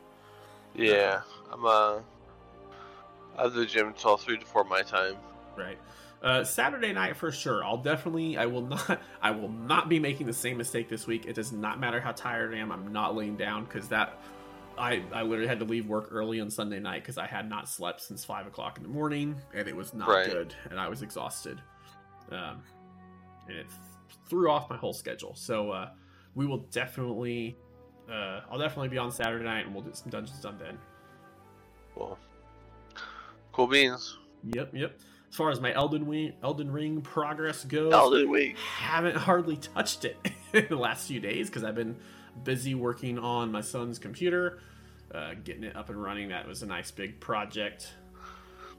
Yeah, 0.76 1.22
I'm 1.50 1.66
uh, 1.66 1.98
at 3.36 3.52
the 3.52 3.66
gym 3.66 3.94
till 3.98 4.16
three 4.16 4.38
to 4.38 4.46
four 4.46 4.62
my 4.62 4.82
time. 4.82 5.16
Right. 5.56 5.78
Uh, 6.22 6.42
Saturday 6.42 6.92
night 6.92 7.16
for 7.16 7.30
sure. 7.30 7.62
I'll 7.64 7.76
definitely. 7.76 8.36
I 8.38 8.46
will 8.46 8.62
not. 8.62 9.00
I 9.22 9.30
will 9.30 9.50
not 9.50 9.88
be 9.88 9.98
making 9.98 10.26
the 10.26 10.32
same 10.32 10.56
mistake 10.56 10.88
this 10.88 11.06
week. 11.06 11.26
It 11.26 11.34
does 11.34 11.52
not 11.52 11.78
matter 11.78 12.00
how 12.00 12.12
tired 12.12 12.54
I 12.54 12.58
am. 12.58 12.72
I'm 12.72 12.92
not 12.92 13.14
laying 13.14 13.36
down 13.36 13.64
because 13.64 13.88
that. 13.88 14.18
I 14.78 15.02
I 15.12 15.22
literally 15.22 15.46
had 15.48 15.58
to 15.60 15.64
leave 15.64 15.86
work 15.86 16.08
early 16.10 16.38
on 16.38 16.50
Sunday 16.50 16.80
night 16.80 17.02
because 17.02 17.16
I 17.16 17.26
had 17.26 17.48
not 17.48 17.66
slept 17.66 18.02
since 18.02 18.26
five 18.26 18.46
o'clock 18.46 18.76
in 18.76 18.82
the 18.82 18.90
morning 18.90 19.34
and 19.54 19.66
it 19.68 19.74
was 19.74 19.94
not 19.94 20.08
Right. 20.08 20.26
good 20.30 20.54
and 20.70 20.78
I 20.78 20.86
was 20.88 21.00
exhausted. 21.00 21.62
Um, 22.30 22.62
and 23.48 23.56
it 23.56 23.66
threw 24.28 24.50
off 24.50 24.68
my 24.68 24.76
whole 24.76 24.92
schedule. 24.92 25.34
So 25.34 25.70
uh, 25.70 25.90
we 26.34 26.46
will 26.46 26.58
definitely. 26.72 27.56
Uh, 28.10 28.40
I'll 28.50 28.58
definitely 28.58 28.88
be 28.88 28.98
on 28.98 29.10
Saturday 29.10 29.44
night 29.44 29.64
and 29.64 29.74
we'll 29.74 29.82
do 29.82 29.90
some 29.94 30.10
dungeons 30.10 30.40
done 30.40 30.58
then. 30.58 30.76
Cool. 31.94 32.18
Cool 33.52 33.66
beans. 33.68 34.18
Yep, 34.44 34.70
yep. 34.74 34.98
As 35.28 35.36
far 35.36 35.50
as 35.50 35.60
my 35.60 35.72
Elden 35.74 36.06
Ring, 36.06 36.32
Elden 36.42 36.70
Ring 36.70 37.00
progress 37.00 37.64
goes, 37.64 37.92
Elden 37.92 38.30
Week. 38.30 38.56
haven't 38.58 39.16
hardly 39.16 39.56
touched 39.56 40.04
it 40.04 40.16
in 40.52 40.66
the 40.68 40.76
last 40.76 41.08
few 41.08 41.20
days 41.20 41.48
because 41.48 41.64
I've 41.64 41.74
been 41.74 41.96
busy 42.44 42.74
working 42.74 43.18
on 43.18 43.50
my 43.50 43.60
son's 43.60 43.98
computer, 43.98 44.60
uh, 45.14 45.34
getting 45.44 45.64
it 45.64 45.76
up 45.76 45.90
and 45.90 46.02
running. 46.02 46.28
That 46.28 46.46
was 46.46 46.62
a 46.62 46.66
nice 46.66 46.90
big 46.90 47.20
project. 47.20 47.92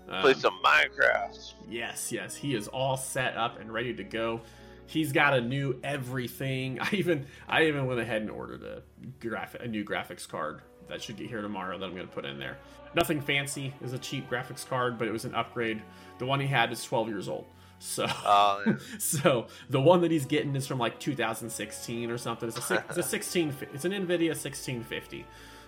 Um, 0.10 0.22
Play 0.22 0.34
some 0.36 0.58
Minecraft. 0.64 1.54
Yes, 1.70 2.12
yes, 2.12 2.36
he 2.36 2.56
is 2.56 2.68
all 2.70 2.96
set 2.98 3.36
up 3.36 3.60
and 3.60 3.72
ready 3.72 3.94
to 3.94 4.04
go. 4.04 4.42
He's 4.86 5.12
got 5.12 5.34
a 5.34 5.42
new 5.42 5.80
everything. 5.84 6.80
I 6.82 6.90
even 6.94 7.26
I 7.48 7.66
even 7.66 7.86
went 7.88 8.00
ahead 8.00 8.22
and 8.22 8.32
ordered 8.32 8.64
a 8.64 8.82
graphic 9.20 9.62
a 9.64 9.68
new 9.68 9.84
graphics 9.84 10.28
card 10.28 10.62
that 10.90 11.02
should 11.02 11.18
get 11.18 11.28
here 11.28 11.42
tomorrow 11.42 11.78
that 11.78 11.86
I'm 11.86 11.96
going 11.96 12.08
to 12.08 12.14
put 12.14 12.26
in 12.26 12.40
there. 12.40 12.58
Nothing 12.96 13.22
fancy. 13.22 13.74
is 13.82 13.94
a 13.94 14.00
cheap 14.00 14.30
graphics 14.30 14.68
card, 14.68 14.98
but 14.98 15.08
it 15.08 15.12
was 15.12 15.26
an 15.26 15.36
upgrade. 15.36 15.82
The 16.20 16.26
one 16.26 16.40
he 16.40 16.48
had 16.48 16.72
is 16.72 16.84
12 16.84 17.10
years 17.10 17.28
old. 17.30 17.46
So 17.80 18.06
Uh, 18.26 18.74
so 18.98 19.48
the 19.70 19.80
one 19.80 20.02
that 20.02 20.12
he's 20.12 20.26
getting 20.26 20.56
is 20.56 20.66
from 20.66 20.80
like 20.80 21.00
2016 21.00 22.10
or 22.10 22.18
something. 22.18 22.50
It's 22.50 22.72
a 22.72 22.84
it's 22.90 22.98
a 22.98 23.04
16. 23.04 23.56
It's 23.74 23.86
an 23.86 23.92
Nvidia 23.92 24.30
1650. 24.30 25.26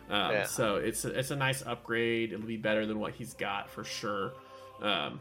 Um, 0.10 0.32
Yeah. 0.32 0.44
So 0.46 0.78
it's 0.78 1.06
a, 1.06 1.10
it's 1.20 1.32
a 1.32 1.36
nice 1.36 1.64
upgrade. 1.66 2.34
It'll 2.34 2.46
be 2.46 2.58
better 2.58 2.86
than 2.86 3.00
what 3.00 3.14
he's 3.14 3.34
got 3.34 3.70
for 3.70 3.84
sure. 3.84 4.34
Um, 4.82 5.20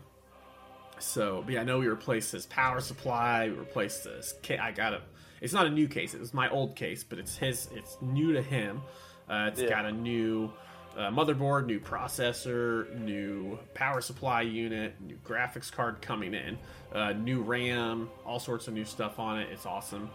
so 0.99 1.43
but 1.45 1.55
yeah, 1.55 1.61
I 1.61 1.65
know 1.65 1.79
we 1.79 1.89
replaced 1.89 2.33
his 2.33 2.47
power 2.47 2.81
supply. 2.81 3.49
We 3.49 3.55
replaced 3.55 4.05
this. 4.05 4.35
I 4.49 4.73
got 4.73 4.95
a. 4.95 5.03
It's 5.41 5.53
not 5.53 5.67
a 5.67 5.71
new 5.71 5.87
case. 5.89 6.15
It 6.15 6.21
was 6.21 6.35
my 6.35 6.49
old 6.49 6.75
case, 6.75 7.05
but 7.05 7.19
it's 7.19 7.37
his. 7.37 7.69
It's 7.75 7.97
new 8.01 8.33
to 8.33 8.43
him. 8.43 8.83
Uh, 9.29 9.49
it's 9.53 9.61
Yeah. 9.61 9.68
got 9.68 9.85
a 9.87 9.93
new 9.93 10.51
uh, 10.97 11.11
motherboard, 11.11 11.66
new 11.66 11.79
processor, 11.79 12.93
new 12.99 13.57
power 13.74 14.01
supply 14.01 14.41
unit, 14.43 15.01
new 15.01 15.16
graphics 15.24 15.70
card 15.70 16.01
coming 16.03 16.35
in, 16.35 16.59
uh, 16.93 17.12
new 17.12 17.41
RAM, 17.41 18.09
all 18.26 18.41
sorts 18.41 18.66
of 18.66 18.74
new 18.74 18.85
stuff 18.85 19.20
on 19.20 19.39
it. 19.39 19.49
It's 19.53 19.64
awesome. 19.64 20.11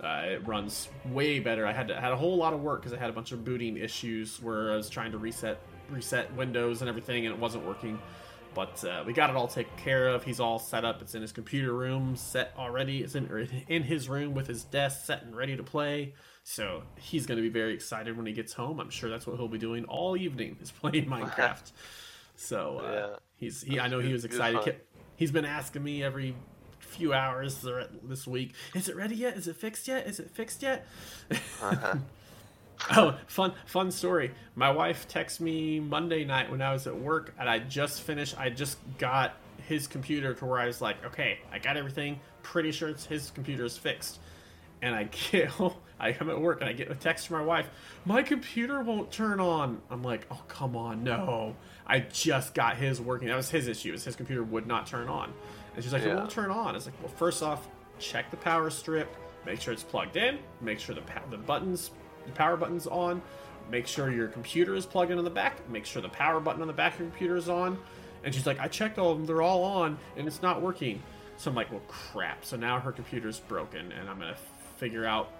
Uh, 0.00 0.22
it 0.26 0.46
runs 0.46 0.88
way 1.06 1.40
better. 1.40 1.66
I 1.66 1.72
had 1.72 1.88
to, 1.88 2.00
had 2.00 2.12
a 2.12 2.16
whole 2.16 2.36
lot 2.36 2.52
of 2.52 2.62
work 2.62 2.82
because 2.82 2.92
I 2.92 2.98
had 3.00 3.10
a 3.10 3.12
bunch 3.12 3.32
of 3.32 3.44
booting 3.44 3.76
issues 3.76 4.40
where 4.40 4.72
I 4.72 4.76
was 4.76 4.88
trying 4.88 5.10
to 5.12 5.18
reset 5.18 5.58
reset 5.90 6.32
Windows 6.34 6.82
and 6.82 6.88
everything, 6.88 7.26
and 7.26 7.34
it 7.34 7.40
wasn't 7.40 7.66
working. 7.66 7.98
But 8.54 8.84
uh, 8.84 9.02
we 9.06 9.12
got 9.12 9.30
it 9.30 9.36
all 9.36 9.48
taken 9.48 9.76
care 9.76 10.08
of. 10.08 10.22
He's 10.22 10.38
all 10.38 10.58
set 10.60 10.84
up. 10.84 11.02
It's 11.02 11.14
in 11.16 11.22
his 11.22 11.32
computer 11.32 11.72
room, 11.72 12.14
set 12.14 12.52
already. 12.56 13.02
It's 13.02 13.14
in 13.16 13.26
in 13.68 13.82
his 13.82 14.08
room 14.08 14.34
with 14.34 14.46
his 14.46 14.62
desk 14.62 15.04
set 15.06 15.22
and 15.24 15.34
ready 15.34 15.56
to 15.56 15.62
play. 15.64 16.14
So 16.50 16.82
he's 16.96 17.26
going 17.26 17.36
to 17.36 17.42
be 17.42 17.50
very 17.50 17.74
excited 17.74 18.16
when 18.16 18.24
he 18.24 18.32
gets 18.32 18.54
home. 18.54 18.80
I'm 18.80 18.88
sure 18.88 19.10
that's 19.10 19.26
what 19.26 19.36
he'll 19.36 19.48
be 19.48 19.58
doing 19.58 19.84
all 19.84 20.16
evening 20.16 20.56
is 20.62 20.70
playing 20.70 21.04
Minecraft. 21.10 21.70
So 22.36 22.78
uh, 22.78 22.90
Yeah. 22.90 23.16
he's 23.36 23.60
he. 23.60 23.78
I 23.78 23.86
know 23.88 23.98
he 23.98 24.14
was 24.14 24.24
excited. 24.24 24.80
He's 25.14 25.30
been 25.30 25.44
asking 25.44 25.84
me 25.84 26.02
every 26.02 26.34
few 26.78 27.12
hours 27.12 27.66
this 28.02 28.26
week. 28.26 28.54
Is 28.74 28.88
it 28.88 28.96
ready 28.96 29.14
yet? 29.14 29.36
Is 29.36 29.46
it 29.46 29.56
fixed 29.56 29.86
yet? 29.88 30.06
Is 30.06 30.20
it 30.20 30.30
fixed 30.30 30.62
yet? 30.62 30.86
oh, 32.96 33.18
fun 33.26 33.52
fun 33.66 33.90
story. 33.90 34.30
My 34.54 34.70
wife 34.70 35.06
texted 35.06 35.40
me 35.40 35.80
Monday 35.80 36.24
night 36.24 36.50
when 36.50 36.62
I 36.62 36.72
was 36.72 36.86
at 36.86 36.96
work, 36.98 37.34
and 37.38 37.46
I 37.46 37.58
just 37.58 38.00
finished. 38.00 38.40
I 38.40 38.48
just 38.48 38.78
got 38.96 39.34
his 39.66 39.86
computer 39.86 40.32
to 40.32 40.46
where 40.46 40.58
I 40.60 40.66
was 40.66 40.80
like, 40.80 41.04
okay, 41.04 41.40
I 41.52 41.58
got 41.58 41.76
everything. 41.76 42.20
Pretty 42.42 42.72
sure 42.72 42.88
it's 42.88 43.04
his 43.04 43.30
computer 43.32 43.66
is 43.66 43.76
fixed. 43.76 44.18
And 44.80 44.94
I 44.94 45.04
get 45.30 45.48
home, 45.48 45.74
I 46.00 46.12
come 46.12 46.30
at 46.30 46.40
work 46.40 46.60
and 46.60 46.68
I 46.70 46.72
get 46.72 46.90
a 46.90 46.94
text 46.94 47.26
from 47.28 47.38
my 47.38 47.44
wife. 47.44 47.68
My 48.04 48.22
computer 48.22 48.82
won't 48.82 49.10
turn 49.10 49.40
on. 49.40 49.80
I'm 49.90 50.02
like, 50.02 50.26
oh 50.30 50.40
come 50.48 50.76
on, 50.76 51.02
no. 51.04 51.56
I 51.86 52.00
just 52.00 52.54
got 52.54 52.76
his 52.76 53.00
working. 53.00 53.28
That 53.28 53.36
was 53.36 53.50
his 53.50 53.66
issue. 53.68 53.92
Is 53.92 54.04
his 54.04 54.14
computer 54.16 54.42
would 54.44 54.66
not 54.66 54.86
turn 54.86 55.08
on. 55.08 55.32
And 55.74 55.82
she's 55.82 55.92
like, 55.92 56.02
it 56.02 56.14
won't 56.14 56.30
turn 56.30 56.50
on. 56.50 56.76
It's 56.76 56.86
like, 56.86 56.94
well, 57.02 57.12
first 57.16 57.42
off, 57.42 57.66
check 57.98 58.30
the 58.30 58.36
power 58.36 58.70
strip. 58.70 59.14
Make 59.46 59.60
sure 59.60 59.72
it's 59.72 59.82
plugged 59.82 60.16
in. 60.16 60.38
Make 60.60 60.78
sure 60.78 60.94
the 60.94 61.00
pa- 61.00 61.22
the 61.30 61.38
buttons, 61.38 61.90
the 62.26 62.32
power 62.32 62.56
button's 62.56 62.86
on. 62.86 63.22
Make 63.70 63.86
sure 63.86 64.10
your 64.10 64.28
computer 64.28 64.74
is 64.74 64.86
plugged 64.86 65.10
in 65.10 65.18
on 65.18 65.24
the 65.24 65.30
back. 65.30 65.68
Make 65.70 65.84
sure 65.86 66.00
the 66.02 66.08
power 66.08 66.40
button 66.40 66.60
on 66.62 66.68
the 66.68 66.74
back 66.74 66.94
of 66.94 67.00
your 67.00 67.08
computer 67.10 67.36
is 67.36 67.48
on. 67.48 67.78
And 68.24 68.34
she's 68.34 68.46
like, 68.46 68.60
I 68.60 68.68
checked 68.68 68.98
all 68.98 69.12
of 69.12 69.18
them. 69.18 69.26
They're 69.26 69.42
all 69.42 69.62
on, 69.62 69.98
and 70.16 70.26
it's 70.26 70.42
not 70.42 70.60
working. 70.60 71.02
So 71.36 71.50
I'm 71.50 71.56
like, 71.56 71.70
well, 71.70 71.82
crap. 71.86 72.44
So 72.44 72.56
now 72.56 72.80
her 72.80 72.92
computer's 72.92 73.38
broken, 73.40 73.92
and 73.92 74.08
I'm 74.08 74.18
gonna 74.18 74.36
figure 74.76 75.04
out. 75.06 75.30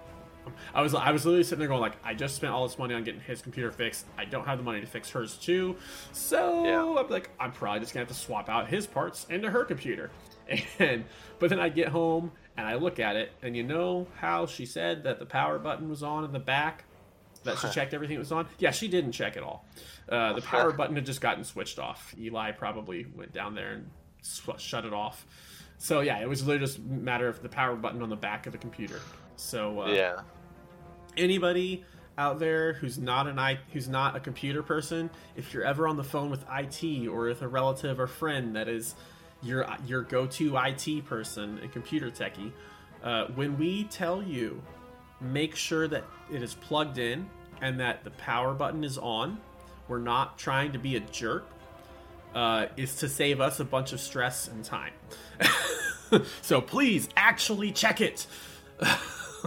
I 0.73 0.81
was 0.81 0.95
I 0.95 1.11
was 1.11 1.25
literally 1.25 1.43
sitting 1.43 1.59
there 1.59 1.67
going 1.67 1.81
like, 1.81 1.97
I 2.03 2.13
just 2.13 2.35
spent 2.35 2.51
all 2.53 2.67
this 2.67 2.77
money 2.79 2.93
on 2.93 3.03
getting 3.03 3.21
his 3.21 3.41
computer 3.41 3.71
fixed. 3.71 4.05
I 4.17 4.25
don't 4.25 4.45
have 4.45 4.57
the 4.57 4.63
money 4.63 4.81
to 4.81 4.87
fix 4.87 5.09
hers 5.11 5.35
too. 5.37 5.75
So 6.11 6.65
Yeah. 6.65 6.83
I'm 7.01 7.09
like, 7.09 7.29
I'm 7.39 7.51
probably 7.51 7.79
just 7.81 7.93
gonna 7.93 8.01
have 8.05 8.15
to 8.15 8.19
swap 8.19 8.49
out 8.49 8.67
his 8.67 8.87
parts 8.87 9.25
into 9.29 9.49
her 9.49 9.63
computer. 9.65 10.11
And 10.79 11.05
but 11.37 11.49
then 11.51 11.59
I 11.59 11.69
get 11.69 11.89
home 11.89 12.31
and 12.57 12.65
I 12.67 12.75
look 12.75 12.99
at 12.99 13.15
it, 13.15 13.31
and 13.43 13.55
you 13.55 13.63
know 13.63 14.07
how 14.19 14.47
she 14.47 14.65
said 14.65 15.03
that 15.03 15.19
the 15.19 15.25
power 15.25 15.59
button 15.59 15.87
was 15.89 16.01
on 16.01 16.23
in 16.25 16.31
the 16.31 16.39
back. 16.39 16.85
that 17.43 17.59
she 17.59 17.69
checked 17.73 17.93
everything 17.93 18.17
was 18.17 18.31
on. 18.31 18.47
Yeah, 18.57 18.71
she 18.71 18.87
didn't 18.87 19.11
check 19.11 19.37
it 19.37 19.43
all. 19.43 19.65
Uh, 20.09 20.33
the 20.33 20.41
power 20.53 20.71
button 20.71 20.95
had 20.95 21.05
just 21.05 21.21
gotten 21.21 21.43
switched 21.43 21.77
off. 21.77 22.15
Eli 22.19 22.51
probably 22.51 23.05
went 23.15 23.31
down 23.31 23.53
there 23.53 23.73
and 23.73 23.89
sw- 24.23 24.57
shut 24.59 24.85
it 24.85 24.93
off. 24.93 25.27
So 25.77 25.99
yeah, 26.01 26.19
it 26.19 26.27
was 26.27 26.45
literally 26.45 26.65
just 26.65 26.79
a 26.79 26.81
matter 26.81 27.27
of 27.27 27.41
the 27.43 27.49
power 27.49 27.75
button 27.75 28.01
on 28.01 28.09
the 28.09 28.15
back 28.17 28.47
of 28.47 28.51
the 28.51 28.57
computer. 28.57 28.99
So 29.39 29.81
uh, 29.81 29.87
Yeah. 29.87 30.21
anybody 31.17 31.85
out 32.17 32.39
there 32.39 32.73
who's 32.73 32.97
not 32.97 33.27
an 33.27 33.39
I 33.39 33.59
who's 33.71 33.87
not 33.87 34.15
a 34.15 34.19
computer 34.19 34.61
person, 34.61 35.09
if 35.37 35.53
you're 35.53 35.63
ever 35.63 35.87
on 35.87 35.95
the 35.95 36.03
phone 36.03 36.29
with 36.29 36.43
IT 36.51 37.07
or 37.07 37.27
with 37.27 37.41
a 37.41 37.47
relative 37.47 37.99
or 37.99 38.07
friend 38.07 38.55
that 38.55 38.67
is 38.67 38.95
your 39.41 39.65
your 39.85 40.01
go-to 40.01 40.57
IT 40.57 41.05
person 41.05 41.57
and 41.59 41.71
computer 41.71 42.11
techie, 42.11 42.51
uh, 43.03 43.27
when 43.35 43.57
we 43.57 43.85
tell 43.85 44.21
you, 44.21 44.61
make 45.21 45.55
sure 45.55 45.87
that 45.87 46.03
it 46.31 46.43
is 46.43 46.53
plugged 46.55 46.97
in 46.97 47.29
and 47.61 47.79
that 47.79 48.03
the 48.03 48.11
power 48.11 48.53
button 48.53 48.83
is 48.83 48.97
on. 48.97 49.39
We're 49.87 49.99
not 49.99 50.37
trying 50.37 50.73
to 50.73 50.79
be 50.79 50.97
a 50.97 50.99
jerk. 50.99 51.47
Uh, 52.35 52.67
is 52.77 52.95
to 52.97 53.09
save 53.09 53.41
us 53.41 53.59
a 53.59 53.65
bunch 53.65 53.91
of 53.91 53.99
stress 53.99 54.47
and 54.49 54.63
time. 54.63 54.93
so 56.43 56.61
please 56.61 57.09
actually 57.17 57.71
check 57.71 58.01
it. 58.01 58.27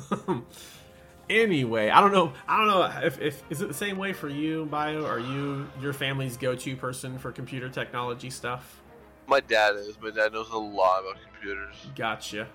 anyway, 1.31 1.91
I 1.91 2.01
don't 2.01 2.13
know. 2.13 2.33
I 2.49 2.59
don't 2.59 2.67
know 2.69 3.07
if, 3.07 3.21
if 3.21 3.43
is 3.51 3.63
it 3.63 3.69
the 3.69 3.75
same 3.75 3.99
way 3.99 4.13
for 4.13 4.29
you, 4.29 4.67
Bio? 4.67 5.05
Are 5.07 5.19
you 5.21 5.67
your 5.81 5.93
family's 5.93 6.37
go-to 6.37 6.77
person 6.77 7.19
for 7.19 7.33
computer 7.33 7.69
technology 7.69 8.31
stuff? 8.31 8.81
My 9.27 9.41
dad 9.41 9.77
is. 9.77 9.99
My 10.01 10.11
dad 10.11 10.33
knows 10.33 10.51
a 10.51 10.59
lot 10.59 11.01
about 11.01 11.17
computers. 11.23 11.75
Gotcha. 11.97 12.49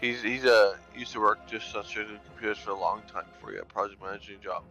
He's 0.00 0.22
he's 0.22 0.44
uh 0.44 0.76
used 0.96 1.12
to 1.12 1.20
work 1.20 1.46
just 1.48 1.74
on 1.76 1.84
certain 1.84 2.18
computers 2.26 2.58
for 2.58 2.70
a 2.70 2.78
long 2.78 3.02
time 3.12 3.24
before 3.32 3.50
he 3.50 3.56
got 3.56 3.64
a 3.64 3.72
project 3.72 4.02
managing 4.02 4.40
job. 4.40 4.62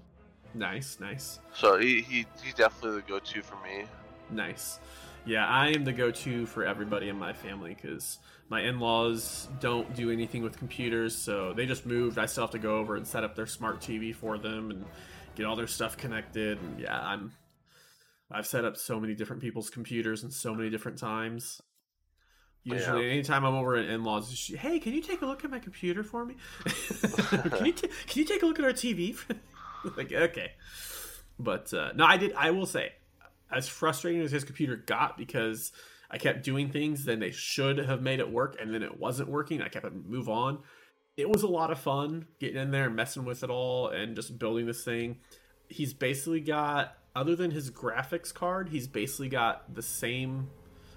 Nice, 0.56 1.00
nice, 1.00 1.40
So 1.56 1.80
he, 1.80 2.02
he 2.02 2.28
he's 2.44 2.54
definitely 2.54 3.02
the 3.02 3.08
go-to 3.08 3.42
for 3.42 3.56
me. 3.64 3.86
nice. 4.30 4.80
Yeah, 5.26 5.48
I 5.48 5.70
am 5.70 5.86
the 5.86 5.94
go-to 5.94 6.46
for 6.46 6.66
everybody 6.66 7.08
in 7.08 7.18
my 7.18 7.32
family 7.32 7.76
because 7.76 8.20
my 8.50 8.62
in-laws 8.62 9.48
don't 9.62 9.96
do 9.96 10.12
anything 10.12 10.44
with 10.44 10.58
computers, 10.58 11.16
so 11.16 11.54
they 11.54 11.66
just 11.66 11.86
moved. 11.86 12.18
I 12.18 12.26
still 12.26 12.44
have 12.44 12.52
to 12.52 12.60
go 12.60 12.78
over 12.78 12.98
and 12.98 13.08
set 13.08 13.24
up 13.24 13.36
their 13.36 13.46
smart 13.48 13.80
TV 13.80 14.14
for 14.14 14.38
them 14.38 14.70
and 14.70 14.86
get 15.36 15.46
all 15.46 15.56
their 15.56 15.68
stuff 15.68 15.96
connected. 15.96 16.60
And 16.62 16.80
yeah, 16.80 17.00
I'm 17.00 17.32
I've 18.30 18.48
set 18.48 18.66
up 18.66 18.76
so 18.76 19.00
many 19.00 19.16
different 19.16 19.42
people's 19.42 19.70
computers 19.70 20.24
and 20.24 20.34
so 20.34 20.54
many 20.54 20.70
different 20.70 20.98
times. 20.98 21.62
Usually, 22.66 23.12
anytime 23.12 23.46
I'm 23.46 23.56
over 23.56 23.76
at 23.76 23.90
in-laws, 23.90 24.52
hey, 24.58 24.80
can 24.80 24.94
you 24.94 25.02
take 25.02 25.22
a 25.22 25.26
look 25.26 25.44
at 25.44 25.52
my 25.52 25.60
computer 25.60 26.02
for 26.04 26.26
me? 26.26 26.36
can 26.66 27.66
you 27.66 27.74
ta- 27.74 27.88
can 28.08 28.20
you 28.20 28.26
take 28.26 28.42
a 28.42 28.46
look 28.46 28.58
at 28.58 28.66
our 28.66 28.72
TV? 28.72 29.18
like, 29.98 30.14
okay, 30.14 30.54
but 31.38 31.74
uh, 31.74 31.92
no, 31.94 32.06
I 32.06 32.16
did. 32.16 32.34
I 32.34 32.52
will 32.52 32.66
say, 32.66 32.94
as 33.56 33.68
frustrating 33.68 34.22
as 34.22 34.32
his 34.32 34.44
computer 34.44 34.76
got 34.76 35.18
because 35.18 35.72
I 36.10 36.18
kept 36.18 36.44
doing 36.44 36.70
things, 36.70 37.06
then 37.06 37.20
they 37.20 37.32
should 37.32 37.80
have 37.80 38.02
made 38.02 38.20
it 38.20 38.32
work, 38.32 38.58
and 38.62 38.74
then 38.74 38.84
it 38.84 39.00
wasn't 39.00 39.30
working. 39.30 39.62
I 39.62 39.68
kept 39.68 39.86
it 39.86 39.94
move 39.94 40.30
on. 40.30 40.60
It 41.18 41.30
was 41.30 41.44
a 41.44 41.48
lot 41.48 41.72
of 41.72 41.80
fun 41.80 42.28
getting 42.40 42.62
in 42.62 42.72
there 42.72 42.86
and 42.86 42.96
messing 42.96 43.26
with 43.26 43.44
it 43.44 43.50
all 43.50 43.88
and 43.88 44.16
just 44.16 44.38
building 44.38 44.66
this 44.66 44.84
thing. 44.84 45.18
He's 45.68 45.94
basically 45.94 46.40
got, 46.40 46.98
other 47.16 47.36
than 47.36 47.52
his 47.52 47.72
graphics 47.72 48.34
card, 48.34 48.70
he's 48.70 48.88
basically 48.88 49.30
got 49.30 49.74
the 49.74 49.82
same. 49.82 50.50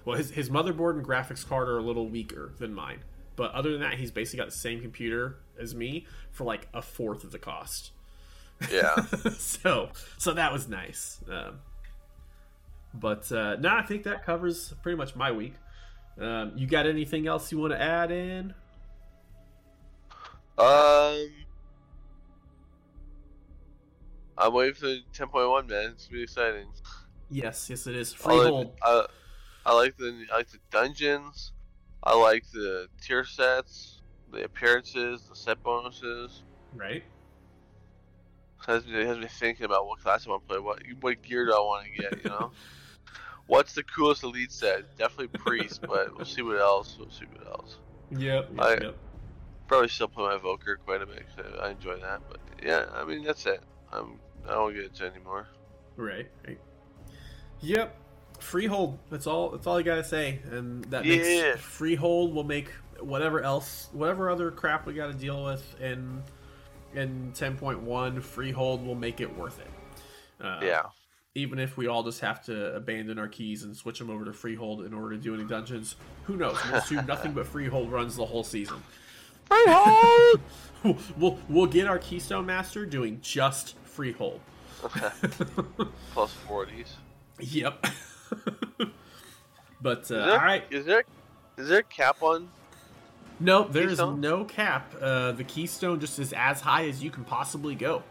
Well, 0.05 0.17
his, 0.17 0.31
his 0.31 0.49
motherboard 0.49 0.97
and 0.97 1.05
graphics 1.05 1.47
card 1.47 1.67
are 1.67 1.77
a 1.77 1.83
little 1.83 2.07
weaker 2.07 2.53
than 2.59 2.73
mine. 2.73 2.99
But 3.35 3.51
other 3.51 3.71
than 3.71 3.81
that, 3.81 3.95
he's 3.95 4.11
basically 4.11 4.37
got 4.37 4.49
the 4.49 4.57
same 4.57 4.81
computer 4.81 5.37
as 5.59 5.75
me 5.75 6.05
for 6.31 6.43
like 6.43 6.67
a 6.73 6.81
fourth 6.81 7.23
of 7.23 7.31
the 7.31 7.39
cost. 7.39 7.91
Yeah. 8.71 8.95
so 9.37 9.89
so 10.17 10.33
that 10.33 10.51
was 10.51 10.67
nice. 10.67 11.19
Um, 11.29 11.59
but 12.99 13.31
uh, 13.31 13.55
no, 13.57 13.69
I 13.69 13.83
think 13.83 14.03
that 14.03 14.25
covers 14.25 14.73
pretty 14.81 14.97
much 14.97 15.15
my 15.15 15.31
week. 15.31 15.53
Um, 16.19 16.53
you 16.55 16.67
got 16.67 16.87
anything 16.87 17.27
else 17.27 17.51
you 17.51 17.59
want 17.59 17.73
to 17.73 17.81
add 17.81 18.11
in? 18.11 18.53
um. 20.57 21.29
I'm 24.39 24.53
waiting 24.53 24.75
for 24.75 24.85
10.1, 24.85 25.67
man. 25.67 25.91
It's 25.91 26.07
gonna 26.07 26.21
exciting. 26.21 26.67
Yes, 27.29 27.69
yes, 27.69 27.87
it 27.87 27.95
is. 27.95 28.15
I 28.23 28.33
like, 28.33 28.67
I, 28.83 29.05
I 29.65 29.73
like 29.73 29.97
the 29.97 30.25
I 30.31 30.37
like 30.37 30.49
the 30.49 30.59
dungeons. 30.69 31.53
I 32.03 32.15
like 32.15 32.43
the 32.51 32.87
tier 33.01 33.25
sets, 33.25 34.01
the 34.31 34.43
appearances, 34.43 35.23
the 35.27 35.35
set 35.35 35.61
bonuses. 35.63 36.43
Right? 36.75 37.03
It 38.61 38.71
has 38.71 38.85
me, 38.85 38.93
it 38.93 39.07
has 39.07 39.17
me 39.17 39.27
thinking 39.27 39.65
about 39.65 39.87
what 39.87 39.99
class 39.99 40.27
I 40.27 40.29
want 40.29 40.43
to 40.43 40.47
play. 40.47 40.59
What 40.59 40.83
what 41.01 41.21
gear 41.23 41.45
do 41.45 41.53
I 41.53 41.59
want 41.59 41.85
to 41.85 42.01
get? 42.01 42.23
You 42.23 42.29
know. 42.29 42.51
What's 43.47 43.73
the 43.73 43.83
coolest 43.83 44.23
elite 44.23 44.51
set? 44.51 44.95
Definitely 44.97 45.29
priest, 45.39 45.81
but 45.81 46.15
we'll 46.15 46.25
see 46.25 46.41
what 46.41 46.59
else. 46.59 46.95
We'll 46.99 47.09
see 47.09 47.25
what 47.33 47.47
else. 47.47 47.77
Yep. 48.11 48.49
I- 48.59 48.73
yep. 48.73 48.95
Probably 49.67 49.89
still 49.89 50.07
play 50.07 50.23
my 50.25 50.35
Evoker 50.35 50.77
quite 50.85 51.01
a 51.01 51.05
bit. 51.05 51.25
'cause 51.35 51.45
I 51.59 51.65
I 51.67 51.69
enjoy 51.71 51.97
that, 51.99 52.21
but 52.29 52.39
yeah, 52.63 52.85
I 52.93 53.03
mean 53.03 53.23
that's 53.23 53.45
it. 53.45 53.61
I'm 53.91 54.17
I 54.45 54.51
don't 54.51 54.73
get 54.73 54.83
into 54.85 55.05
it 55.05 55.13
anymore. 55.13 55.47
Right. 55.97 56.29
Right. 56.47 56.59
Yep. 57.61 57.95
Freehold. 58.39 58.97
That's 59.09 59.27
all. 59.27 59.49
That's 59.49 59.67
all 59.67 59.77
I 59.77 59.81
gotta 59.81 60.03
say. 60.05 60.39
And 60.51 60.85
that 60.85 61.03
Yeah. 61.05 61.17
makes 61.51 61.61
Freehold 61.61 62.33
will 62.33 62.43
make 62.45 62.69
whatever 63.01 63.41
else, 63.41 63.89
whatever 63.91 64.29
other 64.29 64.51
crap 64.51 64.85
we 64.85 64.93
got 64.93 65.07
to 65.07 65.13
deal 65.13 65.43
with 65.43 65.79
in 65.81 66.23
in 66.93 67.31
10.1. 67.33 68.21
Freehold 68.21 68.85
will 68.85 68.95
make 68.95 69.19
it 69.19 69.35
worth 69.37 69.59
it. 69.59 69.67
Uh, 70.43 70.59
yeah, 70.63 70.83
Even 71.37 71.59
if 71.59 71.77
we 71.77 71.87
all 71.87 72.01
just 72.03 72.19
have 72.21 72.43
to 72.45 72.75
abandon 72.75 73.19
our 73.19 73.27
keys 73.27 73.63
and 73.63 73.77
switch 73.77 73.99
them 73.99 74.09
over 74.09 74.25
to 74.25 74.33
Freehold 74.33 74.83
in 74.83 74.93
order 74.93 75.15
to 75.15 75.21
do 75.21 75.35
any 75.35 75.43
dungeons, 75.43 75.95
who 76.23 76.35
knows? 76.35 76.57
We'll 76.71 76.81
do 76.81 77.01
nothing 77.07 77.33
but 77.33 77.45
Freehold 77.45 77.91
runs 77.91 78.15
the 78.15 78.25
whole 78.25 78.43
season. 78.43 78.81
Freehold. 79.45 80.41
We'll 81.17 81.39
we'll 81.49 81.65
get 81.65 81.87
our 81.87 81.97
Keystone 81.97 82.45
Master 82.45 82.85
doing 82.85 83.19
just 83.21 83.75
Freehold. 83.83 84.39
Plus 86.13 86.31
forties. 86.47 86.93
Yep. 87.39 87.87
but 89.81 90.11
uh, 90.11 90.25
there, 90.25 90.39
all 90.39 90.45
right, 90.45 90.63
is 90.69 90.85
there 90.85 91.03
is 91.57 91.67
there 91.67 91.79
a 91.79 91.83
cap 91.83 92.21
on? 92.21 92.49
no, 93.39 93.63
there's 93.67 93.89
Keystone? 93.93 94.21
no 94.21 94.45
cap. 94.45 94.93
Uh, 95.01 95.31
the 95.31 95.43
Keystone 95.43 95.99
just 95.99 96.19
is 96.19 96.31
as 96.31 96.61
high 96.61 96.87
as 96.87 97.03
you 97.03 97.09
can 97.09 97.23
possibly 97.23 97.73
go. 97.73 98.03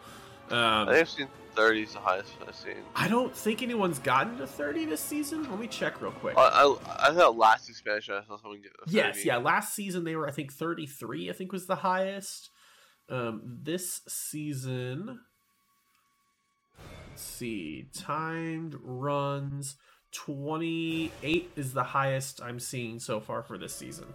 Um, 0.50 0.88
I've 0.88 1.08
seen 1.08 1.28
thirties 1.56 1.92
the 1.94 1.98
highest 1.98 2.32
I've 2.46 2.54
seen. 2.54 2.76
I 2.94 3.08
don't 3.08 3.34
think 3.34 3.62
anyone's 3.62 3.98
gotten 3.98 4.36
to 4.38 4.46
30 4.46 4.84
this 4.84 5.00
season. 5.00 5.48
Let 5.50 5.58
me 5.58 5.66
check 5.66 6.00
real 6.00 6.12
quick. 6.12 6.36
I, 6.36 6.42
I, 6.42 7.08
I 7.08 7.14
thought 7.14 7.36
last 7.36 7.68
expansion 7.68 8.14
I 8.14 8.24
saw 8.26 8.36
someone 8.36 8.60
get. 8.60 8.72
yes, 8.86 9.24
yeah. 9.24 9.38
Last 9.38 9.74
season 9.74 10.04
they 10.04 10.14
were, 10.14 10.28
I 10.28 10.30
think, 10.32 10.52
33. 10.52 11.30
I 11.30 11.32
think 11.32 11.52
was 11.52 11.66
the 11.66 11.76
highest. 11.76 12.50
Um, 13.08 13.40
this 13.62 14.02
season, 14.08 15.20
let's 17.10 17.22
see, 17.22 17.88
timed 17.94 18.76
runs 18.82 19.76
28 20.12 21.50
is 21.56 21.72
the 21.72 21.84
highest 21.84 22.42
I'm 22.42 22.58
seeing 22.58 22.98
so 22.98 23.20
far 23.20 23.42
for 23.42 23.58
this 23.58 23.74
season. 23.74 24.06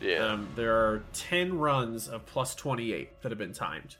yeah. 0.00 0.18
Um, 0.26 0.48
there 0.56 0.74
are 0.74 1.02
10 1.12 1.58
runs 1.58 2.08
of 2.08 2.24
plus 2.26 2.54
28 2.54 3.22
that 3.22 3.32
have 3.32 3.38
been 3.38 3.52
timed. 3.52 3.96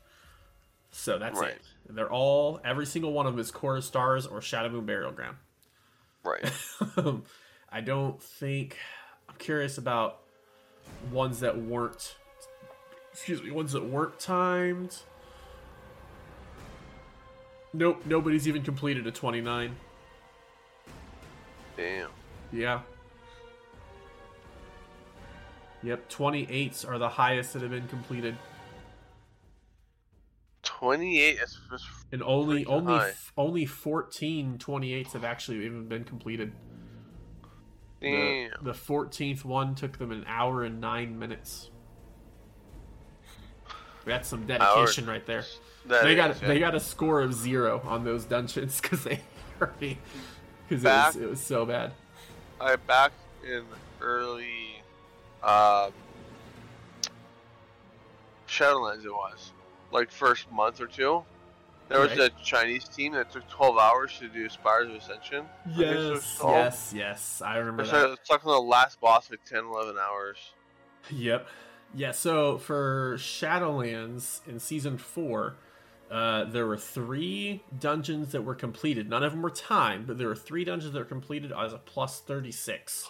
So 0.99 1.18
that's 1.18 1.38
Right. 1.38 1.51
it. 1.53 1.62
They're 1.90 2.11
all, 2.11 2.59
every 2.64 2.86
single 2.86 3.12
one 3.12 3.26
of 3.26 3.34
them 3.34 3.40
is 3.40 3.51
Court 3.51 3.76
of 3.76 3.84
Stars 3.84 4.26
or 4.26 4.40
Shadowmoon 4.40 4.86
Burial 4.86 5.12
Ground. 5.12 5.36
right. 6.24 6.51
I 7.70 7.80
don't 7.82 8.20
think. 8.20 8.78
I'm 9.28 9.34
curious 9.36 9.76
about 9.76 10.20
ones 11.12 11.40
that 11.40 11.59
weren't. 11.59 12.16
Excuse 13.12 13.42
me, 13.42 13.51
ones 13.51 13.72
that 13.72 13.84
weren't 13.84 14.18
timed. 14.18 14.97
Nope, 17.74 18.03
nobody's 18.07 18.49
even 18.49 18.62
completed 18.62 19.07
a 19.07 19.11
29. 19.12 19.76
Damn. 21.76 22.09
Yeah. 22.53 22.80
Yep, 25.82 26.09
28s 26.09 26.88
are 26.88 26.99
the 26.99 27.11
highest 27.11 27.53
that 27.53 27.62
have 27.62 27.70
been 27.70 27.86
completed. 27.88 28.36
Twenty 30.78 31.20
eight 31.20 31.38
is 31.38 31.58
is- 31.72 31.86
And 32.12 32.22
only 32.22 32.66
only 32.66 32.94
f- 32.94 33.32
only 33.36 33.64
14 33.64 34.58
28s 34.58 35.12
have 35.12 35.24
actually 35.24 35.64
even 35.64 35.88
been 35.88 36.04
completed. 36.04 36.52
The, 38.00 38.50
damn. 38.52 38.64
the 38.64 38.72
14th 38.72 39.44
one 39.44 39.74
took 39.74 39.96
them 39.96 40.12
an 40.12 40.24
hour 40.28 40.64
and 40.64 40.80
9 40.80 41.18
minutes. 41.18 41.70
That's 44.04 44.28
some 44.28 44.46
dedication 44.46 45.06
right 45.06 45.24
there. 45.24 45.44
That 45.86 46.04
they 46.04 46.14
got 46.14 46.40
yeah. 46.42 46.48
they 46.48 46.58
got 46.58 46.74
a 46.74 46.80
score 46.80 47.22
of 47.22 47.32
zero 47.32 47.80
on 47.84 48.04
those 48.04 48.24
dungeons 48.24 48.80
because 48.82 49.02
they 49.02 49.20
because 49.58 50.84
it 50.84 50.88
was, 50.88 51.16
it 51.16 51.30
was 51.30 51.40
so 51.40 51.64
bad. 51.64 51.92
I 52.60 52.76
back 52.76 53.12
in 53.44 53.64
early 54.00 54.82
um, 55.42 55.92
Shadowlands. 58.46 59.04
It 59.04 59.12
was 59.12 59.52
like 59.93 60.11
first 60.11 60.51
month 60.51 60.80
or 60.80 60.87
two. 60.87 61.24
There 61.89 62.01
was 62.01 62.11
Right. 62.18 62.32
a 62.32 62.43
Chinese 62.43 62.89
team 62.89 63.12
that 63.12 63.30
took 63.30 63.49
12 63.49 63.78
hours 63.78 64.18
to 64.18 64.28
do 64.28 64.49
Spires 64.49 64.89
of 64.89 64.97
Ascension. 64.97 65.47
I 65.66 65.76
think 65.76 66.20
so, 66.22 66.51
Yes, 66.51 66.93
yes, 66.93 66.93
yes. 66.95 67.43
I 67.43 67.59
remember 67.59 67.82
It's 67.82 67.93
that. 67.93 68.11
like, 68.11 68.18
it's 68.18 68.30
like 68.30 68.45
on 68.45 68.53
the 68.53 68.61
last 68.61 69.01
boss 69.01 69.30
like 69.30 69.45
10, 69.45 69.64
11 69.66 69.97
hours. 69.97 70.37
Yep. 71.11 71.47
Yeah, 71.95 72.11
so 72.11 72.59
for 72.59 73.14
Shadowlands 73.18 74.41
in 74.49 74.59
season 74.59 74.99
four, 74.99 75.55
uh, 76.11 76.45
there 76.45 76.66
were 76.66 76.76
three 76.76 77.62
dungeons 77.78 78.32
that 78.32 78.43
were 78.43 78.55
completed. 78.57 79.09
None 79.09 79.22
of 79.22 79.32
them 79.32 79.43
were 79.43 79.51
timed, 79.51 80.09
but 80.09 80.18
there 80.18 80.26
were 80.28 80.34
three 80.37 80.64
dungeons 80.64 80.93
that 80.93 80.99
were 80.99 81.05
completed 81.05 81.53
as 81.57 81.72
a 81.72 81.78
plus 81.78 82.20
36. 82.20 83.09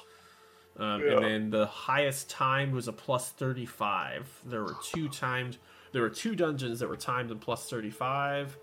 Um, 0.79 1.01
Yeah. 1.01 1.13
And 1.15 1.25
then 1.25 1.51
the 1.51 1.67
highest 1.67 2.29
timed 2.29 2.75
was 2.75 2.87
a 2.89 2.93
plus 2.93 3.31
35. 3.31 4.41
There 4.45 4.63
were 4.63 4.77
two 4.83 5.09
timed. 5.09 5.57
There 5.97 6.03
were 6.03 6.11
two 6.11 6.35
dungeons 6.37 6.81
that 6.81 6.91
were 6.91 6.97
timed 6.99 7.31
and 7.31 7.41
plus 7.41 7.71
35. 7.71 8.59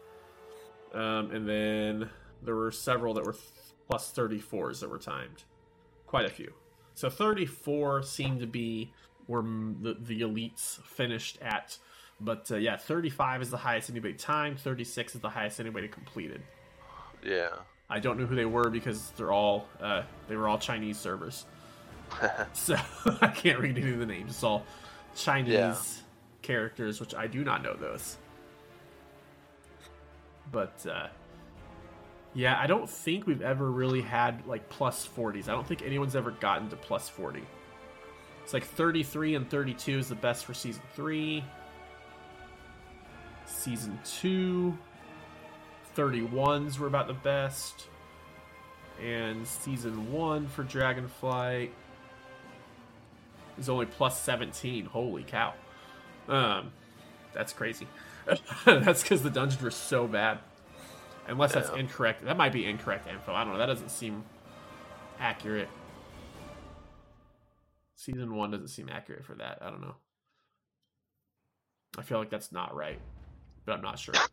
Um, 0.93 1.31
and 1.31 1.49
then 1.49 2.07
there 2.43 2.53
were 2.53 2.69
several 2.69 3.15
that 3.15 3.25
were 3.25 3.31
th- 3.31 3.43
plus 3.89 4.13
34s 4.13 4.81
that 4.81 4.89
were 4.91 4.99
timed. 4.99 5.41
Quite 6.05 6.27
a 6.27 6.29
few. 6.29 6.53
So 6.93 7.09
34 7.09 8.03
seemed 8.03 8.39
to 8.41 8.45
be 8.45 8.93
where 9.25 9.41
the, 9.41 9.97
the 9.99 10.21
elites 10.21 10.79
finished 10.83 11.39
at. 11.41 11.75
But 12.21 12.51
uh, 12.51 12.57
yeah, 12.57 12.77
35 12.77 13.41
is 13.41 13.49
the 13.49 13.57
highest 13.57 13.89
anybody 13.89 14.13
timed, 14.13 14.59
36 14.59 15.15
is 15.15 15.21
the 15.21 15.29
highest 15.29 15.59
anybody 15.59 15.87
completed. 15.87 16.43
Yeah. 17.25 17.49
I 17.89 17.97
don't 17.97 18.19
know 18.19 18.27
who 18.27 18.35
they 18.35 18.45
were 18.45 18.69
because 18.69 19.09
they're 19.17 19.31
all 19.31 19.67
uh, 19.81 20.03
they 20.27 20.35
were 20.35 20.47
all 20.47 20.59
Chinese 20.59 20.99
servers. 20.99 21.45
So 22.53 22.75
I 23.21 23.27
can't 23.29 23.57
read 23.59 23.75
any 23.79 23.91
of 23.91 23.97
the 23.97 24.05
names. 24.05 24.33
It's 24.33 24.43
all 24.43 24.63
Chinese 25.15 25.53
Yeah. 25.53 25.75
Characters, 26.43 26.99
which 26.99 27.15
I 27.15 27.27
do 27.27 27.43
not 27.43 27.63
know 27.63 27.73
those. 27.73 28.17
But 30.51 30.85
uh, 30.87 31.07
yeah, 32.35 32.59
I 32.59 32.67
don't 32.67 32.89
think 32.89 33.25
we've 33.25 33.41
ever 33.41 33.71
really 33.71 34.01
had 34.01 34.45
like 34.45 34.69
plus 34.69 35.07
40s. 35.07 35.49
I 35.49 35.53
don't 35.53 35.65
think 35.65 35.81
anyone's 35.81 36.15
ever 36.15 36.31
gotten 36.31 36.69
to 36.69 36.75
plus 36.75 37.09
40. 37.09 37.41
It's 38.43 38.53
like 38.53 38.65
33 38.65 39.35
and 39.35 39.49
32 39.49 39.99
is 39.99 40.09
the 40.09 40.15
best 40.15 40.45
for 40.45 40.53
season 40.53 40.81
3. 40.95 41.43
Season 43.45 43.99
2, 44.03 44.77
31s 45.95 46.79
were 46.79 46.87
about 46.87 47.07
the 47.07 47.13
best. 47.13 47.87
And 49.01 49.47
season 49.47 50.11
1 50.11 50.47
for 50.47 50.63
Dragonflight 50.63 51.69
is 53.57 53.69
only 53.69 53.85
plus 53.85 54.21
17. 54.21 54.85
Holy 54.85 55.23
cow. 55.23 55.53
Um, 56.27 56.71
that's 57.33 57.53
crazy. 57.53 57.87
that's 58.65 59.03
because 59.03 59.21
the 59.23 59.29
dungeons 59.29 59.61
were 59.61 59.71
so 59.71 60.07
bad. 60.07 60.39
Unless 61.27 61.53
that's 61.53 61.69
Yeah. 61.71 61.79
incorrect. 61.79 62.23
That 62.25 62.37
might 62.37 62.51
be 62.51 62.65
incorrect 62.65 63.07
info. 63.07 63.33
I 63.33 63.43
don't 63.43 63.53
know. 63.53 63.59
That 63.59 63.67
doesn't 63.67 63.89
seem 63.89 64.23
accurate. 65.19 65.69
Season 67.95 68.35
1 68.35 68.51
doesn't 68.51 68.67
seem 68.67 68.89
accurate 68.89 69.23
for 69.23 69.35
that. 69.35 69.59
I 69.61 69.69
don't 69.69 69.81
know. 69.81 69.95
I 71.97 72.01
feel 72.01 72.17
like 72.17 72.29
that's 72.29 72.51
not 72.51 72.75
right, 72.75 72.99
but 73.65 73.73
I'm 73.73 73.81
not 73.81 73.99
sure. 73.99 74.15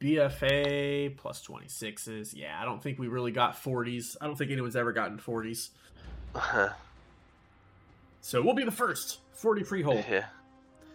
BFA 0.00 1.16
plus 1.16 1.46
26s. 1.46 2.34
Yeah, 2.34 2.60
I 2.60 2.64
don't 2.66 2.82
think 2.82 2.98
we 2.98 3.08
really 3.08 3.32
got 3.32 3.54
40s. 3.62 4.16
I 4.20 4.26
don't 4.26 4.36
think 4.36 4.50
anyone's 4.50 4.76
ever 4.76 4.92
gotten 4.92 5.18
40s. 5.18 5.70
So 8.26 8.42
we'll 8.42 8.54
be 8.54 8.64
the 8.64 8.72
first 8.72 9.20
40 9.34 9.62
Freehold. 9.62 10.04
yeah. 10.10 10.24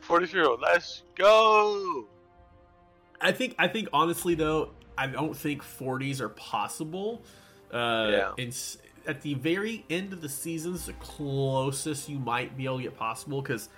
43 0.01 0.57
let's 0.61 1.03
go! 1.15 2.05
I 3.21 3.31
think 3.31 3.55
I 3.57 3.69
think 3.69 3.87
honestly 3.93 4.35
though, 4.35 4.71
I 4.97 5.07
don't 5.07 5.33
think 5.33 5.63
40s 5.63 6.19
are 6.19 6.27
possible. 6.27 7.23
Uh 7.71 8.09
Yeah. 8.11 8.31
it's 8.35 8.79
at 9.07 9.21
the 9.21 9.35
very 9.35 9.85
end 9.89 10.11
of 10.11 10.19
the 10.19 10.27
season 10.27 10.75
is 10.75 10.87
the 10.87 10.93
closest 10.93 12.09
you 12.09 12.19
might 12.19 12.57
be 12.57 12.65
able 12.65 12.79
to 12.79 12.83
get 12.83 12.97
possible 12.97 13.41
because 13.41 13.69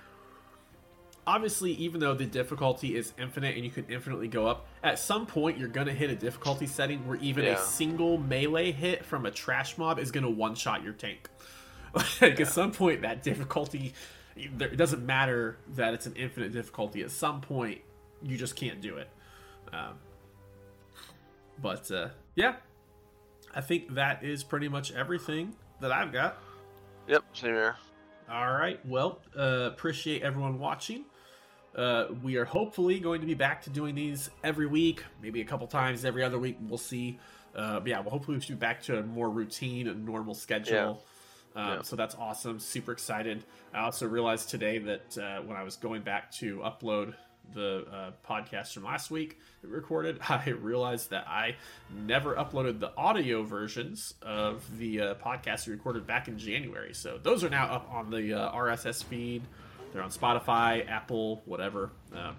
obviously 1.28 1.74
even 1.74 2.00
though 2.00 2.16
the 2.16 2.26
difficulty 2.26 2.96
is 2.96 3.14
infinite 3.20 3.56
and 3.56 3.64
you 3.64 3.70
can 3.70 3.86
infinitely 3.88 4.28
go 4.28 4.48
up 4.48 4.66
at 4.82 4.98
some 4.98 5.28
point 5.28 5.60
you're 5.60 5.70
going 5.70 5.88
to 5.88 5.94
hit 5.94 6.10
a 6.10 6.16
difficulty 6.16 6.66
setting 6.66 7.08
where 7.08 7.18
even 7.18 7.46
a 7.46 7.58
single 7.58 8.18
melee 8.18 8.72
hit 8.72 9.06
from 9.06 9.28
a 9.28 9.32
trash 9.32 9.78
mob 9.78 10.00
is 10.00 10.12
going 10.12 10.24
to 10.24 10.30
one 10.30 10.56
shot 10.56 10.84
your 10.84 10.92
tank 10.94 11.30
like 12.22 12.40
Yeah. 12.40 12.46
at 12.46 12.48
some 12.48 12.72
point 12.72 13.02
that 13.02 13.24
difficulty 13.24 13.94
it 14.36 14.78
doesn't 14.78 15.06
matter 15.06 15.58
that 15.76 15.94
it's 15.94 16.06
an 16.08 16.16
infinite 16.16 16.52
difficulty 16.52 17.02
at 17.04 17.12
some 17.12 17.40
point 17.42 17.82
you 18.22 18.36
just 18.38 18.56
can't 18.56 18.82
do 18.82 18.98
it 18.98 19.10
um, 19.72 19.94
but 21.62 21.90
uh, 21.92 22.10
yeah 22.36 22.56
i 23.54 23.62
think 23.62 23.94
that 23.94 24.24
is 24.24 24.44
pretty 24.44 24.68
much 24.68 24.92
everything 24.94 25.56
that 25.82 25.92
i've 25.92 26.12
got 26.12 26.38
Yep, 27.08 27.24
same 27.34 27.50
here. 27.54 27.76
all 28.32 28.54
right. 28.54 28.80
Well, 28.86 29.20
uh, 29.38 29.68
appreciate 29.74 30.22
everyone 30.22 30.58
watching. 30.58 31.04
Uh, 31.76 32.06
we 32.24 32.38
are 32.38 32.46
hopefully 32.46 32.98
going 33.02 33.20
to 33.20 33.28
be 33.28 33.34
back 33.34 33.62
to 33.64 33.70
doing 33.70 33.94
these 33.94 34.30
every 34.42 34.68
week, 34.68 35.04
maybe 35.22 35.42
a 35.42 35.44
couple 35.44 35.68
times 35.68 36.06
every 36.06 36.24
other 36.24 36.40
week. 36.40 36.56
We'll 36.62 36.78
see. 36.78 37.20
Uh, 37.54 37.82
but 37.82 37.90
yeah, 37.90 38.00
well, 38.00 38.12
hopefully 38.12 38.38
we 38.38 38.42
should 38.42 38.58
be 38.58 38.66
back 38.66 38.82
to 38.84 39.00
a 39.00 39.04
more 39.04 39.30
routine 39.30 39.90
and 39.90 40.06
normal 40.06 40.34
schedule. 40.34 41.04
Um, 41.56 41.68
Yeah. 41.68 41.82
So 41.84 41.96
that's 41.96 42.16
awesome. 42.16 42.60
Super 42.60 42.92
excited. 42.92 43.44
I 43.74 43.80
also 43.82 44.08
realized 44.08 44.50
today 44.50 44.78
that 44.80 45.18
uh, 45.18 45.42
when 45.42 45.58
I 45.58 45.64
was 45.64 45.76
going 45.76 46.02
back 46.02 46.32
to 46.34 46.58
upload 46.60 47.14
the 47.54 47.86
uh, 47.92 48.12
podcast 48.28 48.74
from 48.74 48.86
last 48.86 49.12
week 49.12 49.38
that 49.62 49.70
we 49.70 49.76
recorded, 49.76 50.18
I 50.30 50.50
realized 50.50 51.10
that 51.12 51.28
I 51.28 51.56
never 52.06 52.36
uploaded 52.36 52.80
the 52.80 52.96
audio 52.96 53.44
versions 53.44 54.14
of 54.22 54.64
the 54.78 55.02
uh, 55.02 55.14
podcast 55.16 55.68
we 55.68 55.74
recorded 55.74 56.08
back 56.08 56.28
in 56.28 56.38
January. 56.38 56.94
So 56.94 57.20
those 57.22 57.44
are 57.44 57.50
now 57.50 57.66
up 57.66 57.90
on 57.92 58.10
the 58.10 58.34
uh, 58.34 58.52
RSS 58.56 59.04
feed. 59.04 59.44
They're 59.92 60.02
on 60.02 60.10
Spotify, 60.10 60.90
Apple, 60.90 61.42
whatever. 61.46 61.92
Um, 62.16 62.36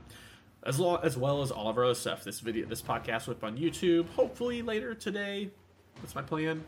as, 0.64 0.80
lo- 0.80 0.96
as 1.02 1.16
well 1.16 1.42
as 1.42 1.50
all 1.50 1.68
of 1.68 1.76
our 1.76 1.84
other 1.84 1.94
stuff. 1.94 2.24
This 2.24 2.40
video, 2.40 2.66
this 2.66 2.82
podcast 2.82 3.28
will 3.28 3.34
be 3.34 3.46
on 3.46 3.56
YouTube. 3.58 4.08
Hopefully 4.10 4.62
later 4.62 4.94
today. 4.94 5.50
That's 6.00 6.14
my 6.14 6.22
plan. 6.22 6.64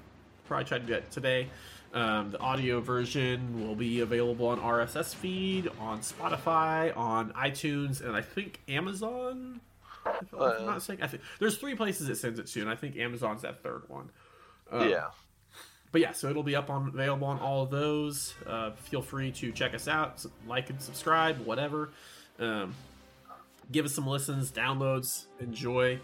Probably 0.47 0.65
try 0.65 0.79
to 0.79 0.85
do 0.85 0.93
it 0.93 1.11
today. 1.11 1.49
Um, 1.93 2.31
the 2.33 2.39
audio 2.41 2.81
version 2.81 3.67
will 3.67 3.75
be 3.77 4.01
available 4.01 4.49
on 4.49 4.61
RSS 4.61 5.15
feed, 5.15 5.71
on 5.81 6.01
Spotify, 6.01 6.95
on 6.97 7.33
iTunes, 7.33 8.05
and 8.05 8.15
I 8.15 8.21
think 8.21 8.61
Amazon. 8.69 9.61
If 10.05 10.35
I'm 10.35 10.41
Uh, 10.41 10.59
not 10.67 10.75
mistaken, 10.75 11.05
I 11.05 11.09
think 11.09 11.23
there's 11.39 11.57
three 11.59 11.75
places 11.75 12.09
it 12.09 12.17
sends 12.17 12.39
it 12.39 12.47
to, 12.49 12.61
and 12.61 12.69
I 12.71 12.75
think 12.77 12.97
Amazon's 12.97 13.43
that 13.43 13.63
third 13.63 13.83
one. 13.89 14.11
Um, 14.71 14.89
yeah. 14.91 15.07
but 15.93 16.01
yeah, 16.01 16.13
so 16.13 16.29
it'll 16.29 16.43
be 16.43 16.55
up 16.57 16.69
on 16.71 16.89
available 16.89 17.27
on 17.29 17.39
all 17.39 17.63
of 17.63 17.71
those. 17.71 18.35
Uh, 18.47 18.73
feel 18.73 19.01
free 19.03 19.33
to 19.33 19.51
check 19.53 19.75
us 19.75 19.89
out, 19.89 20.25
like 20.47 20.69
and 20.71 20.81
subscribe, 20.83 21.39
whatever. 21.47 21.91
Um, 22.39 22.75
give 23.73 23.85
us 23.87 23.95
some 23.95 24.07
listens, 24.07 24.53
downloads, 24.53 25.27
enjoy. 25.41 25.99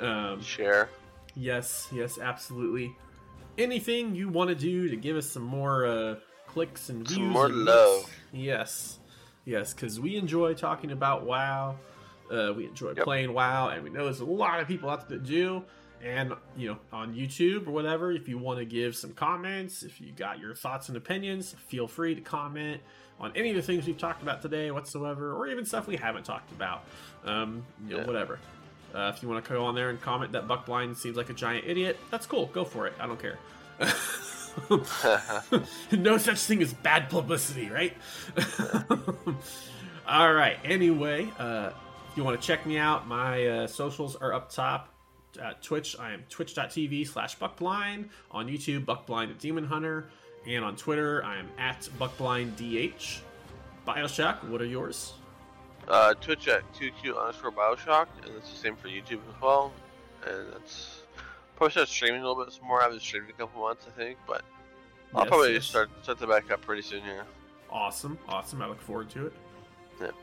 Um, 0.00 0.42
Share. 0.42 0.88
yes, 1.34 1.88
yes, 1.92 2.18
absolutely. 2.18 2.94
Anything 3.58 4.14
you 4.14 4.28
want 4.28 4.48
to 4.50 4.54
do 4.54 4.88
to 4.88 4.96
give 4.96 5.16
us 5.16 5.28
some 5.28 5.42
more 5.42 5.84
uh, 5.84 6.14
clicks 6.46 6.88
and 6.90 6.98
views, 7.06 7.16
Some 7.18 7.28
more 7.32 7.48
love. 7.48 8.08
Yes, 8.32 8.98
yes, 9.44 9.74
because 9.74 9.98
we 9.98 10.16
enjoy 10.16 10.54
talking 10.54 10.92
about 10.92 11.24
WoW. 11.26 11.76
Uh, 12.30 12.52
we 12.56 12.66
enjoy 12.66 12.92
Yep. 12.94 13.04
playing 13.04 13.32
WoW, 13.32 13.68
and 13.70 13.82
we 13.82 13.90
know 13.90 14.04
there's 14.04 14.20
a 14.20 14.24
lot 14.24 14.60
of 14.60 14.68
people 14.68 14.88
out 14.88 15.08
there 15.08 15.18
that 15.18 15.26
do. 15.26 15.64
And 16.04 16.34
you 16.56 16.68
know, 16.68 16.78
on 16.92 17.12
YouTube 17.16 17.66
or 17.66 17.72
whatever, 17.72 18.12
if 18.12 18.28
you 18.28 18.38
want 18.38 18.60
to 18.60 18.64
give 18.64 18.94
some 18.94 19.12
comments, 19.12 19.82
if 19.82 20.00
you 20.00 20.12
got 20.12 20.38
your 20.38 20.54
thoughts 20.54 20.86
and 20.88 20.96
opinions, 20.96 21.56
feel 21.66 21.88
free 21.88 22.14
to 22.14 22.20
comment 22.20 22.80
on 23.18 23.32
any 23.34 23.50
of 23.50 23.56
the 23.56 23.62
things 23.62 23.84
we've 23.84 23.98
talked 23.98 24.22
about 24.22 24.40
today 24.40 24.70
whatsoever, 24.70 25.32
or 25.32 25.48
even 25.48 25.64
stuff 25.64 25.88
we 25.88 25.96
haven't 25.96 26.22
talked 26.24 26.52
about. 26.52 26.84
Um, 27.24 27.64
you 27.84 27.94
know, 27.94 28.00
Yeah. 28.02 28.06
whatever. 28.06 28.38
Uh, 28.94 29.12
if 29.14 29.22
you 29.22 29.28
want 29.28 29.44
to 29.44 29.52
go 29.52 29.64
on 29.64 29.74
there 29.74 29.90
and 29.90 30.00
comment 30.00 30.32
that 30.32 30.48
Buckblind 30.48 30.96
seems 30.96 31.16
like 31.16 31.30
a 31.30 31.34
giant 31.34 31.66
idiot, 31.66 31.98
that's 32.10 32.26
cool. 32.26 32.46
Go 32.46 32.64
for 32.64 32.86
it. 32.86 32.94
I 32.98 33.06
don't 33.06 33.20
care. 33.20 33.38
no 35.92 36.18
such 36.18 36.40
thing 36.40 36.62
as 36.62 36.72
bad 36.72 37.10
publicity, 37.10 37.68
right? 37.68 37.96
All 40.08 40.32
right. 40.32 40.56
Anyway, 40.64 41.30
uh, 41.38 41.70
if 42.10 42.16
you 42.16 42.24
want 42.24 42.40
to 42.40 42.46
check 42.46 42.66
me 42.66 42.78
out, 42.78 43.06
my 43.06 43.46
uh, 43.46 43.66
socials 43.66 44.16
are 44.16 44.32
up 44.32 44.50
top. 44.50 44.88
At 45.40 45.62
Twitch, 45.62 45.94
I 46.00 46.12
am 46.12 46.24
twitch.tv 46.30 47.06
slash 47.06 47.38
buckblind. 47.38 48.08
On 48.30 48.48
YouTube, 48.48 48.86
buckblind 48.86 49.38
demon 49.38 49.64
hunter. 49.64 50.08
And 50.46 50.64
on 50.64 50.76
Twitter, 50.76 51.22
I 51.24 51.38
am 51.38 51.48
at 51.58 51.82
buckblinddh. 51.98 53.20
Bioshock, 53.86 54.48
what 54.48 54.60
are 54.60 54.66
yours? 54.66 55.12
Uh, 55.88 56.14
Twitch 56.14 56.48
at 56.48 56.62
2Q 56.74 57.18
underscore 57.20 57.50
Bioshock, 57.52 58.06
and 58.24 58.34
it's 58.36 58.50
the 58.50 58.56
same 58.56 58.76
for 58.76 58.88
YouTube 58.88 59.20
as 59.34 59.40
well. 59.42 59.72
And 60.26 60.52
that's 60.52 61.02
probably 61.56 61.72
start 61.72 61.88
streaming 61.88 62.22
a 62.22 62.28
little 62.28 62.44
bit 62.44 62.52
some 62.52 62.66
more. 62.66 62.80
I 62.80 62.84
haven't 62.84 63.00
streamed 63.00 63.28
a 63.30 63.32
couple 63.32 63.60
months, 63.62 63.86
I 63.88 63.98
think, 63.98 64.18
but 64.26 64.42
I'll 65.14 65.22
Yes, 65.22 65.28
probably 65.28 65.52
yes. 65.54 65.64
start 65.64 65.90
start 66.02 66.18
to 66.18 66.26
back 66.26 66.50
up 66.50 66.60
pretty 66.62 66.82
soon 66.82 67.02
here. 67.02 67.24
Awesome, 67.70 68.18
awesome. 68.28 68.62
I 68.62 68.66
look 68.68 68.80
forward 68.80 69.10
to 69.10 69.26
it. 69.26 69.32
Yep. 70.00 70.14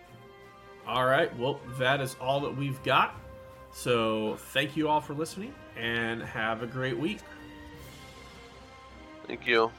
All 0.88 1.05
right. 1.05 1.36
Well, 1.38 1.59
that 1.80 2.01
is 2.01 2.16
all 2.22 2.39
that 2.41 2.55
we've 2.55 2.82
got. 2.84 3.16
So 3.74 4.36
thank 4.53 4.78
you 4.78 4.88
all 4.88 5.01
for 5.01 5.13
listening 5.13 5.53
and 5.78 6.22
have 6.24 6.63
a 6.63 6.68
great 6.68 6.97
week. 6.97 7.20
Thank 9.28 9.45
you. 9.47 9.72